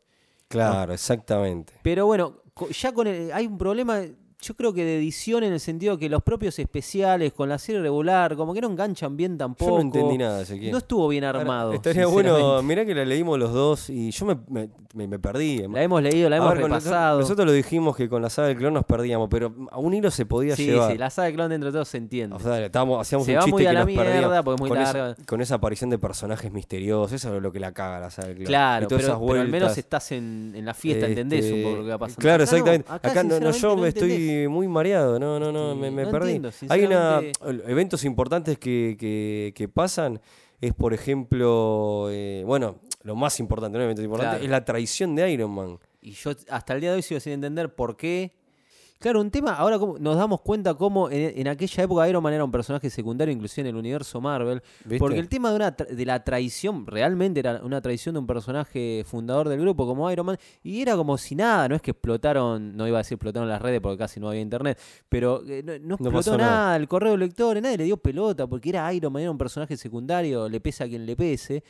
Claro, 0.48 0.92
exactamente. 0.92 1.72
Pero 1.82 2.06
bueno, 2.06 2.40
ya 2.70 2.92
con 2.92 3.06
el, 3.06 3.32
hay 3.32 3.46
un 3.46 3.58
problema, 3.58 4.00
yo 4.44 4.54
creo 4.54 4.72
que 4.72 4.85
de 4.85 4.98
edición 4.98 5.42
en 5.44 5.52
el 5.52 5.61
sentido 5.61 5.96
que 5.98 6.09
los 6.09 6.22
propios 6.22 6.59
especiales 6.59 7.33
con 7.33 7.48
la 7.48 7.59
serie 7.59 7.80
regular, 7.80 8.37
como 8.37 8.52
que 8.52 8.61
no 8.61 8.68
enganchan 8.70 9.16
bien 9.16 9.38
tampoco. 9.38 9.70
Yo 9.70 9.76
no 9.76 9.80
entendí 9.83 10.18
nada, 10.18 10.42
Ezequiel. 10.42 10.70
No 10.72 10.78
estuvo 10.78 11.09
bien 11.09 11.24
Ahora, 11.24 11.40
armado. 11.40 11.72
estaría 11.72 12.07
bueno, 12.07 12.62
mirá 12.62 12.85
que 12.85 12.94
la 12.94 13.04
leímos 13.04 13.38
los 13.38 13.52
dos 13.52 13.88
y 13.90 14.11
yo 14.11 14.26
me, 14.26 14.37
me- 14.48 14.68
me- 14.94 15.09
me 15.09 15.18
perdí. 15.18 15.66
La 15.68 15.83
hemos 15.83 16.02
leído, 16.02 16.28
la 16.28 16.37
A 16.37 16.38
hemos 16.38 16.52
ver, 16.52 16.61
con 16.61 16.70
nosotros- 16.70 16.92
repasado. 16.92 17.20
Nosotros 17.20 17.46
lo 17.46 17.52
dijimos 17.52 17.96
que 17.96 18.09
con 18.09 18.22
la 18.22 18.30
saga 18.30 18.48
del 18.48 18.57
clon 18.59 18.74
nos 18.74 18.85
perdíamos, 18.85 19.28
pero 19.30 19.52
a 19.70 19.78
un 19.78 19.94
hilo 19.94 20.11
se 20.11 20.26
podía 20.26 20.54
sí, 20.57 20.66
llevar. 20.66 20.92
sí, 20.92 20.98
la 20.98 21.11
saga 21.11 21.26
de 21.28 21.35
clon 21.35 21.48
dentro 21.50 21.70
de 21.70 21.76
todo 21.76 21.85
se 21.85 21.96
entiende. 21.96 22.37
O 22.37 22.38
sea, 22.38 22.64
estábamos, 22.64 23.00
hacíamos 23.00 23.26
Se 23.26 23.37
un 23.37 23.44
chiste 23.44 23.59
que 23.64 23.72
la 23.72 23.85
nos 23.85 23.92
perdíamos 23.92 24.42
porque 24.44 24.54
es 24.54 24.61
muy 24.61 24.68
con, 24.68 24.78
larga. 24.78 25.11
esa, 25.12 25.24
con 25.26 25.40
esa 25.40 25.54
aparición 25.57 25.90
de 25.90 25.98
personajes 25.98 26.52
misteriosos. 26.52 27.12
Eso 27.12 27.37
es 27.37 27.42
lo 27.42 27.50
que 27.50 27.59
la 27.61 27.72
caga 27.72 27.98
la 28.00 28.11
saga 28.11 28.28
del 28.28 28.37
clon. 28.37 28.46
Claro, 28.46 28.87
pero, 28.88 29.00
esas 29.00 29.18
pero 29.26 29.40
al 29.40 29.48
menos 29.48 29.76
estás 29.78 30.12
en, 30.12 30.52
en 30.54 30.64
la 30.64 30.74
fiesta, 30.74 31.07
entendés 31.07 31.50
un 31.50 31.62
poco 31.62 31.76
lo 31.76 31.83
que 31.85 31.88
va 31.88 31.94
este, 31.94 31.98
pasando. 31.98 32.20
Claro, 32.20 32.44
Acá 32.44 32.50
no, 32.52 32.57
exactamente. 32.57 32.92
acá, 32.92 33.11
Acá, 33.11 33.22
no, 33.24 33.40
no, 33.40 33.50
yo 33.50 33.68
no 33.76 33.83
me 33.83 33.88
estoy 33.88 34.11
muy 34.48 34.68
mareado. 34.68 35.18
No, 35.18 35.38
no, 35.40 35.50
no, 35.52 35.74
me, 35.74 35.90
me 35.90 36.04
no 36.04 36.10
perdí. 36.10 36.32
entiendo, 36.36 36.50
Hay 36.68 36.84
una 36.84 37.20
eventos 37.66 38.04
importantes 38.04 38.58
que, 38.58 38.96
que, 38.98 39.52
que 39.54 39.68
pasan. 39.68 40.20
Es, 40.60 40.72
por 40.72 40.94
ejemplo, 40.94 42.08
eh, 42.10 42.42
bueno, 42.46 42.76
lo 43.02 43.16
más 43.16 43.38
importante, 43.40 43.76
no 43.78 43.84
eventos 43.84 44.04
importantes, 44.04 44.38
Claro. 44.38 44.44
es 44.44 44.50
la 44.50 44.64
traición 44.64 45.14
de 45.14 45.30
Iron 45.30 45.50
Man. 45.50 45.78
Y 46.00 46.12
yo 46.12 46.30
hasta 46.50 46.74
el 46.74 46.80
día 46.80 46.90
de 46.90 46.96
hoy 46.96 47.02
sigo 47.02 47.20
sin 47.20 47.32
entender 47.34 47.74
por 47.74 47.96
qué. 47.96 48.32
Claro, 49.04 49.20
un 49.20 49.30
tema, 49.30 49.52
ahora 49.52 49.78
como- 49.78 49.98
nos 49.98 50.16
damos 50.16 50.40
cuenta 50.40 50.72
cómo 50.72 51.10
en, 51.10 51.38
en 51.38 51.46
aquella 51.48 51.82
época 51.84 52.08
Iron 52.08 52.22
Man 52.22 52.32
era 52.32 52.42
un 52.42 52.50
personaje 52.50 52.88
secundario, 52.88 53.34
inclusive 53.34 53.68
en 53.68 53.74
el 53.74 53.78
universo 53.78 54.18
Marvel. 54.18 54.62
¿Viste? 54.82 54.98
Porque 54.98 55.18
el 55.18 55.28
tema 55.28 55.50
de, 55.50 55.56
una 55.56 55.76
tra- 55.76 55.86
de 55.88 56.06
la 56.06 56.24
traición, 56.24 56.86
realmente 56.86 57.40
era 57.40 57.60
una 57.62 57.82
traición 57.82 58.14
de 58.14 58.20
un 58.20 58.26
personaje 58.26 59.04
fundador 59.06 59.50
del 59.50 59.60
grupo 59.60 59.86
como 59.86 60.10
Iron 60.10 60.24
Man, 60.24 60.38
y 60.62 60.80
era 60.80 60.96
como 60.96 61.18
si 61.18 61.34
nada, 61.34 61.68
no 61.68 61.74
es 61.74 61.82
que 61.82 61.90
explotaron, 61.90 62.74
no 62.74 62.88
iba 62.88 62.96
a 62.96 63.02
decir 63.02 63.16
explotaron 63.16 63.46
las 63.46 63.60
redes 63.60 63.82
porque 63.82 63.98
casi 63.98 64.20
no 64.20 64.30
había 64.30 64.40
internet, 64.40 64.78
pero 65.10 65.42
eh, 65.46 65.62
no, 65.62 65.72
no 65.86 65.94
explotó 65.96 66.38
nada, 66.38 66.50
nada. 66.50 66.76
el 66.76 66.88
correo 66.88 67.12
de 67.12 67.18
lectores, 67.18 67.62
nadie 67.62 67.76
le 67.76 67.84
dio 67.84 67.98
pelota 67.98 68.46
porque 68.46 68.70
era 68.70 68.90
Iron 68.94 69.12
Man, 69.12 69.20
era 69.20 69.30
un 69.30 69.36
personaje 69.36 69.76
secundario, 69.76 70.48
le 70.48 70.60
pesa 70.62 70.84
a 70.84 70.88
quien 70.88 71.04
le 71.04 71.14
pese. 71.14 71.62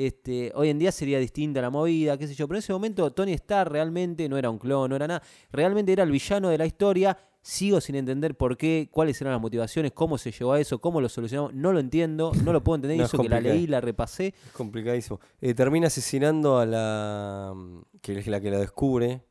Este, 0.00 0.52
hoy 0.54 0.68
en 0.68 0.78
día 0.78 0.92
sería 0.92 1.18
distinta 1.18 1.60
la 1.60 1.70
movida, 1.70 2.16
qué 2.16 2.28
sé 2.28 2.34
yo, 2.34 2.46
pero 2.46 2.58
en 2.58 2.60
ese 2.60 2.72
momento 2.72 3.10
Tony 3.12 3.32
Stark 3.32 3.72
realmente 3.72 4.28
no 4.28 4.38
era 4.38 4.48
un 4.48 4.56
clon, 4.58 4.88
no 4.90 4.94
era 4.94 5.08
nada, 5.08 5.22
realmente 5.50 5.90
era 5.92 6.04
el 6.04 6.12
villano 6.12 6.48
de 6.50 6.56
la 6.58 6.66
historia. 6.66 7.18
Sigo 7.42 7.80
sin 7.80 7.94
entender 7.96 8.36
por 8.36 8.56
qué, 8.56 8.88
cuáles 8.92 9.20
eran 9.20 9.32
las 9.32 9.40
motivaciones, 9.42 9.90
cómo 9.92 10.16
se 10.18 10.30
llegó 10.30 10.52
a 10.52 10.60
eso, 10.60 10.80
cómo 10.80 11.00
lo 11.00 11.08
solucionamos. 11.08 11.52
No 11.54 11.72
lo 11.72 11.80
entiendo, 11.80 12.30
no 12.44 12.52
lo 12.52 12.62
puedo 12.62 12.76
entender. 12.76 12.96
y 12.96 12.98
No, 12.98 13.04
es 13.06 13.14
eso 13.14 13.22
que 13.22 13.28
la 13.28 13.40
leí, 13.40 13.66
la 13.66 13.80
repasé. 13.80 14.28
Es 14.46 14.52
complicadísimo. 14.52 15.18
Eh, 15.40 15.54
termina 15.54 15.86
asesinando 15.88 16.58
a 16.58 16.66
la. 16.66 17.54
que 18.00 18.18
es 18.18 18.26
la 18.28 18.40
que 18.40 18.50
la 18.52 18.58
descubre. 18.58 19.22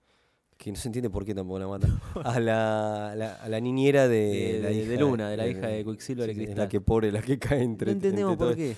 Que 0.57 0.71
no 0.71 0.77
se 0.77 0.87
entiende 0.87 1.09
por 1.11 1.23
qué 1.23 1.35
tampoco 1.35 1.59
la 1.59 1.67
mata. 1.67 1.87
A 2.23 2.39
la, 2.39 3.13
la- 3.15 3.35
a 3.35 3.47
la 3.47 3.59
niñera 3.59 4.07
de, 4.07 4.17
De- 4.17 4.59
la 4.63 4.69
de- 4.69 4.75
hija 4.75 4.89
de 4.89 4.97
Luna, 4.97 5.29
de 5.29 5.37
la 5.37 5.47
hija 5.47 5.67
de 5.67 5.85
Quicksilver 5.85 6.29
y 6.29 6.33
sí, 6.33 6.37
Cristal. 6.39 6.57
La 6.57 6.67
que 6.69 6.81
pobre, 6.81 7.11
la 7.11 7.21
que 7.21 7.37
cae 7.37 7.61
entre. 7.61 7.85
no 7.87 7.91
entendemos 7.91 8.31
entre 8.33 8.47
por 8.47 8.55
qué. 8.55 8.75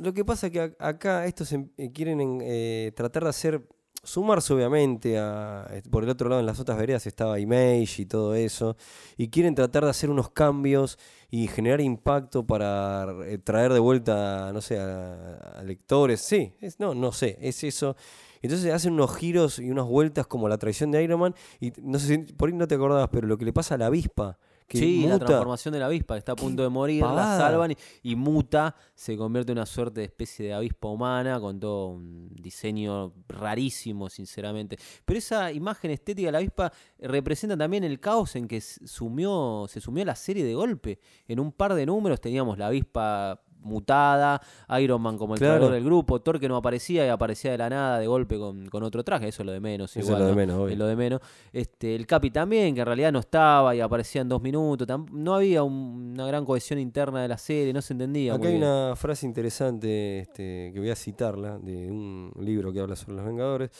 Lo 0.00 0.12
que 0.12 0.24
pasa 0.24 0.48
es 0.48 0.52
que 0.52 0.74
acá 0.78 1.26
estos 1.26 1.52
em- 1.52 1.68
eh, 1.76 1.92
quieren 1.92 2.20
en- 2.20 2.38
eh, 2.42 2.92
tratar 2.96 3.24
de 3.24 3.30
hacer 3.30 3.62
sumarse 4.02 4.52
obviamente 4.52 5.18
a, 5.18 5.66
por 5.90 6.04
el 6.04 6.10
otro 6.10 6.28
lado 6.28 6.38
en 6.40 6.44
las 6.46 6.60
otras 6.60 6.76
veredas 6.76 7.06
estaba 7.06 7.40
Image 7.40 8.02
y 8.02 8.06
todo 8.06 8.34
eso, 8.34 8.76
y 9.16 9.28
quieren 9.28 9.54
tratar 9.54 9.84
de 9.84 9.90
hacer 9.90 10.10
unos 10.10 10.28
cambios 10.30 10.98
y 11.30 11.48
generar 11.48 11.80
impacto 11.80 12.46
para 12.46 13.06
eh, 13.24 13.38
traer 13.38 13.72
de 13.72 13.78
vuelta, 13.78 14.50
no 14.52 14.60
sé, 14.60 14.78
a, 14.78 15.62
lectores, 15.64 16.20
sí, 16.20 16.52
no, 16.78 16.94
no 16.94 17.12
sé, 17.12 17.38
es 17.40 17.64
eso. 17.64 17.96
Entonces 18.42 18.72
hacen 18.74 18.92
unos 18.92 19.16
giros 19.16 19.58
y 19.58 19.70
unas 19.70 19.86
vueltas 19.86 20.26
como 20.26 20.48
la 20.48 20.58
traición 20.58 20.90
de 20.90 21.02
Iron 21.02 21.20
Man, 21.20 21.34
y 21.60 21.72
no 21.82 21.98
sé 21.98 22.06
si 22.08 22.18
por 22.34 22.50
ahí 22.50 22.54
no 22.54 22.68
te 22.68 22.74
acordabas, 22.74 23.08
pero 23.10 23.26
lo 23.26 23.38
que 23.38 23.46
le 23.46 23.52
pasa 23.54 23.76
a 23.76 23.78
la 23.78 23.86
avispa, 23.86 24.38
que 24.66 24.78
sí, 24.78 25.06
la 25.06 25.18
transformación 25.18 25.74
de 25.74 25.80
la 25.80 25.86
avispa, 25.86 26.14
que 26.14 26.18
está 26.18 26.32
a 26.32 26.36
punto 26.36 26.62
de 26.62 26.68
morir, 26.68 27.02
pavada. 27.02 27.38
la 27.38 27.44
salvan 27.44 27.72
y, 27.72 27.76
y 28.02 28.16
muta, 28.16 28.74
se 28.94 29.16
convierte 29.16 29.52
en 29.52 29.58
una 29.58 29.66
suerte 29.66 30.00
de 30.00 30.06
especie 30.06 30.46
de 30.46 30.54
avispa 30.54 30.88
humana 30.88 31.38
con 31.38 31.60
todo 31.60 31.88
un 31.88 32.28
diseño 32.34 33.12
rarísimo, 33.28 34.08
sinceramente. 34.08 34.78
Pero 35.04 35.18
esa 35.18 35.52
imagen 35.52 35.90
estética 35.90 36.28
de 36.28 36.32
la 36.32 36.38
avispa 36.38 36.72
representa 36.98 37.56
también 37.56 37.84
el 37.84 38.00
caos 38.00 38.36
en 38.36 38.48
que 38.48 38.60
sumió, 38.60 39.66
se 39.68 39.80
sumió 39.80 40.04
la 40.04 40.16
serie 40.16 40.44
de 40.44 40.54
golpe. 40.54 40.98
En 41.28 41.40
un 41.40 41.52
par 41.52 41.74
de 41.74 41.84
números 41.86 42.20
teníamos 42.20 42.58
la 42.58 42.68
avispa 42.68 43.43
mutada, 43.64 44.40
Iron 44.80 45.02
Man 45.02 45.18
como 45.18 45.34
el 45.34 45.38
Claro. 45.40 45.54
creador 45.56 45.74
del 45.74 45.84
grupo, 45.84 46.20
Thor 46.20 46.38
que 46.38 46.48
no 46.48 46.56
aparecía 46.56 47.04
y 47.06 47.08
aparecía 47.08 47.50
de 47.52 47.58
la 47.58 47.68
nada 47.70 47.98
de 47.98 48.06
golpe 48.06 48.38
con, 48.38 48.66
con 48.68 48.82
otro 48.82 49.02
traje, 49.02 49.28
eso 49.28 49.42
es 49.42 49.46
lo 49.46 49.52
de 49.52 49.60
menos. 49.60 49.96
Eso 49.96 50.12
es 50.12 50.18
lo 50.18 50.24
de 50.26 50.30
¿no? 50.30 50.36
menos. 50.36 50.70
Es 50.70 50.78
lo 50.78 50.86
de 50.86 50.96
menos. 50.96 51.20
Este, 51.52 51.94
el 51.94 52.06
Capi 52.06 52.30
también, 52.30 52.74
que 52.74 52.80
en 52.82 52.86
realidad 52.86 53.12
no 53.12 53.18
estaba 53.18 53.74
y 53.74 53.80
aparecía 53.80 54.20
en 54.22 54.28
dos 54.28 54.42
minutos. 54.42 54.86
No 55.12 55.34
había 55.34 55.62
un- 55.62 56.12
una 56.14 56.26
gran 56.26 56.44
cohesión 56.44 56.78
interna 56.78 57.22
de 57.22 57.28
la 57.28 57.38
serie, 57.38 57.72
no 57.72 57.82
se 57.82 57.92
entendía. 57.94 58.34
Acá 58.34 58.46
hay 58.48 58.54
bien. 58.58 58.62
una 58.68 58.94
frase 58.96 59.26
interesante 59.26 60.20
este, 60.20 60.70
que 60.72 60.78
voy 60.78 60.90
a 60.90 60.96
citarla 60.96 61.58
de 61.58 61.90
un 61.90 62.32
libro 62.40 62.72
que 62.72 62.80
habla 62.80 62.96
sobre 62.96 63.16
los 63.16 63.24
Vengadores. 63.26 63.70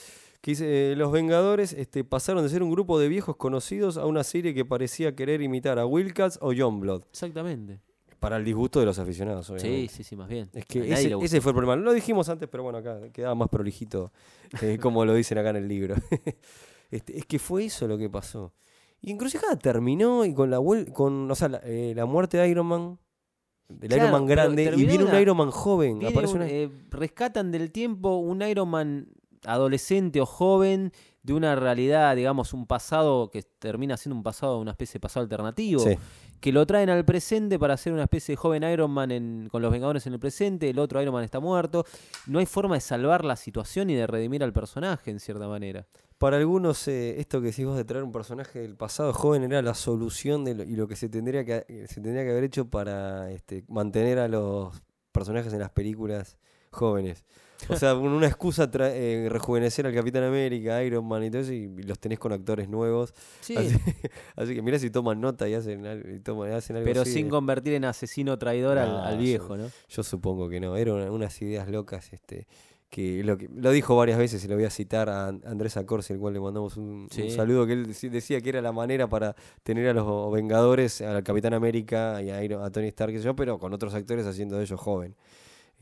Que 0.41 0.51
dice, 0.51 0.93
eh, 0.93 0.97
los 0.97 1.11
Vengadores 1.11 1.73
este, 1.73 2.05
pasaron 2.05 2.43
de 2.43 2.51
ser 2.51 2.63
un 2.63 2.71
grupo 2.71 2.99
de 2.99 3.09
viejos 3.09 3.37
conocidos 3.37 3.97
a 3.97 4.05
una 4.05 4.23
serie 4.25 4.53
que 4.53 4.65
parecía 4.65 5.15
querer 5.17 5.41
imitar 5.41 5.79
a 5.79 5.87
Wildcats 5.87 6.39
o 6.43 6.53
Youngblood. 6.53 7.03
Exactamente. 7.11 7.81
Para 8.25 8.37
el 8.39 8.45
disgusto 8.45 8.81
de 8.81 8.87
los 8.87 8.99
aficionados, 8.99 9.47
Sí, 9.47 9.53
obviamente. 9.53 9.93
sí, 9.93 10.03
sí, 10.05 10.17
más 10.17 10.29
bien. 10.29 10.49
Es 10.55 10.65
que 10.67 10.81
ese, 11.23 11.41
fue 11.41 11.51
el 11.53 11.57
problema. 11.57 11.77
Lo 11.77 11.93
dijimos 11.93 12.29
antes, 12.29 12.49
pero 12.49 12.63
bueno, 12.63 12.79
acá 12.79 12.99
quedaba 13.13 13.35
más 13.35 13.49
prolijito, 13.49 14.13
eh, 14.63 14.79
como 14.81 15.05
lo 15.05 15.15
dicen 15.15 15.39
acá 15.39 15.51
en 15.51 15.57
el 15.57 15.69
libro. 15.69 15.95
Este, 16.91 17.19
es 17.19 17.27
que 17.27 17.39
fue 17.41 17.65
eso 17.65 17.89
lo 17.89 17.99
que 17.99 18.09
pasó. 18.09 18.53
Y 19.01 19.11
Encrucijada 19.11 19.57
terminó 19.59 20.25
y 20.25 20.33
con 20.33 20.49
la 20.51 20.59
con, 20.93 21.29
o 21.29 21.35
sea, 21.35 21.49
la, 21.49 21.61
eh, 21.65 21.93
la 21.97 22.07
muerte 22.07 22.37
de 22.39 22.49
Iron 22.49 22.67
Man, 22.67 22.99
del 23.69 23.89
Claro, 23.89 24.05
Iron 24.05 24.13
Man 24.13 24.27
grande, 24.27 24.73
y 24.77 24.85
viene 24.85 25.03
un 25.05 25.15
Iron 25.21 25.37
Man 25.37 25.51
joven. 25.51 26.05
Aparece 26.07 26.35
un- 26.35 26.43
una- 26.43 26.49
eh, 26.49 26.71
rescatan 26.91 27.51
del 27.51 27.73
tiempo 27.73 28.17
un 28.17 28.43
Iron 28.43 28.69
Man 28.69 29.09
adolescente 29.45 30.21
o 30.21 30.27
joven 30.27 30.93
de 31.25 31.33
una 31.33 31.57
realidad, 31.57 32.15
digamos, 32.15 32.53
un 32.53 32.67
pasado 32.67 33.31
que 33.31 33.43
termina 33.43 33.97
siendo 33.97 34.15
un 34.17 34.23
pasado, 34.23 34.59
una 34.61 34.71
especie 34.71 34.95
de 34.95 35.01
pasado 35.01 35.25
alternativo. 35.25 35.81
Sí. 35.81 35.97
que 36.41 36.53
lo 36.53 36.67
traen 36.67 36.91
al 36.91 37.07
presente 37.07 37.59
para 37.59 37.73
hacer 37.73 37.95
una 37.95 38.03
especie 38.03 38.35
de 38.35 38.37
joven 38.37 38.65
Iron 38.65 38.91
Man 38.91 39.11
en- 39.11 39.49
con 39.51 39.63
los 39.63 39.73
Vengadores 39.73 40.07
en 40.07 40.13
el 40.13 40.19
presente, 40.21 40.69
el 40.69 40.79
otro 40.79 41.01
Iron 41.01 41.15
Man 41.15 41.25
está 41.25 41.41
muerto. 41.41 41.87
No 42.27 42.39
hay 42.39 42.45
forma 42.45 42.75
de 42.75 42.83
salvar 42.83 43.25
la 43.25 43.35
situación 43.37 43.89
y 43.89 43.95
de 43.95 44.07
redimir 44.07 44.45
al 44.45 44.53
personaje, 44.53 45.11
en 45.11 45.21
cierta 45.21 45.49
manera. 45.49 45.87
Para 46.19 46.37
algunos, 46.37 46.87
eh, 46.87 47.19
esto 47.19 47.41
que 47.41 47.47
decís 47.47 47.65
vos 47.65 47.79
de 47.79 47.85
traer 47.87 48.05
un 48.05 48.13
personaje 48.13 48.59
del 48.59 48.77
pasado 48.77 49.15
joven 49.15 49.43
era 49.45 49.63
la 49.63 49.73
solución 49.73 50.45
de 50.45 50.55
lo- 50.55 50.65
y 50.65 50.77
lo 50.77 50.87
que 50.87 50.97
se 50.97 51.09
tendría 51.09 51.47
que, 51.47 51.65
se 51.89 51.95
tendría 52.03 52.25
que 52.25 52.31
haber 52.33 52.45
hecho 52.45 52.69
para 52.69 53.31
este, 53.31 53.65
mantener 53.69 54.19
a 54.19 54.29
los 54.29 54.83
personajes 55.13 55.51
en 55.55 55.61
las 55.61 55.71
películas 55.71 56.37
jóvenes. 56.73 57.25
O 57.69 57.77
sea, 57.77 57.95
una 57.95 58.27
excusa 58.27 58.69
eh, 58.75 59.29
rejuvenecer 59.31 59.87
al 59.87 59.95
Capitán 59.95 60.25
América, 60.25 60.83
Iron 60.85 61.07
Man 61.07 61.25
y 61.25 61.31
todo 61.31 61.41
eso, 61.43 61.53
y, 61.53 61.63
y 61.79 61.83
los 61.85 61.99
tenés 61.99 62.19
con 62.19 62.33
actores 62.33 62.69
nuevos. 62.69 63.15
Sí, 63.41 63.57
Así, 63.57 63.77
así 64.37 64.55
que 64.55 64.61
mirá 64.63 64.79
si 64.79 64.91
toman 64.91 65.21
nota 65.21 65.49
y 65.49 65.55
hacen, 65.55 65.81
y 65.81 66.21
toman- 66.21 66.53
hacen 66.53 66.77
algo 66.77 66.87
pero 66.87 67.03
así 67.03 67.13
sin 67.13 67.25
de- 67.27 67.31
convertir 67.31 67.73
en 67.75 67.85
asesino 67.87 68.37
traidor 68.39 68.77
al, 68.79 68.89
No, 68.91 69.03
al 69.03 69.15
eso- 69.15 69.23
viejo, 69.23 69.57
¿no? 69.57 69.71
Yo 69.89 70.03
supongo 70.03 70.49
que 70.49 70.61
no, 70.61 70.77
eran 70.77 71.09
unas 71.11 71.41
ideas 71.41 71.69
locas, 71.69 72.13
este, 72.13 72.47
que 72.91 73.25
lo, 73.25 73.39
que 73.39 73.49
lo 73.55 73.71
dijo 73.71 73.97
varias 73.97 74.19
veces 74.19 74.45
y 74.45 74.49
lo 74.49 74.57
voy 74.57 74.65
a 74.65 74.71
citar 74.71 75.09
a 75.09 75.29
An- 75.29 75.41
Andrés 75.47 75.77
Acorsi, 75.79 76.13
al 76.13 76.19
cual 76.19 76.35
le 76.35 76.41
mandamos 76.41 76.77
un, 76.77 77.09
saludo, 77.31 77.67
que 77.67 77.73
él 77.73 77.87
decía 78.11 78.41
que 78.43 78.49
era 78.51 78.61
la 78.63 78.73
manera 78.73 79.09
para 79.09 79.35
tener 79.63 79.89
a 79.89 79.95
los 79.95 80.33
Vengadores, 80.33 81.01
al 81.01 81.23
Capitán 81.25 81.55
América 81.55 82.21
y 82.23 82.31
a, 82.31 82.45
Iron- 82.45 82.63
a 82.63 82.71
Tony 82.71 82.89
Stark, 82.89 83.13
sé 83.17 83.23
yo, 83.23 83.35
pero 83.35 83.59
con 83.59 83.73
otros 83.73 83.95
actores 83.95 84.27
haciendo 84.27 84.57
de 84.59 84.65
ellos 84.65 84.79
joven. 84.79 85.17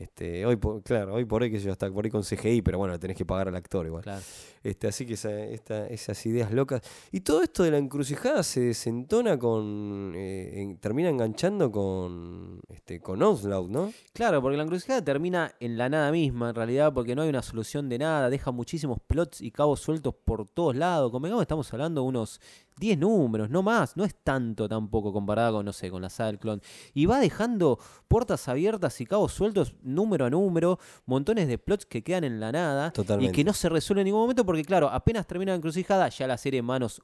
Este, 0.03 0.45
hoy 0.45 0.57
por, 0.57 0.83
claro, 0.83 1.13
hoy 1.13 1.23
por 1.25 1.41
hoy 1.43 1.49
que 1.51 1.59
yo 1.59 1.71
hasta 1.71 1.89
por 1.91 2.03
ahí 2.03 2.11
con 2.11 2.23
CGI, 2.23 2.61
pero 2.61 2.77
bueno, 2.77 2.99
tenés 2.99 3.15
que 3.15 3.25
pagar 3.25 3.47
al 3.47 3.55
actor 3.55 3.85
igual. 3.85 4.03
Claro. 4.03 4.21
Este, 4.61 4.87
así 4.87 5.05
que 5.05 5.13
esa- 5.13 5.39
esta- 5.45 5.87
esas 5.87 6.25
ideas 6.25 6.51
locas. 6.51 6.81
Y 7.11 7.21
todo 7.21 7.41
esto 7.41 7.63
de 7.63 7.71
la 7.71 7.77
encrucijada 7.77 8.43
se 8.43 8.59
desentona 8.61 9.37
con. 9.39 10.13
eh, 10.15 10.61
en- 10.61 10.77
termina 10.77 11.09
enganchando 11.09 11.71
con. 11.71 12.59
Este, 12.69 12.99
con 12.99 13.21
Onslaught, 13.23 13.69
¿no? 13.69 13.93
Claro, 14.13 14.41
porque 14.41 14.57
la 14.57 14.63
encrucijada 14.63 15.03
termina 15.03 15.53
en 15.59 15.77
la 15.77 15.87
nada 15.89 16.11
misma, 16.11 16.49
en 16.49 16.55
realidad, 16.55 16.93
porque 16.93 17.15
no 17.15 17.21
hay 17.21 17.29
una 17.29 17.41
solución 17.41 17.87
de 17.89 17.97
nada, 17.99 18.29
deja 18.29 18.51
muchísimos 18.51 18.99
plots 19.07 19.41
y 19.41 19.51
cabos 19.51 19.79
sueltos 19.79 20.13
por 20.25 20.47
todos 20.47 20.75
lados. 20.75 21.11
Convengamos, 21.11 21.43
estamos 21.43 21.71
hablando 21.73 22.01
de 22.01 22.07
unos 22.07 22.39
10 22.79 22.97
números, 22.97 23.49
no 23.49 23.63
más, 23.63 23.95
no 23.97 24.03
es 24.03 24.15
tanto 24.23 24.67
tampoco 24.67 25.13
comparado 25.13 25.57
con, 25.57 25.65
no 25.65 25.73
sé, 25.73 25.89
con 25.89 26.01
la 26.01 26.09
saga 26.09 26.27
del 26.27 26.39
clon. 26.39 26.61
Y 26.93 27.05
va 27.05 27.19
dejando 27.19 27.79
puertas 28.07 28.47
abiertas 28.47 28.99
y 29.01 29.05
cabos 29.05 29.33
sueltos 29.33 29.75
número 29.81 30.25
a 30.25 30.29
número, 30.29 30.79
montones 31.05 31.47
de 31.47 31.57
plots 31.57 31.85
que 31.85 32.03
quedan 32.03 32.23
en 32.23 32.39
la 32.39 32.51
nada 32.51 32.91
Totalmente. 32.91 33.31
y 33.31 33.35
que 33.35 33.43
no 33.43 33.53
se 33.53 33.69
resuelven 33.69 34.01
en 34.01 34.05
ningún 34.05 34.21
momento, 34.21 34.45
porque 34.45 34.63
claro, 34.63 34.89
apenas 34.89 35.27
termina 35.27 35.51
la 35.51 35.57
encrucijada, 35.57 36.09
ya 36.09 36.27
la 36.27 36.37
serie 36.37 36.59
en 36.59 36.65
manos 36.65 37.01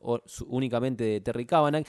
únicamente 0.47 1.03
de 1.03 1.21
Terry 1.21 1.45
Cavanagh. 1.45 1.86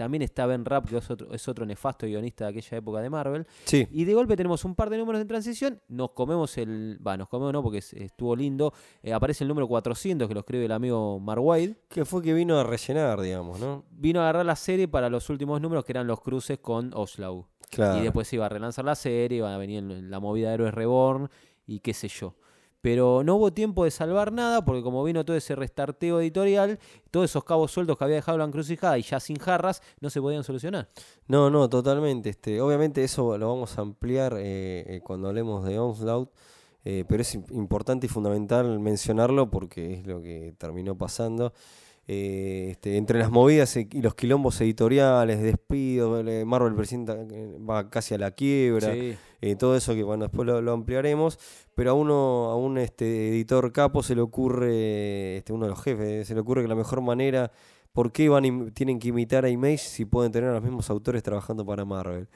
También 0.00 0.22
está 0.22 0.46
Ben 0.46 0.64
Rapp, 0.64 0.88
que 0.88 0.96
es 0.96 1.10
otro, 1.10 1.30
es 1.30 1.46
otro 1.46 1.66
nefasto 1.66 2.06
guionista 2.06 2.44
de 2.46 2.50
aquella 2.52 2.78
época 2.78 3.00
de 3.02 3.10
Marvel. 3.10 3.46
Sí. 3.64 3.86
Y 3.92 4.04
de 4.06 4.14
golpe 4.14 4.34
tenemos 4.34 4.64
un 4.64 4.74
par 4.74 4.88
de 4.88 4.96
números 4.96 5.18
de 5.20 5.26
transición. 5.26 5.78
Nos 5.88 6.12
comemos 6.12 6.56
el. 6.56 6.98
Va, 7.06 7.18
nos 7.18 7.28
comemos 7.28 7.52
no, 7.52 7.62
porque 7.62 7.78
es- 7.78 7.92
estuvo 7.92 8.34
lindo. 8.34 8.72
Eh, 9.02 9.12
aparece 9.12 9.44
el 9.44 9.48
número 9.48 9.68
400 9.68 10.26
que 10.26 10.32
lo 10.32 10.40
escribe 10.40 10.64
el 10.64 10.72
amigo 10.72 11.20
Mark 11.20 11.42
Wade. 11.44 11.76
Que 11.90 12.06
fue 12.06 12.22
que 12.22 12.32
vino 12.32 12.58
a 12.58 12.64
rellenar, 12.64 13.20
digamos, 13.20 13.60
¿no? 13.60 13.84
Vino 13.90 14.20
a 14.20 14.22
agarrar 14.22 14.46
la 14.46 14.56
serie 14.56 14.88
para 14.88 15.10
los 15.10 15.28
últimos 15.28 15.60
números 15.60 15.84
que 15.84 15.92
eran 15.92 16.06
los 16.06 16.22
cruces 16.22 16.58
con 16.60 16.92
Oslau. 16.94 17.46
Claro. 17.70 17.98
Y 18.00 18.02
después 18.04 18.26
se 18.26 18.36
iba 18.36 18.46
a 18.46 18.48
relanzar 18.48 18.86
la 18.86 18.94
serie, 18.94 19.36
iba 19.36 19.54
a 19.54 19.58
venir 19.58 19.80
en 19.84 20.10
la 20.10 20.18
movida 20.18 20.48
de 20.48 20.54
Héroes 20.54 20.72
Reborn 20.72 21.28
y 21.66 21.80
qué 21.80 21.92
sé 21.92 22.08
yo. 22.08 22.34
Pero 22.82 23.22
no 23.22 23.36
hubo 23.36 23.52
tiempo 23.52 23.84
de 23.84 23.90
salvar 23.90 24.32
nada 24.32 24.64
porque 24.64 24.82
como 24.82 25.04
vino 25.04 25.24
todo 25.24 25.36
ese 25.36 25.54
restarteo 25.54 26.20
editorial, 26.20 26.78
todos 27.10 27.30
esos 27.30 27.44
cabos 27.44 27.70
sueltos 27.72 27.98
que 27.98 28.04
había 28.04 28.16
dejado 28.16 28.38
la 28.38 28.44
encrucijada 28.44 28.96
y 28.98 29.02
ya 29.02 29.20
sin 29.20 29.36
jarras, 29.36 29.82
no 30.00 30.08
se 30.08 30.20
podían 30.20 30.44
solucionar. 30.44 30.88
No, 31.26 31.50
no, 31.50 31.68
totalmente. 31.68 32.30
Este, 32.30 32.60
obviamente 32.60 33.04
eso 33.04 33.36
lo 33.36 33.48
vamos 33.48 33.76
a 33.76 33.82
ampliar 33.82 34.34
eh, 34.38 34.84
eh, 34.86 35.00
cuando 35.04 35.28
hablemos 35.28 35.64
de 35.64 35.78
Onslaught, 35.78 36.30
eh, 36.86 37.04
pero 37.06 37.20
es 37.20 37.36
im- 37.36 37.44
importante 37.52 38.06
y 38.06 38.08
fundamental 38.08 38.80
mencionarlo 38.80 39.50
porque 39.50 39.92
es 39.94 40.06
lo 40.06 40.22
que 40.22 40.54
terminó 40.56 40.96
pasando. 40.96 41.52
Eh, 42.12 42.70
este, 42.72 42.96
entre 42.96 43.20
las 43.20 43.30
movidas 43.30 43.76
e- 43.76 43.86
y 43.92 44.02
los 44.02 44.16
quilombos 44.16 44.60
editoriales, 44.60 45.40
despidos, 45.40 46.26
eh, 46.26 46.44
Marvel 46.44 46.74
presenta, 46.74 47.14
eh, 47.14 47.56
va 47.58 47.88
casi 47.88 48.14
a 48.14 48.18
la 48.18 48.32
quiebra, 48.32 48.92
Sí. 48.92 49.14
eh, 49.40 49.54
todo 49.54 49.76
eso 49.76 49.94
que 49.94 50.02
bueno, 50.02 50.24
después 50.24 50.44
lo, 50.44 50.60
lo 50.60 50.72
ampliaremos, 50.72 51.38
pero 51.76 51.92
a 51.92 51.94
uno, 51.94 52.46
a 52.50 52.56
un 52.56 52.78
este, 52.78 53.28
editor 53.28 53.70
capo 53.72 54.02
se 54.02 54.16
le 54.16 54.22
ocurre, 54.22 55.36
este, 55.36 55.52
uno 55.52 55.66
de 55.66 55.70
los 55.70 55.80
jefes, 55.80 56.26
se 56.26 56.34
le 56.34 56.40
ocurre 56.40 56.62
que 56.62 56.68
la 56.68 56.74
mejor 56.74 57.00
manera, 57.00 57.52
¿por 57.92 58.12
qué 58.12 58.28
van 58.28 58.70
tienen 58.72 58.98
que 58.98 59.08
imitar 59.08 59.44
a 59.44 59.50
Image 59.50 59.78
si 59.78 60.04
pueden 60.04 60.30
tener 60.32 60.50
a 60.50 60.54
los 60.54 60.62
mismos 60.62 60.88
autores 60.90 61.22
trabajando 61.22 61.64
para 61.66 61.84
Marvel? 61.84 62.28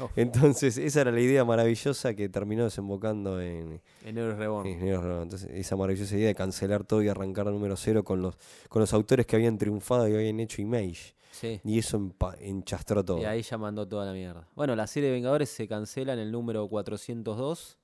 Oh. 0.00 0.08
Entonces, 0.16 0.76
esa 0.78 1.02
era 1.02 1.10
la 1.12 1.20
idea 1.20 1.44
maravillosa 1.44 2.14
que 2.14 2.28
terminó 2.28 2.64
desembocando 2.64 3.40
en, 3.40 3.80
En 4.04 4.18
Héroes 4.18 4.36
Reborn. 4.38 4.66
en 4.68 4.80
Reborn. 4.80 5.22
Entonces, 5.22 5.50
esa 5.52 5.76
maravillosa 5.76 6.16
idea 6.16 6.28
de 6.28 6.34
cancelar 6.34 6.84
todo 6.84 7.02
y 7.02 7.08
arrancar 7.08 7.48
a 7.48 7.50
número 7.50 7.76
cero 7.76 8.02
con 8.04 8.22
los, 8.22 8.36
con 8.68 8.80
los 8.80 8.92
autores 8.92 9.26
que 9.26 9.36
habían 9.36 9.58
triunfado 9.58 10.08
y 10.08 10.14
habían 10.14 10.40
hecho 10.40 10.60
Image. 10.62 11.14
Sí. 11.30 11.60
Y 11.64 11.78
eso 11.80 12.12
enchastró 12.40 13.04
todo. 13.04 13.18
Y 13.20 13.24
ahí 13.24 13.42
ya 13.42 13.58
mandó 13.58 13.86
toda 13.88 14.06
la 14.06 14.12
mierda. 14.12 14.48
Bueno, 14.54 14.76
la 14.76 14.86
serie 14.86 15.08
de 15.08 15.14
Vengadores 15.16 15.48
se 15.50 15.66
cancela 15.66 16.12
en 16.12 16.20
el 16.20 16.30
número 16.30 16.68
402, 16.68 17.78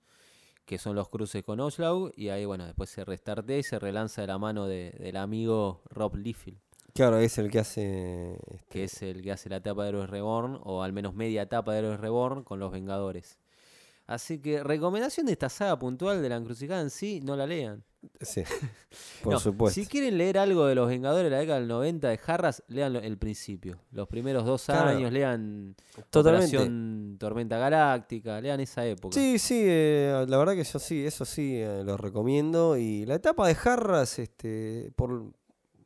que 0.64 0.78
son 0.78 0.94
los 0.94 1.09
cruces 1.09 1.42
con 1.42 1.59
Oslau, 1.59 2.12
y 2.14 2.28
ahí, 2.28 2.44
bueno, 2.44 2.64
después 2.64 2.90
se 2.90 3.04
restartea 3.04 3.59
y 3.59 3.62
se 3.64 3.78
relanza 3.80 4.20
de 4.20 4.28
la 4.28 4.38
mano 4.38 4.66
de- 4.68 4.92
del 5.00 5.16
amigo 5.16 5.83
Rob 5.90 6.14
Liefeld, 6.14 6.59
Claro, 6.94 7.18
es 7.18 7.38
el 7.38 7.50
que 7.50 7.59
hace. 7.61 8.33
este, 8.35 8.64
que 8.68 8.85
es 8.85 9.03
el 9.03 9.22
que 9.22 9.33
hace 9.33 9.48
la 9.48 9.57
etapa 9.57 9.83
de 9.85 9.90
Héroes 9.90 10.11
Reborn, 10.11 10.59
o 10.62 10.83
al 10.83 10.92
menos 10.92 11.14
media 11.14 11.42
etapa 11.42 11.72
de 11.72 11.81
Héroes 11.81 12.00
Reborn 12.00 12.42
con 12.44 12.59
los 12.61 12.72
Vengadores. 12.72 13.38
Así 14.07 14.40
que 14.40 14.64
recomendación 14.64 15.26
de 15.26 15.33
esta 15.33 15.48
saga 15.48 15.79
puntual 15.79 16.20
de 16.20 16.29
la 16.29 16.35
encrucijada 16.37 16.81
en 16.81 16.90
sí, 16.90 17.20
no 17.22 17.37
la 17.37 17.46
lean. 17.46 17.85
Sí, 18.20 18.42
por 19.22 19.35
No, 19.35 19.38
supuesto. 19.38 19.79
Si 19.81 19.87
quieren 19.87 20.18
leer 20.18 20.37
algo 20.38 20.66
de 20.66 20.74
los 20.74 20.88
Vengadores 20.88 21.24
de 21.26 21.31
la 21.31 21.38
década 21.38 21.61
del 21.61 21.68
90 21.68 22.09
de 22.09 22.18
Harras, 22.26 22.64
lean 22.66 22.96
el 22.96 23.18
principio. 23.18 23.79
Los 23.92 24.09
primeros 24.09 24.44
dos 24.44 24.64
Claro. 24.64 24.88
años, 24.90 25.12
lean 25.12 25.76
Totalmente. 26.11 26.57
Operación 26.57 27.16
Tormenta 27.20 27.59
Galáctica, 27.59 28.40
lean 28.40 28.59
esa 28.59 28.85
época. 28.85 29.14
Sí, 29.16 29.38
sí, 29.38 29.62
eh, 29.64 30.24
la 30.26 30.38
verdad 30.38 30.55
que 30.55 30.64
yo 30.64 30.79
sí, 30.81 31.07
eso 31.07 31.24
sí, 31.24 31.57
eh, 31.59 31.83
lo 31.85 31.96
recomiendo. 31.96 32.76
Y 32.76 33.07
la 33.07 33.14
etapa 33.14 33.46
de 33.46 33.55
Jarras, 33.55 34.18
este, 34.18 34.90
por, 34.96 35.31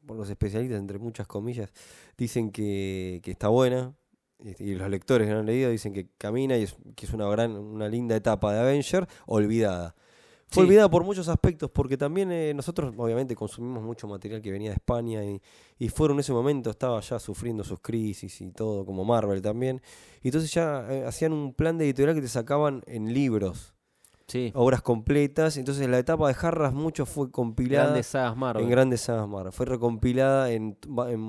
por 0.07 0.17
los 0.17 0.29
especialistas, 0.31 0.79
entre 0.79 0.99
muchas 0.99 1.27
comillas, 1.27 1.71
dicen 2.17 2.51
que, 2.51 3.21
que 3.23 3.31
está 3.31 3.49
buena. 3.49 3.95
este, 4.45 4.64
Y 4.64 4.75
los 4.75 4.88
lectores 4.90 5.27
que 5.29 5.35
han 5.35 5.47
leído 5.47 5.71
dicen 5.71 5.93
que 5.93 6.09
camina 6.19 6.57
y 6.57 6.64
es, 6.64 6.77
que 6.97 7.07
es 7.07 7.12
una 7.12 7.29
gran, 7.29 7.53
una 7.57 7.88
linda 7.88 8.14
etapa 8.17 8.53
de 8.53 8.61
Avenger, 8.61 9.07
olvidada. 9.27 9.95
Fue 10.47 10.62
Sí. 10.62 10.69
olvidada 10.69 10.88
por 10.90 11.03
muchos 11.05 11.27
aspectos, 11.29 11.71
porque 11.71 11.97
también 11.97 12.31
eh, 12.31 12.53
nosotros 12.55 12.95
obviamente 12.97 13.35
consumimos 13.35 13.83
mucho 13.83 14.07
material 14.07 14.40
que 14.43 14.53
venía 14.53 14.71
de 14.71 14.75
España 14.77 15.25
y, 15.25 15.40
y 15.79 15.88
fueron 15.88 16.17
en 16.17 16.21
ese 16.21 16.33
momento, 16.33 16.71
estaba 16.71 17.01
ya 17.01 17.19
sufriendo 17.19 17.64
sus 17.64 17.81
crisis 17.81 18.40
y 18.40 18.51
todo, 18.53 18.85
como 18.85 19.05
Marvel 19.05 19.40
también. 19.43 19.81
Y 20.23 20.29
entonces 20.29 20.53
ya 20.53 20.87
eh, 20.90 21.05
hacían 21.07 21.33
un 21.33 21.55
plan 21.55 21.79
de 21.79 21.87
editorial 21.87 22.14
que 22.14 22.21
te 22.23 22.29
sacaban 22.29 22.83
en 22.87 23.12
libros 23.14 23.74
Sí, 24.27 24.51
obras 24.55 24.81
completas. 24.83 25.57
Entonces 25.59 25.87
la 25.89 25.99
etapa 25.99 26.27
de 26.29 26.35
Jarras 26.35 26.73
mucho 26.73 27.05
fue 27.05 27.31
compilada 27.31 27.85
grandes 27.85 28.07
sagas 28.07 28.37
Marvel. 28.37 28.65
en 28.65 28.71
grandes 28.71 29.01
sagas 29.03 29.29
Marvel. 29.29 29.53
Fue 29.53 29.67
recompilada 29.67 30.51
en, 30.51 30.77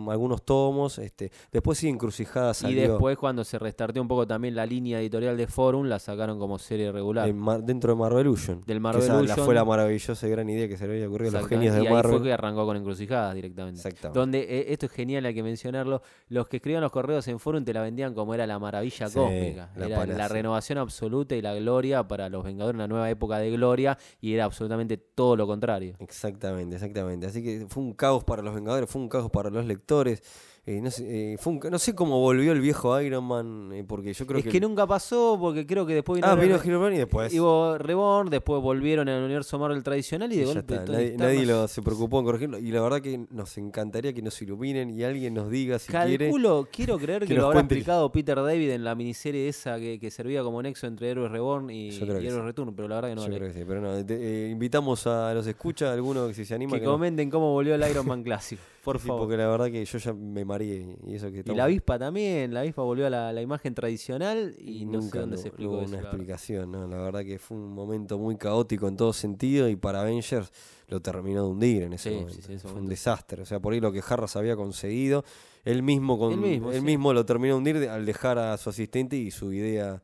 algunos 0.10 0.43
tomos. 0.43 0.97
Este, 0.99 1.31
después 1.51 1.77
sí, 1.77 1.89
Encrucijada 1.89 2.51
y 2.51 2.53
salió 2.55 2.81
después, 2.91 3.17
cuando 3.17 3.43
se 3.43 3.60
restarteó 3.60 4.01
un 4.01 4.08
poco 4.08 4.25
también 4.25 4.55
la 4.55 4.65
línea 4.65 4.99
editorial 5.01 5.36
de 5.38 5.47
Forum, 5.47 5.88
la 5.88 5.99
sacaron 5.99 6.39
como 6.39 6.58
serie 6.58 6.91
regular. 6.91 7.27
en 7.27 7.43
dentro 7.65 7.93
de 7.93 7.99
Marvelution. 7.99 8.62
Del 8.65 8.79
Marvelution. 8.79 9.25
esa 9.25 9.38
la- 9.38 9.43
fue 9.43 9.55
la 9.55 9.65
maravillosa 9.65 10.27
y 10.27 10.29
gran 10.31 10.49
idea 10.49 10.67
que 10.67 10.77
se 10.77 10.88
le 10.88 10.93
había 10.93 11.08
ocurrido 11.08 11.38
a 11.38 11.41
los 11.41 11.49
genios 11.49 11.75
de 11.75 11.84
y 11.84 11.88
ahí 11.88 11.93
Marvel. 11.93 12.13
fue 12.17 12.23
que 12.23 12.34
arrancó 12.34 12.65
con 12.65 12.77
Encrucijadas 12.77 13.36
directamente. 13.36 13.79
Exactamente. 13.79 14.17
Donde 14.19 14.39
eh, 14.41 14.65
esto 14.69 14.86
es 14.86 14.91
genial, 14.93 15.25
hay 15.25 15.34
que 15.34 15.43
mencionarlo. 15.43 16.01
Los 16.29 16.47
que 16.47 16.58
escribían 16.58 16.81
los 16.81 16.91
correos 16.91 17.27
en 17.27 17.39
Forum 17.39 17.63
te 17.65 17.73
la 17.73 17.81
vendían 17.81 18.13
como 18.13 18.34
era 18.34 18.47
la 18.47 18.58
maravilla 18.58 19.10
Sí, 19.10 19.15
cósmica. 19.19 19.69
la 19.75 19.86
era 19.88 20.05
la 20.05 20.27
renovación 20.29 20.77
absoluta 20.77 21.36
y 21.36 21.41
la 21.41 21.53
gloria 21.55 22.08
para 22.08 22.29
los 22.29 22.43
Vengadores, 22.45 22.77
una 22.85 22.93
nueva 22.93 23.09
época 23.09 23.39
de 23.39 23.51
gloria. 23.51 23.97
Y 24.21 24.33
era 24.33 24.45
absolutamente 24.45 24.97
todo 24.97 25.35
lo 25.35 25.47
contrario. 25.47 25.95
Exactamente, 25.99 26.75
exactamente. 26.75 27.25
Así 27.27 27.43
que 27.43 27.65
fue 27.67 27.83
un 27.83 27.93
caos 27.93 28.23
para 28.23 28.41
los 28.41 28.53
Vengadores, 28.55 28.89
fue 28.89 29.01
un 29.01 29.09
caos 29.09 29.29
para 29.29 29.49
los 29.49 29.65
lectores. 29.65 30.21
Eh, 30.67 30.82
no, 30.82 30.89
sé, 30.89 31.34
eh, 31.34 31.38
fue 31.38 31.54
un 31.54 31.60
ca- 31.60 31.69
no 31.69 31.78
sé 31.78 31.93
cómo 31.93 32.19
volvió 32.19 32.51
el 32.51 32.60
viejo 32.60 32.99
Iron 32.99 33.23
Man, 33.25 33.69
eh, 33.71 33.84
porque 33.88 34.13
yo 34.13 34.25
creo 34.25 34.39
Es 34.39 34.45
que... 34.45 34.49
que 34.49 34.60
nunca 34.60 34.88
pasó 34.88 35.38
porque 35.39 35.63
creo 35.67 35.86
que 35.86 35.93
después 35.93 36.15
vino, 36.19 36.28
ah, 36.28 36.34
vino 36.34 36.80
Man 36.80 36.91
y 36.93 36.97
después... 36.97 37.32
Hubo 37.38 37.78
Reborn, 37.78 38.32
después 38.32 38.63
volvieron 38.63 39.08
al 39.08 39.23
universo 39.23 39.60
Marvel 39.60 39.84
tradicional 39.84 40.34
y 40.34 40.38
de 40.38 40.41
Y 40.41 40.45
golpe 40.45 40.73
está, 40.73 40.91
Nadie, 41.17 41.45
lo, 41.45 41.67
se 41.67 41.84
preocupó 41.84 42.17
en 42.17 42.25
corregirlo. 42.25 42.58
Y 42.58 42.71
la 42.71 42.82
verdad 42.82 42.99
que 42.99 43.28
nos 43.30 43.56
encantaría 43.60 44.12
que 44.12 44.23
nos 44.23 44.41
iluminen 44.41 44.89
y 44.89 45.04
alguien 45.04 45.36
nos 45.36 45.51
diga 45.51 45.78
si 45.78 45.91
quiere. 45.91 46.25
Calculo, 46.25 46.67
quiero 46.71 46.97
creer 46.97 47.21
que, 47.21 47.28
que 47.28 47.34
lo 47.36 47.45
habrá 47.45 47.60
explicado 47.60 48.12
Peter 48.12 48.36
David 48.38 48.71
en 48.71 48.84
la 48.84 48.95
miniserie 48.95 49.47
esa 49.47 49.78
que, 49.80 49.99
que 49.99 50.10
servía 50.10 50.41
como 50.41 50.63
nexo 50.63 50.88
entre 50.88 51.12
Héroes 51.12 51.32
Reborn 51.32 51.69
y, 51.69 51.89
y 51.89 51.95
Héroes 52.01 52.34
sí. 52.34 52.39
Return, 52.39 52.73
pero 52.75 52.88
la 52.88 52.95
verdad 52.95 53.10
que 53.10 53.15
no 53.17 53.21
Yo 53.21 53.28
lo 53.30 53.36
creo 53.36 53.47
que 53.54 53.60
sí, 53.60 53.65
pero 53.67 53.82
no. 53.82 54.04
te- 54.04 54.49
invitamos 54.49 55.06
a 55.06 55.32
los 55.36 55.45
escucha, 55.45 55.93
alguno 55.93 56.28
que 56.28 56.34
si 56.34 56.43
se 56.43 56.56
anima. 56.56 56.80
Que 56.80 56.84
comenten 56.84 57.30
cómo 57.30 57.51
volvió 57.54 57.75
el 57.75 57.88
Iron 57.88 58.08
Man 58.08 58.23
clásico, 58.23 58.63
por 58.85 58.99
sí, 58.99 59.07
favor. 59.07 59.23
porque 59.23 59.35
la 59.37 59.47
verdad 59.47 59.65
que 59.71 59.83
yo 59.83 59.97
ya 59.97 60.13
me 60.13 60.45
mareé. 60.45 60.97
Y 61.05 61.15
eso 61.15 61.31
que 61.31 61.43
Y 61.45 61.53
la 61.55 61.65
avispa 61.65 61.99
también, 61.99 62.53
la 62.53 62.61
avispa 62.61 62.81
volvió 62.83 63.07
a 63.07 63.09
la, 63.09 63.33
la 63.33 63.41
imagen 63.41 63.73
tradicional 63.75 64.55
y, 64.57 64.83
y 64.83 64.85
no 64.85 64.93
sé 64.93 64.97
nunca 65.05 65.19
dónde 65.19 65.35
no- 65.35 65.41
se 65.41 65.47
explicó 65.49 65.71
hubo 65.71 65.81
eso. 65.81 65.87
una 65.89 65.97
la 65.97 66.03
verdad. 66.03 66.13
explicación. 66.13 66.71
¿no? 66.71 66.87
La 66.87 66.97
verdad 66.97 67.23
que 67.25 67.37
fue 67.39 67.57
un 67.57 67.73
momento 67.73 68.17
muy 68.17 68.37
caótico 68.37 68.87
en 68.87 68.95
todo 68.95 69.11
sentido 69.11 69.67
y 69.67 69.75
para 69.75 70.01
Avengers 70.01 70.51
lo 70.87 71.01
terminó 71.01 71.43
de 71.43 71.49
hundir 71.49 71.83
en 71.83 71.93
ese 71.93 72.09
Sí, 72.11 72.15
momento. 72.15 72.41
sí, 72.41 72.53
ese 72.53 72.67
fue 72.67 72.79
un 72.79 72.87
desastre. 72.87 73.41
O 73.41 73.45
sea, 73.45 73.59
por 73.59 73.73
ahí 73.73 73.79
lo 73.79 73.91
que 73.91 74.01
Harras 74.07 74.35
había 74.35 74.55
conseguido, 74.55 75.25
él 75.63 75.81
mismo, 75.83 76.17
con, 76.19 76.33
Él 76.33 76.39
mismo, 76.39 76.71
él 76.71 76.79
sí. 76.79 76.85
mismo 76.85 77.11
lo 77.11 77.25
terminó 77.25 77.55
de 77.55 77.57
hundir 77.57 77.89
al 77.89 78.05
dejar 78.05 78.37
a 78.37 78.55
su 78.57 78.69
asistente 78.69 79.15
y 79.17 79.31
su 79.31 79.51
idea. 79.51 80.01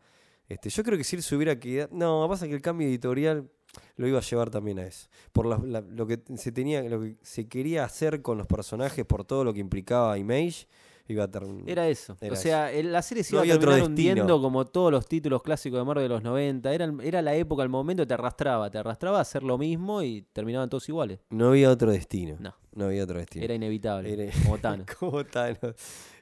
Este, 0.49 0.69
yo 0.69 0.83
creo 0.83 0.97
que 0.97 1.03
si 1.05 1.15
él 1.15 1.21
se 1.23 1.35
hubiera 1.35 1.57
quedado. 1.59 1.89
No, 1.93 2.25
pasa 2.27 2.47
que 2.47 2.53
el 2.53 2.61
cambio 2.61 2.87
editorial 2.87 3.49
lo 3.97 4.07
iba 4.07 4.19
a 4.19 4.21
llevar 4.21 4.49
también 4.49 4.79
a 4.79 4.85
eso. 4.85 5.07
Por 5.31 5.45
la- 5.45 5.57
la- 5.63 5.81
lo 5.81 6.05
que 6.07 6.19
se 6.35 6.51
tenía, 6.51 6.81
lo 6.83 7.01
que 7.01 7.17
se 7.21 7.47
quería 7.47 7.83
hacer 7.85 8.21
con 8.21 8.37
los 8.37 8.47
personajes, 8.47 9.05
por 9.05 9.23
todo 9.25 9.43
lo 9.43 9.53
que 9.53 9.59
implicaba 9.59 10.17
Image, 10.17 10.67
iba 11.07 11.25
a 11.25 11.27
terminar. 11.31 11.69
Era 11.69 11.87
eso. 11.89 12.15
Era 12.21 12.33
o 12.33 12.37
sea, 12.37 12.71
el- 12.71 12.91
la 12.91 13.01
serie 13.01 13.23
se 13.23 13.35
No 13.35 13.43
iba 13.43 13.55
a 13.55 13.59
terminar 13.59 13.83
hundiendo 13.83 14.41
como 14.41 14.65
todos 14.65 14.91
los 14.91 15.07
títulos 15.07 15.41
clásicos 15.43 15.77
de 15.79 15.83
Marvel 15.83 16.03
de 16.03 16.09
los 16.09 16.23
90. 16.23 16.73
Era, 16.73 16.89
era 17.03 17.21
la 17.21 17.35
época, 17.35 17.63
el 17.63 17.69
momento, 17.69 18.07
te 18.07 18.13
arrastraba. 18.13 18.69
Te 18.71 18.77
arrastraba 18.77 19.17
a 19.17 19.21
hacer 19.21 19.43
lo 19.43 19.57
mismo 19.57 20.01
y 20.03 20.21
terminaban 20.31 20.69
todos 20.69 20.87
iguales. 20.87 21.19
No 21.29 21.49
había 21.49 21.69
otro 21.69 21.91
destino. 21.91 22.37
No. 22.39 22.55
No 22.73 22.85
había 22.85 23.03
otro 23.03 23.19
destino. 23.19 23.43
Era 23.43 23.53
inevitable. 23.55 24.13
Era- 24.13 24.31
Como 24.43 24.57
Thanos. 24.59 24.87
Como 24.99 25.25
Thanos. 25.25 25.75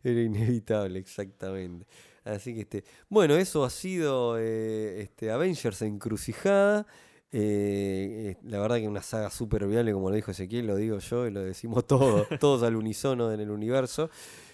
Era 0.04 0.22
inevitable, 0.22 0.98
exactamente. 1.00 1.86
Así 2.24 2.56
que 2.56 2.62
este. 2.62 2.84
Bueno, 3.10 3.36
eso 3.36 3.64
ha 3.64 3.70
sido 3.70 4.38
eh, 4.40 5.02
este, 5.02 5.30
Avengers 5.30 5.82
encrucijada. 5.84 6.88
Eh, 7.32 8.36
eh, 8.36 8.38
la 8.44 8.60
verdad 8.60 8.78
que 8.78 8.88
una 8.88 9.02
saga 9.02 9.30
súper 9.30 9.68
viable, 9.68 9.94
como 9.94 10.10
lo 10.10 10.16
dijo 10.16 10.32
Ezequiel, 10.32 10.66
lo 10.66 10.76
digo 10.76 10.98
yo 10.98 11.28
y 11.28 11.32
lo 11.32 11.42
decimos 11.42 11.86
todos, 11.88 12.28
todos 12.40 12.64
al 12.64 12.76
unísono 12.76 13.32
en 13.32 13.40
el 13.40 13.52
universo. 13.52 14.10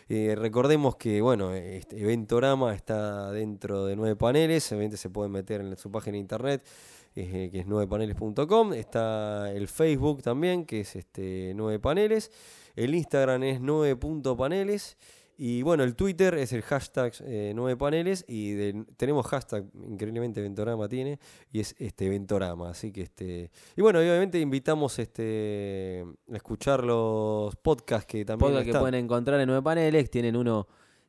Eh, 0.07 0.35
recordemos 0.37 0.97
que, 0.97 1.21
bueno, 1.21 1.53
este 1.53 1.99
Eventorama 2.01 2.75
está 2.75 3.31
dentro 3.31 3.85
de 3.85 3.95
nueve 3.95 4.15
paneles, 4.15 4.69
obviamente 4.71 4.97
se 4.97 5.09
pueden 5.09 5.31
meter 5.31 5.61
en 5.61 5.75
su 5.77 5.89
página 5.89 6.13
de 6.13 6.19
internet, 6.19 6.67
que 7.13 7.49
es 7.53 7.65
nuevepaneles.com. 7.65 8.73
Está 8.73 9.51
el 9.51 9.67
Facebook 9.67 10.21
también, 10.21 10.65
que 10.65 10.81
es 10.81 10.95
este 10.95 11.53
nueve 11.55 11.79
paneles. 11.79 12.31
El 12.75 12.93
Instagram 12.93 13.43
es 13.43 13.61
9.paneles. 13.61 14.97
Y 15.37 15.61
bueno, 15.63 15.83
el 15.83 15.95
Twitter 15.95 16.33
es 16.35 16.53
el 16.53 16.61
hashtag 16.61 17.13
eh, 17.25 17.51
9 17.55 17.75
paneles. 17.77 18.23
Y 18.27 18.51
de- 18.51 18.85
tenemos 18.97 19.25
hashtag, 19.27 19.65
increíblemente 19.87 20.41
Ventorama 20.41 20.87
tiene. 20.87 21.19
Y 21.51 21.59
es 21.59 21.75
este 21.77 22.07
Ventorama. 22.09 22.69
Así 22.69 22.91
que 22.91 23.01
este. 23.01 23.51
Y 23.75 23.81
bueno, 23.81 24.01
y 24.01 24.07
obviamente 24.07 24.39
invitamos 24.39 24.97
este 24.99 26.05
a 26.31 26.35
escuchar 26.35 26.83
los 26.83 27.55
podcasts 27.57 28.05
que 28.05 28.23
también 28.25 28.63
que 28.63 28.73
pueden 28.73 28.95
encontrar 28.95 29.39
en 29.39 29.47
Nueve 29.47 29.61
Paneles. 29.61 30.09
Tienen 30.09 30.35
uno 30.35 30.67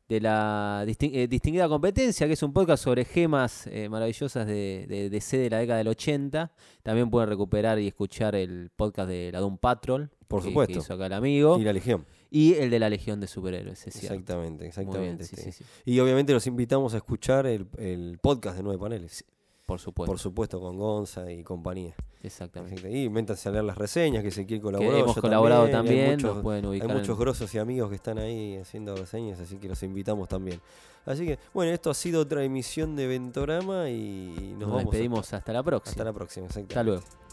de 0.08 0.20
la 0.20 0.84
eh, 0.86 1.26
distinguida 1.28 1.68
competencia, 1.68 2.26
que 2.28 2.34
es 2.34 2.42
un 2.42 2.52
podcast 2.52 2.84
sobre 2.84 3.04
gemas 3.04 3.66
eh, 3.66 3.88
maravillosas 3.88 4.46
de, 4.46 4.86
de 4.88 5.10
DC 5.10 5.36
de 5.36 5.50
la 5.50 5.58
década 5.58 5.78
del 5.78 5.88
80. 5.88 6.52
También 6.82 7.10
pueden 7.10 7.28
recuperar 7.28 7.78
y 7.80 7.88
escuchar 7.88 8.34
el 8.36 8.70
podcast 8.74 9.08
de 9.08 9.30
la 9.32 9.40
Doom 9.40 9.58
Patrol. 9.58 10.10
Por 10.28 10.42
que- 10.42 10.48
supuesto. 10.48 10.74
Que 10.74 10.78
hizo 10.80 10.94
acá 10.94 11.06
el 11.06 11.12
amigo. 11.12 11.58
Y 11.58 11.64
la 11.64 11.72
Legión. 11.72 12.04
Y 12.30 12.54
el 12.54 12.70
de 12.70 12.78
la 12.78 12.88
Legión 12.88 13.20
de 13.20 13.26
Superhéroes, 13.26 13.86
es. 13.86 13.96
Exactamente, 13.96 14.66
exactamente. 14.66 15.00
bien, 15.16 15.18
sí, 15.24 15.34
este. 15.36 15.52
sí, 15.52 15.64
sí. 15.64 15.64
Y 15.84 16.00
obviamente 16.00 16.32
los 16.32 16.46
invitamos 16.46 16.94
a 16.94 16.98
escuchar 16.98 17.46
el, 17.46 17.66
el 17.78 18.18
podcast 18.20 18.56
de 18.56 18.62
Nueve 18.62 18.78
Paneles. 18.80 19.24
Por 19.64 19.80
supuesto. 19.80 20.12
Por 20.12 20.18
supuesto, 20.20 20.60
con 20.60 20.78
Gonza 20.78 21.30
y 21.30 21.42
compañía. 21.42 21.94
Exactamente. 22.22 22.88
Y 22.90 23.08
métanse 23.08 23.48
a 23.48 23.52
leer 23.52 23.64
las 23.64 23.76
reseñas 23.76 24.22
que 24.22 24.28
Ezequiel 24.28 24.60
colaboró. 24.60 24.96
hemos 24.96 25.14
yo 25.16 25.20
colaborado 25.22 25.68
y 25.68 25.72
también, 25.72 26.04
Hay 26.10 26.10
muchos, 26.16 26.42
pueden 26.42 26.64
hay 26.66 26.80
en- 26.80 27.16
grosos 27.18 27.54
y 27.54 27.58
amigos 27.58 27.88
que 27.90 27.96
están 27.96 28.18
ahí 28.18 28.56
haciendo 28.56 28.94
reseñas, 28.96 29.40
así 29.40 29.56
que 29.58 29.68
los 29.68 29.82
invitamos 29.82 30.28
también. 30.28 30.60
Así 31.04 31.24
que, 31.26 31.38
bueno, 31.54 31.72
esto 31.72 31.90
ha 31.90 31.94
sido 31.94 32.20
otra 32.22 32.42
emisión 32.44 32.96
de 32.96 33.06
Ventorama 33.06 33.88
y 33.90 34.34
nos, 34.52 34.60
Nos 34.60 34.68
vamos 34.70 34.82
despedimos 34.84 35.32
hasta 35.32 35.52
la 35.52 35.62
próxima. 35.62 35.90
hasta 35.92 36.04
la 36.04 36.12
próxima. 36.12 36.46
Hasta 36.46 36.60
exactamente. 36.60 36.90
luego. 36.92 37.25